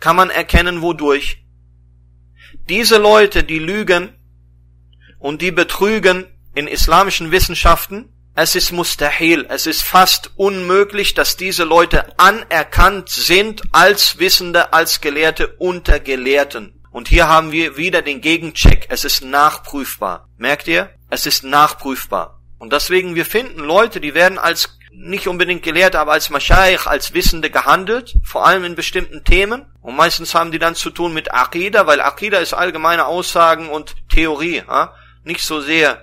kann 0.00 0.16
man 0.16 0.30
erkennen, 0.30 0.82
wodurch. 0.82 1.44
Diese 2.68 2.98
Leute, 2.98 3.44
die 3.44 3.58
lügen 3.58 4.14
und 5.18 5.42
die 5.42 5.52
betrügen 5.52 6.26
in 6.54 6.66
islamischen 6.66 7.30
Wissenschaften, 7.30 8.12
es 8.34 8.54
ist 8.54 8.72
mustahil, 8.72 9.46
es 9.50 9.66
ist 9.66 9.82
fast 9.82 10.30
unmöglich, 10.36 11.12
dass 11.12 11.36
diese 11.36 11.64
Leute 11.64 12.18
anerkannt 12.18 13.10
sind 13.10 13.62
als 13.72 14.18
Wissende, 14.18 14.72
als 14.72 15.02
Gelehrte 15.02 15.48
unter 15.58 16.00
Gelehrten. 16.00 16.80
Und 16.90 17.08
hier 17.08 17.28
haben 17.28 17.52
wir 17.52 17.76
wieder 17.76 18.00
den 18.00 18.20
Gegencheck. 18.20 18.86
Es 18.88 19.04
ist 19.04 19.22
nachprüfbar. 19.22 20.28
Merkt 20.38 20.66
ihr? 20.66 20.90
Es 21.10 21.26
ist 21.26 21.44
nachprüfbar. 21.44 22.40
Und 22.58 22.72
deswegen, 22.72 23.14
wir 23.14 23.26
finden 23.26 23.60
Leute, 23.60 24.00
die 24.00 24.14
werden 24.14 24.38
als 24.38 24.78
nicht 24.94 25.26
unbedingt 25.26 25.62
Gelehrte, 25.62 25.98
aber 25.98 26.12
als 26.12 26.30
Mashaykh, 26.30 26.86
als 26.86 27.12
Wissende 27.14 27.50
gehandelt, 27.50 28.14
vor 28.24 28.46
allem 28.46 28.64
in 28.64 28.74
bestimmten 28.74 29.24
Themen. 29.24 29.66
Und 29.80 29.96
meistens 29.96 30.34
haben 30.34 30.52
die 30.52 30.58
dann 30.58 30.74
zu 30.74 30.90
tun 30.90 31.12
mit 31.12 31.34
Akida, 31.34 31.86
weil 31.86 32.00
Akida 32.00 32.38
ist 32.38 32.54
allgemeine 32.54 33.06
Aussagen 33.06 33.68
und 33.68 33.94
Theorie. 34.08 34.62
Ja? 34.66 34.94
Nicht 35.24 35.44
so 35.44 35.60
sehr 35.60 36.02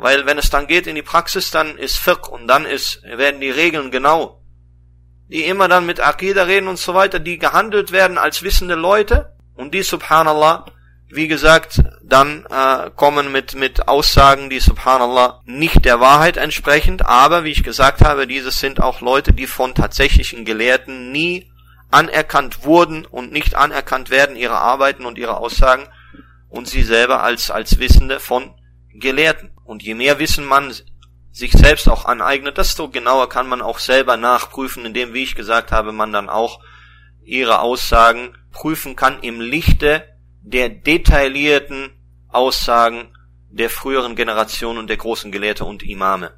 weil 0.00 0.26
wenn 0.26 0.38
es 0.38 0.50
dann 0.50 0.66
geht 0.66 0.86
in 0.86 0.94
die 0.94 1.02
Praxis, 1.02 1.50
dann 1.50 1.76
ist 1.76 1.98
Fiqh 1.98 2.28
und 2.28 2.48
dann 2.48 2.64
ist, 2.64 3.02
werden 3.02 3.40
die 3.40 3.50
Regeln 3.50 3.90
genau. 3.90 4.42
Die 5.28 5.44
immer 5.44 5.68
dann 5.68 5.86
mit 5.86 6.00
Aqidah 6.00 6.44
reden 6.44 6.68
und 6.68 6.78
so 6.78 6.94
weiter, 6.94 7.20
die 7.20 7.38
gehandelt 7.38 7.92
werden 7.92 8.18
als 8.18 8.42
wissende 8.42 8.74
Leute 8.74 9.36
und 9.54 9.74
die, 9.74 9.82
subhanallah, 9.82 10.64
wie 11.12 11.28
gesagt, 11.28 11.82
dann 12.02 12.46
äh, 12.46 12.90
kommen 12.96 13.30
mit, 13.30 13.54
mit 13.54 13.88
Aussagen, 13.88 14.48
die, 14.48 14.60
subhanallah, 14.60 15.42
nicht 15.44 15.84
der 15.84 16.00
Wahrheit 16.00 16.36
entsprechend, 16.36 17.04
aber 17.04 17.44
wie 17.44 17.50
ich 17.50 17.62
gesagt 17.62 18.00
habe, 18.00 18.26
dieses 18.26 18.60
sind 18.60 18.80
auch 18.80 19.00
Leute, 19.00 19.32
die 19.32 19.46
von 19.46 19.74
tatsächlichen 19.74 20.44
Gelehrten 20.44 21.12
nie 21.12 21.50
anerkannt 21.90 22.64
wurden 22.64 23.04
und 23.04 23.32
nicht 23.32 23.54
anerkannt 23.54 24.10
werden, 24.10 24.36
ihre 24.36 24.58
Arbeiten 24.58 25.04
und 25.04 25.18
ihre 25.18 25.36
Aussagen 25.36 25.88
und 26.48 26.68
sie 26.68 26.82
selber 26.82 27.22
als, 27.22 27.50
als 27.50 27.78
Wissende 27.78 28.20
von 28.20 28.54
Gelehrten. 28.94 29.50
Und 29.70 29.84
je 29.84 29.94
mehr 29.94 30.18
Wissen 30.18 30.46
man 30.46 30.74
sich 31.30 31.52
selbst 31.52 31.88
auch 31.88 32.04
aneignet, 32.04 32.58
desto 32.58 32.88
genauer 32.88 33.28
kann 33.28 33.48
man 33.48 33.62
auch 33.62 33.78
selber 33.78 34.16
nachprüfen, 34.16 34.84
indem, 34.84 35.14
wie 35.14 35.22
ich 35.22 35.36
gesagt 35.36 35.70
habe, 35.70 35.92
man 35.92 36.12
dann 36.12 36.28
auch 36.28 36.58
ihre 37.22 37.60
Aussagen 37.60 38.36
prüfen 38.50 38.96
kann 38.96 39.20
im 39.22 39.40
Lichte 39.40 40.08
der 40.42 40.70
detaillierten 40.70 41.90
Aussagen 42.26 43.16
der 43.48 43.70
früheren 43.70 44.16
Generation 44.16 44.76
und 44.76 44.88
der 44.88 44.96
großen 44.96 45.30
Gelehrte 45.30 45.64
und 45.64 45.84
Imame. 45.84 46.32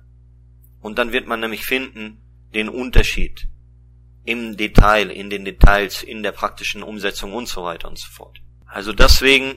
Und 0.83 0.99
dann 0.99 1.12
wird 1.12 1.26
man 1.26 1.41
nämlich 1.41 1.64
finden 1.64 2.20
den 2.53 2.68
Unterschied 2.68 3.49
im 4.26 4.59
Detail, 4.59 5.11
in 5.11 5.30
den 5.30 5.47
Details, 5.47 6.03
in 6.03 6.22
der 6.22 6.33
praktischen 6.33 6.83
Umsetzung 6.83 7.33
und 7.33 7.49
so 7.49 7.64
weiter 7.64 7.89
und 7.89 7.99
so 7.99 8.11
fort. 8.11 8.43
Also 8.66 8.93
deswegen 8.93 9.55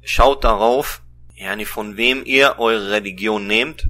schaut 0.00 0.44
darauf, 0.44 1.01
yani 1.34 1.64
von 1.64 1.96
wem 1.96 2.24
ihr 2.24 2.56
eure 2.58 2.90
Religion 2.90 3.46
nehmt, 3.46 3.88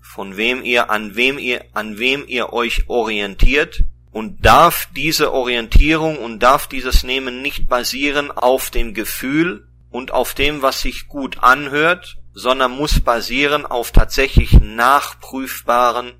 von 0.00 0.36
wem 0.36 0.64
ihr, 0.64 0.90
an 0.90 1.16
wem 1.16 1.38
ihr, 1.38 1.64
an 1.72 1.98
wem 1.98 2.24
ihr 2.26 2.52
euch 2.52 2.88
orientiert 2.88 3.84
und 4.10 4.44
darf 4.44 4.88
diese 4.94 5.32
Orientierung 5.32 6.18
und 6.18 6.40
darf 6.40 6.68
dieses 6.68 7.02
Nehmen 7.02 7.42
nicht 7.42 7.68
basieren 7.68 8.30
auf 8.30 8.70
dem 8.70 8.94
Gefühl 8.94 9.66
und 9.90 10.12
auf 10.12 10.34
dem, 10.34 10.62
was 10.62 10.80
sich 10.80 11.08
gut 11.08 11.42
anhört, 11.42 12.16
sondern 12.32 12.72
muss 12.72 13.00
basieren 13.00 13.66
auf 13.66 13.92
tatsächlich 13.92 14.52
nachprüfbaren 14.60 16.12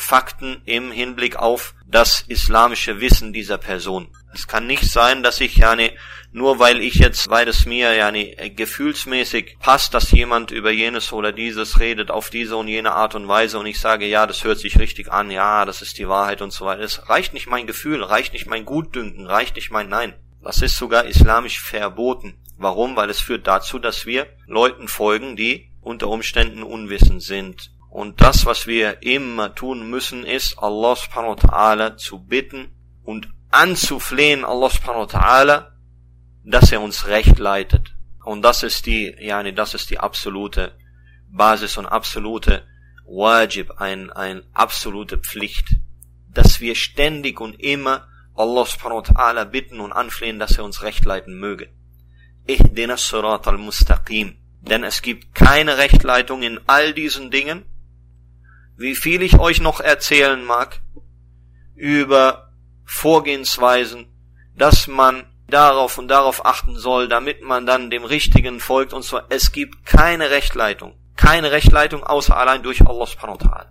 Fakten 0.00 0.62
im 0.64 0.90
Hinblick 0.90 1.36
auf 1.36 1.74
das 1.86 2.22
islamische 2.22 3.00
Wissen 3.00 3.32
dieser 3.32 3.58
Person. 3.58 4.08
Es 4.32 4.46
kann 4.46 4.66
nicht 4.66 4.84
sein, 4.84 5.22
dass 5.22 5.40
ich 5.40 5.56
ja 5.56 5.74
ne, 5.74 5.92
nur 6.32 6.58
weil 6.58 6.80
ich 6.80 6.94
jetzt, 6.94 7.28
weil 7.30 7.48
es 7.48 7.66
mir 7.66 7.94
ja 7.94 8.10
ne, 8.10 8.34
gefühlsmäßig 8.54 9.56
passt, 9.58 9.92
dass 9.94 10.12
jemand 10.12 10.52
über 10.52 10.70
jenes 10.70 11.12
oder 11.12 11.32
dieses 11.32 11.80
redet 11.80 12.10
auf 12.10 12.30
diese 12.30 12.56
und 12.56 12.68
jene 12.68 12.92
Art 12.92 13.14
und 13.14 13.26
Weise 13.28 13.58
und 13.58 13.66
ich 13.66 13.80
sage, 13.80 14.06
ja, 14.06 14.26
das 14.26 14.44
hört 14.44 14.58
sich 14.58 14.78
richtig 14.78 15.12
an, 15.12 15.30
ja, 15.30 15.64
das 15.64 15.82
ist 15.82 15.98
die 15.98 16.08
Wahrheit 16.08 16.42
und 16.42 16.52
so 16.52 16.64
weiter. 16.64 16.82
Es 16.82 17.08
reicht 17.08 17.34
nicht 17.34 17.48
mein 17.48 17.66
Gefühl, 17.66 18.02
reicht 18.02 18.32
nicht 18.32 18.46
mein 18.46 18.64
Gutdünken, 18.64 19.26
reicht 19.26 19.56
nicht 19.56 19.70
mein 19.70 19.88
Nein. 19.88 20.14
Das 20.42 20.62
ist 20.62 20.76
sogar 20.76 21.04
islamisch 21.04 21.60
verboten. 21.60 22.38
Warum? 22.56 22.96
Weil 22.96 23.10
es 23.10 23.20
führt 23.20 23.46
dazu, 23.46 23.78
dass 23.78 24.06
wir 24.06 24.26
Leuten 24.46 24.88
folgen, 24.88 25.36
die 25.36 25.70
unter 25.80 26.08
Umständen 26.08 26.62
unwissend 26.62 27.22
sind. 27.22 27.72
Und 27.90 28.20
das, 28.20 28.46
was 28.46 28.66
wir 28.66 29.02
immer 29.02 29.54
tun 29.54 29.90
müssen, 29.90 30.24
ist, 30.24 30.58
Allah 30.58 30.96
subhanahu 30.96 31.36
wa 31.36 31.48
ta'ala 31.48 31.96
zu 31.96 32.24
bitten 32.24 32.70
und 33.02 33.28
anzuflehen, 33.50 34.44
Allah 34.44 34.70
subhanahu 34.70 35.12
wa 35.12 35.18
ta'ala, 35.18 35.72
dass 36.44 36.70
er 36.70 36.80
uns 36.80 37.08
recht 37.08 37.38
leitet. 37.38 37.94
Und 38.24 38.42
das 38.42 38.62
ist 38.62 38.86
die, 38.86 39.14
yani, 39.18 39.54
das 39.54 39.74
ist 39.74 39.90
die 39.90 39.98
absolute 39.98 40.76
Basis 41.28 41.76
und 41.78 41.86
absolute 41.86 42.64
Wajib, 43.06 43.72
ein, 43.78 44.10
ein 44.10 44.42
absolute 44.52 45.18
Pflicht, 45.18 45.76
dass 46.32 46.60
wir 46.60 46.76
ständig 46.76 47.40
und 47.40 47.60
immer 47.60 48.06
Allah 48.36 48.64
subhanahu 48.64 49.02
wa 49.02 49.14
ta'ala 49.14 49.44
bitten 49.44 49.80
und 49.80 49.92
anflehen, 49.92 50.38
dass 50.38 50.56
er 50.56 50.64
uns 50.64 50.82
recht 50.82 51.04
leiten 51.04 51.38
möge. 51.38 51.72
Ihdina 52.46 52.96
surat 52.96 53.46
al-mustaqim. 53.46 54.36
Denn 54.62 54.84
es 54.84 55.02
gibt 55.02 55.34
keine 55.34 55.78
Rechtleitung 55.78 56.42
in 56.42 56.60
all 56.66 56.92
diesen 56.92 57.30
Dingen. 57.30 57.64
Wie 58.80 58.96
viel 58.96 59.20
ich 59.20 59.38
euch 59.38 59.60
noch 59.60 59.80
erzählen 59.80 60.42
mag 60.42 60.80
über 61.74 62.50
Vorgehensweisen, 62.86 64.06
dass 64.56 64.86
man 64.86 65.26
darauf 65.48 65.98
und 65.98 66.08
darauf 66.08 66.46
achten 66.46 66.78
soll, 66.78 67.06
damit 67.06 67.42
man 67.42 67.66
dann 67.66 67.90
dem 67.90 68.04
Richtigen 68.04 68.58
folgt 68.58 68.94
und 68.94 69.02
so. 69.02 69.20
Es 69.28 69.52
gibt 69.52 69.84
keine 69.84 70.30
Rechtleitung. 70.30 70.94
Keine 71.14 71.52
Rechtleitung 71.52 72.04
außer 72.04 72.34
allein 72.34 72.62
durch 72.62 72.80
Allah 72.86 73.04
subhanahu 73.04 73.38
wa 73.40 73.46
ta'ala. 73.48 73.66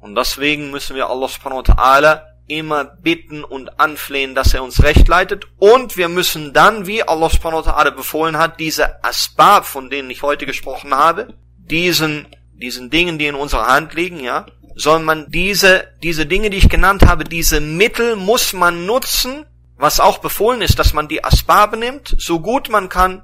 Und 0.00 0.14
deswegen 0.14 0.70
müssen 0.70 0.96
wir 0.96 1.10
Allah 1.10 1.28
subhanahu 1.28 1.58
wa 1.58 1.74
ta'ala 1.74 2.22
immer 2.46 2.84
bitten 2.84 3.44
und 3.44 3.78
anflehen, 3.78 4.34
dass 4.34 4.54
er 4.54 4.62
uns 4.62 4.82
recht 4.82 5.06
leitet. 5.06 5.48
Und 5.58 5.98
wir 5.98 6.08
müssen 6.08 6.54
dann, 6.54 6.86
wie 6.86 7.02
Allah 7.02 7.28
subhanahu 7.28 7.66
wa 7.66 7.72
ta'ala 7.72 7.90
befohlen 7.90 8.38
hat, 8.38 8.58
diese 8.58 9.04
Asbab, 9.04 9.66
von 9.66 9.90
denen 9.90 10.08
ich 10.08 10.22
heute 10.22 10.46
gesprochen 10.46 10.94
habe, 10.94 11.34
diesen, 11.58 12.26
diesen 12.58 12.90
Dingen, 12.90 13.18
die 13.18 13.26
in 13.26 13.34
unserer 13.34 13.66
Hand 13.66 13.94
liegen, 13.94 14.20
ja, 14.20 14.46
soll 14.74 15.00
man 15.00 15.30
diese, 15.30 15.88
diese 16.02 16.26
Dinge, 16.26 16.50
die 16.50 16.58
ich 16.58 16.68
genannt 16.68 17.06
habe, 17.06 17.24
diese 17.24 17.60
Mittel 17.60 18.16
muss 18.16 18.52
man 18.52 18.86
nutzen, 18.86 19.46
was 19.76 20.00
auch 20.00 20.18
befohlen 20.18 20.62
ist, 20.62 20.78
dass 20.78 20.92
man 20.92 21.08
die 21.08 21.24
Asbab 21.24 21.76
nimmt, 21.76 22.14
so 22.18 22.40
gut 22.40 22.68
man 22.68 22.88
kann, 22.88 23.22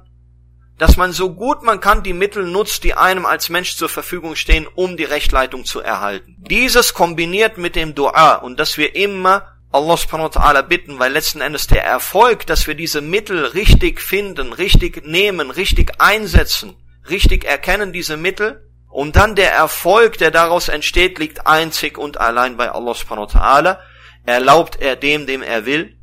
dass 0.77 0.97
man 0.97 1.11
so 1.11 1.33
gut 1.33 1.63
man 1.63 1.79
kann 1.79 2.03
die 2.03 2.13
Mittel 2.13 2.45
nutzt, 2.45 2.83
die 2.83 2.95
einem 2.95 3.25
als 3.25 3.49
Mensch 3.49 3.75
zur 3.75 3.89
Verfügung 3.89 4.35
stehen, 4.35 4.67
um 4.73 4.97
die 4.97 5.03
Rechtleitung 5.03 5.65
zu 5.65 5.79
erhalten. 5.79 6.35
Dieses 6.39 6.93
kombiniert 6.93 7.57
mit 7.57 7.75
dem 7.75 7.93
Dua 7.95 8.35
und 8.35 8.59
dass 8.59 8.77
wir 8.77 8.95
immer 8.95 9.53
Allah 9.71 9.97
subhanahu 9.97 10.33
wa 10.33 10.39
ta'ala 10.39 10.61
bitten, 10.61 10.99
weil 10.99 11.11
letzten 11.11 11.41
Endes 11.41 11.65
der 11.67 11.83
Erfolg, 11.83 12.45
dass 12.45 12.67
wir 12.67 12.75
diese 12.75 13.01
Mittel 13.01 13.45
richtig 13.45 14.01
finden, 14.01 14.53
richtig 14.53 15.05
nehmen, 15.05 15.49
richtig 15.49 15.93
einsetzen, 15.99 16.75
richtig 17.09 17.45
erkennen 17.45 17.91
diese 17.91 18.17
Mittel, 18.17 18.63
und 18.93 19.15
dann 19.15 19.33
der 19.33 19.51
Erfolg, 19.51 20.19
der 20.19 20.29
daraus 20.29 20.69
entsteht, 20.69 21.17
liegt 21.17 21.47
einzig 21.47 21.97
und 21.97 22.19
allein 22.19 22.57
bei 22.57 22.71
Allah 22.71 22.93
subhanahu 22.93 23.25
wa 23.33 23.39
ta'ala. 23.39 23.79
Erlaubt 24.23 24.79
er 24.79 24.95
dem, 24.95 25.25
dem 25.25 25.41
er 25.41 25.65
will. 25.65 25.97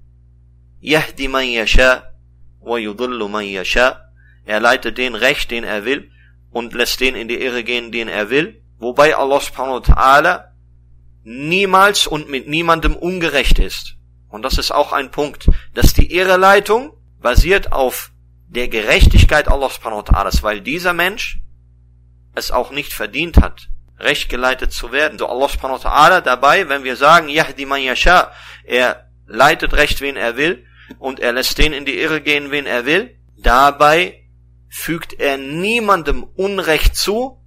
Yahdi 0.81 1.29
man 1.29 1.49
yasha 1.49 2.11
wa 2.59 2.79
yudullu 2.79 3.29
man 3.29 3.47
yasha. 3.47 4.11
Er 4.45 4.59
leitet 4.59 4.99
den 4.99 5.15
recht, 5.15 5.53
den 5.53 5.63
er 5.63 5.85
will 5.85 6.11
und 6.51 6.75
lässt 6.75 6.99
den 6.99 7.15
in 7.15 7.29
die 7.29 7.41
Irre 7.41 7.63
gehen, 7.63 7.93
den 7.93 8.09
er 8.09 8.29
will. 8.29 8.61
Wobei 8.79 9.15
Allah 9.15 9.41
subhanahu 9.41 9.87
wa 9.87 9.95
ta'ala 9.95 10.45
niemals 11.23 12.09
und 12.09 12.29
mit 12.29 12.49
niemandem 12.49 12.97
ungerecht 12.97 13.61
ist. 13.61 13.99
Und 14.29 14.43
das 14.43 14.59
ist 14.59 14.73
auch 14.73 14.93
ein 14.93 15.13
Punkt, 15.13 15.49
dass 15.75 15.93
die 15.93 16.13
Irreleitung 16.13 16.95
basiert 17.23 17.71
auf 17.71 18.11
der 18.49 18.67
Gerechtigkeit 18.67 19.47
Allah 19.47 19.71
subhanahu 19.71 19.99
wa 19.99 20.23
ta'ala, 20.23 20.43
weil 20.43 20.61
dieser 20.61 20.93
Mensch 20.93 21.40
es 22.35 22.51
auch 22.51 22.71
nicht 22.71 22.93
verdient 22.93 23.39
hat, 23.39 23.69
recht 23.99 24.29
geleitet 24.29 24.73
zu 24.73 24.93
werden. 24.93 25.19
So 25.19 25.27
Allah 25.27 25.49
subhanahu 25.49 25.83
wa 25.83 25.89
ta'ala 25.91 26.21
dabei, 26.21 26.69
wenn 26.69 26.85
wir 26.85 26.97
sagen, 26.97 27.29
Yahdi 27.29 27.67
man 27.67 27.83
yasha, 27.83 28.33
er 28.65 29.07
leitet 29.27 29.75
recht, 29.75 30.01
wen 30.01 30.17
er 30.17 30.37
will, 30.37 30.65
und 30.99 31.21
er 31.21 31.33
lässt 31.33 31.59
den 31.59 31.73
in 31.73 31.85
die 31.85 31.99
Irre 31.99 32.21
gehen, 32.21 32.51
wen 32.51 32.67
er 32.67 32.85
will, 32.85 33.17
dabei 33.37 34.21
fügt 34.69 35.15
er 35.15 35.37
niemandem 35.37 36.25
Unrecht 36.25 36.97
zu, 36.97 37.43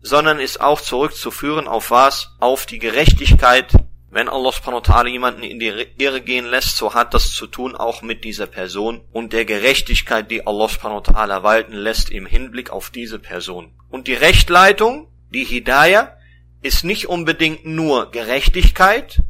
sondern 0.00 0.40
ist 0.40 0.60
auch 0.60 0.80
zurückzuführen 0.80 1.68
auf 1.68 1.90
was? 1.90 2.36
Auf 2.40 2.66
die 2.66 2.78
Gerechtigkeit 2.78 3.72
wenn 4.10 4.28
Allah 4.28 4.52
subhanahu 4.52 4.80
wa 4.80 4.94
ta'ala 4.94 5.08
jemanden 5.08 5.44
in 5.44 5.60
die 5.60 5.86
Irre 5.98 6.20
gehen 6.20 6.46
lässt, 6.46 6.76
so 6.76 6.94
hat 6.94 7.14
das 7.14 7.30
zu 7.30 7.46
tun 7.46 7.76
auch 7.76 8.02
mit 8.02 8.24
dieser 8.24 8.46
Person 8.46 9.02
und 9.12 9.32
der 9.32 9.44
Gerechtigkeit, 9.44 10.30
die 10.30 10.46
Allah 10.46 10.68
subhanahu 10.68 11.06
wa 11.06 11.12
ta'ala 11.12 11.42
walten 11.44 11.74
lässt 11.74 12.10
im 12.10 12.26
Hinblick 12.26 12.70
auf 12.70 12.90
diese 12.90 13.20
Person. 13.20 13.72
Und 13.88 14.08
die 14.08 14.14
Rechtleitung, 14.14 15.08
die 15.32 15.44
Hidayah, 15.44 16.16
ist 16.60 16.84
nicht 16.84 17.08
unbedingt 17.08 17.64
nur 17.64 18.10
Gerechtigkeit, 18.10 19.22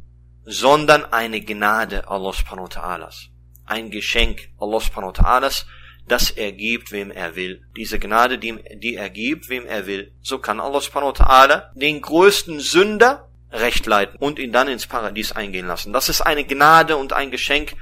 sondern 0.45 1.05
eine 1.05 1.43
Gnade 1.43 2.09
Allah 2.09 2.33
subhanahu 2.33 2.64
wa 2.64 2.81
ta'alas. 2.81 3.28
Ein 3.66 3.91
Geschenk 3.91 4.49
Allah 4.59 4.81
subhanahu 4.81 5.12
wa 5.16 5.22
ta'alas, 5.22 5.66
das 6.09 6.31
er 6.31 6.53
gibt, 6.53 6.91
wem 6.91 7.11
er 7.11 7.37
will. 7.37 7.62
Diese 7.76 7.99
Gnade, 7.99 8.39
die, 8.39 8.95
er 8.95 9.11
gibt, 9.11 9.49
wem 9.49 9.66
er 9.66 9.87
will. 9.87 10.12
So 10.22 10.39
kann 10.39 10.59
Allah 10.59 10.81
subhanahu 10.81 11.11
wa 11.18 11.24
ta'ala 11.24 11.70
den 11.74 12.01
größten 12.01 12.61
Sünder 12.61 13.30
recht 13.52 13.86
leiten 13.86 14.18
und 14.18 14.39
ihn 14.39 14.52
dann 14.52 14.68
ins 14.68 14.88
Paradies 14.88 15.32
eingehen 15.32 15.68
lassen. 15.68 15.93
Das 15.93 16.10
ist 16.10 16.22
eine 16.22 16.46
Gnade 16.46 16.98
und 16.98 17.14
ein 17.14 17.32
Geschenk 17.32 17.76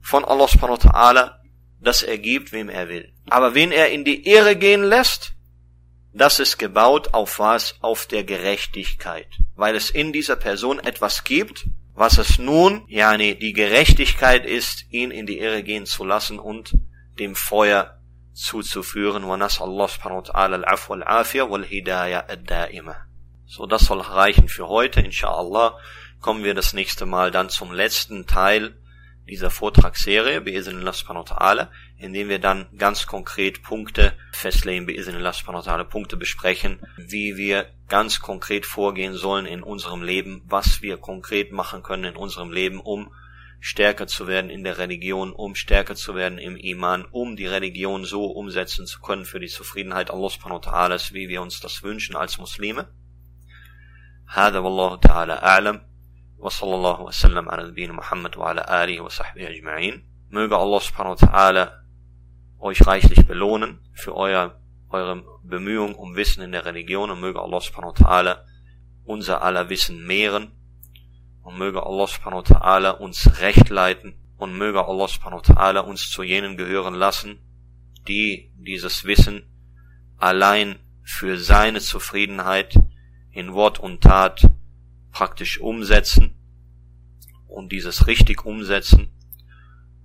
von 0.00 0.24
Allah 0.24 0.48
subhanahu 0.48 0.78
wa 0.84 0.90
ta'ala, 0.90 1.36
das 1.80 2.02
er 2.02 2.18
gibt, 2.18 2.52
wem 2.52 2.68
er 2.68 2.88
will. 2.88 3.12
Aber 3.28 3.54
wen 3.54 3.72
er 3.72 3.90
in 3.90 4.04
die 4.04 4.26
Ehre 4.26 4.56
gehen 4.56 4.84
lässt, 4.84 5.32
das 6.12 6.40
ist 6.40 6.58
gebaut 6.58 7.12
auf 7.12 7.38
was? 7.38 7.76
Auf 7.80 8.06
der 8.06 8.24
Gerechtigkeit. 8.24 9.28
Weil 9.54 9.76
es 9.76 9.90
in 9.90 10.12
dieser 10.12 10.36
Person 10.36 10.78
etwas 10.78 11.24
gibt, 11.24 11.66
was 11.94 12.18
es 12.18 12.38
nun, 12.38 12.84
ja 12.88 13.16
nee, 13.16 13.34
die 13.34 13.52
Gerechtigkeit 13.52 14.46
ist, 14.46 14.84
ihn 14.90 15.10
in 15.10 15.26
die 15.26 15.38
Irre 15.38 15.62
gehen 15.62 15.86
zu 15.86 16.04
lassen 16.04 16.38
und 16.38 16.74
dem 17.18 17.34
Feuer 17.34 17.98
zuzuführen. 18.32 19.24
وَنَسْأَ 19.24 19.64
اللَّهُ 19.64 19.86
سُبْحَانَهُ 19.88 20.16
وَتَعَالَى 20.16 20.56
الْعَفْوَ 20.56 20.94
الْعَافِيَ 20.94 21.40
وَالْهِدَايَةَ 21.42 22.30
الدَّائِمَةَ 22.30 22.96
so, 23.51 23.65
das 23.65 23.81
soll 23.81 23.99
reichen 23.99 24.47
für 24.47 24.69
heute. 24.69 25.01
Inshallah 25.01 25.77
kommen 26.21 26.45
wir 26.45 26.53
das 26.53 26.71
nächste 26.71 27.05
Mal 27.05 27.31
dann 27.31 27.49
zum 27.49 27.73
letzten 27.73 28.25
Teil 28.25 28.77
dieser 29.27 29.49
Vortragsserie, 29.49 30.39
Be'iznillah 30.39 30.93
subhanahu 30.93 31.25
wa 31.29 31.35
ta'ala, 31.35 31.67
indem 31.97 32.29
wir 32.29 32.39
dann 32.39 32.69
ganz 32.77 33.07
konkret 33.07 33.61
Punkte 33.61 34.13
festlegen, 34.31 34.85
Be'iznillah 34.85 35.33
subhanahu 35.33 35.65
wa 35.65 35.69
ta'ala, 35.69 35.83
Punkte 35.83 36.15
besprechen, 36.15 36.79
wie 36.95 37.35
wir 37.35 37.67
ganz 37.89 38.21
konkret 38.21 38.65
vorgehen 38.65 39.15
sollen 39.15 39.45
in 39.45 39.63
unserem 39.63 40.01
Leben, 40.01 40.43
was 40.45 40.81
wir 40.81 40.95
konkret 40.95 41.51
machen 41.51 41.83
können 41.83 42.05
in 42.05 42.15
unserem 42.15 42.53
Leben, 42.53 42.79
um 42.79 43.13
stärker 43.59 44.07
zu 44.07 44.27
werden 44.27 44.49
in 44.49 44.63
der 44.63 44.77
Religion, 44.77 45.33
um 45.33 45.55
stärker 45.55 45.95
zu 45.95 46.15
werden 46.15 46.39
im 46.39 46.55
Iman, 46.55 47.03
um 47.03 47.35
die 47.35 47.47
Religion 47.47 48.05
so 48.05 48.27
umsetzen 48.27 48.87
zu 48.87 49.01
können 49.01 49.25
für 49.25 49.41
die 49.41 49.47
Zufriedenheit 49.47 50.09
Allah 50.09 50.29
subhanahu 50.29 50.65
wa 50.65 50.71
ta'ala, 50.71 51.13
wie 51.13 51.27
wir 51.27 51.41
uns 51.41 51.59
das 51.59 51.83
wünschen 51.83 52.15
als 52.15 52.37
Muslime. 52.37 52.87
هذا 54.30 54.58
والله 54.58 54.96
تعالى 54.96 55.32
أعلم 55.32 55.80
وصلى 56.38 56.74
الله 56.74 57.00
وسلم 57.00 57.48
على 57.48 57.68
نبينا 57.68 57.92
Muhammad 57.92 58.36
وعلى 58.36 58.66
آله 58.68 59.00
وصحبه 59.00 59.48
أجمعين 59.48 60.16
möge 60.30 60.56
Allah 60.56 60.80
subhanahu 60.80 61.16
wa 61.16 61.26
ta'ala 61.28 61.84
euch 62.58 62.86
reichlich 62.86 63.26
belohnen 63.26 63.78
für 63.94 64.14
euer, 64.16 64.60
eure 64.90 65.22
Bemühungen 65.44 65.94
um 65.94 66.16
Wissen 66.16 66.42
in 66.42 66.52
der 66.52 66.64
Religion 66.64 67.10
und 67.10 67.20
möge 67.20 67.40
Allah 67.40 67.60
subhanahu 67.60 67.94
wa 67.94 68.06
ta'ala 68.06 68.44
unser 69.04 69.42
aller 69.42 69.68
Wissen 69.68 70.04
mehren 70.04 70.52
und 71.42 71.56
möge 71.58 71.84
Allah 71.84 72.06
subhanahu 72.06 72.42
wa 72.44 72.58
ta'ala 72.58 72.90
uns 72.90 73.40
recht 73.40 73.68
leiten 73.70 74.16
und 74.36 74.56
möge 74.56 74.84
Allah 74.84 75.08
subhanahu 75.08 75.42
wa 75.46 75.54
ta'ala 75.54 75.80
uns 75.80 76.10
zu 76.10 76.22
jenen 76.22 76.56
gehören 76.56 76.94
lassen, 76.94 77.38
die 78.08 78.52
dieses 78.56 79.04
Wissen 79.04 79.48
allein 80.18 80.78
für 81.02 81.38
seine 81.38 81.80
Zufriedenheit 81.80 82.76
in 83.31 83.53
Wort 83.53 83.79
und 83.79 84.01
Tat 84.01 84.49
praktisch 85.11 85.59
umsetzen 85.59 86.35
und 87.47 87.71
dieses 87.71 88.07
richtig 88.07 88.45
umsetzen. 88.45 89.09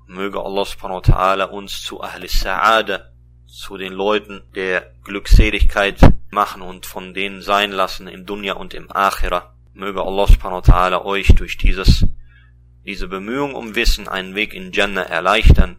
Möge 0.06 0.40
Allah 0.40 0.64
subhanahu 0.64 0.98
wa 0.98 1.14
ta'ala 1.14 1.44
uns 1.44 1.82
zu 1.82 2.00
Ahli 2.00 2.28
Sa'ada, 2.28 3.10
zu 3.46 3.76
den 3.76 3.92
Leuten 3.92 4.42
der 4.54 4.92
Glückseligkeit 5.02 6.00
machen 6.30 6.62
und 6.62 6.86
von 6.86 7.14
denen 7.14 7.42
sein 7.42 7.72
lassen 7.72 8.06
im 8.06 8.26
Dunya 8.26 8.54
und 8.54 8.74
im 8.74 8.90
Akhira. 8.90 9.54
Möge 9.72 10.02
Allah 10.02 10.26
subhanahu 10.26 10.66
wa 10.66 10.72
ta'ala 10.72 11.04
euch 11.04 11.34
durch 11.34 11.56
dieses, 11.56 12.06
diese 12.84 13.08
Bemühung 13.08 13.54
um 13.54 13.74
Wissen 13.74 14.08
einen 14.08 14.34
Weg 14.34 14.54
in 14.54 14.72
Jannah 14.72 15.02
erleichtern. 15.02 15.76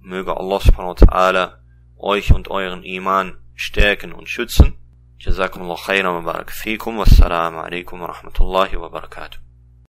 Möge 0.00 0.36
Allah 0.36 0.60
subhanahu 0.60 0.94
wa 1.00 1.06
ta'ala 1.06 1.58
euch 1.96 2.32
und 2.32 2.48
euren 2.48 2.84
Iman 2.84 3.38
stärken 3.54 4.12
und 4.12 4.28
schützen. 4.28 4.76
جزاكم 5.20 5.62
الله 5.62 5.76
خيرا 5.76 6.08
وبارك 6.08 6.50
فيكم 6.50 6.98
والسلام 6.98 7.56
عليكم 7.56 8.02
ورحمة 8.02 8.32
الله 8.40 8.76
وبركاته. 8.76 9.43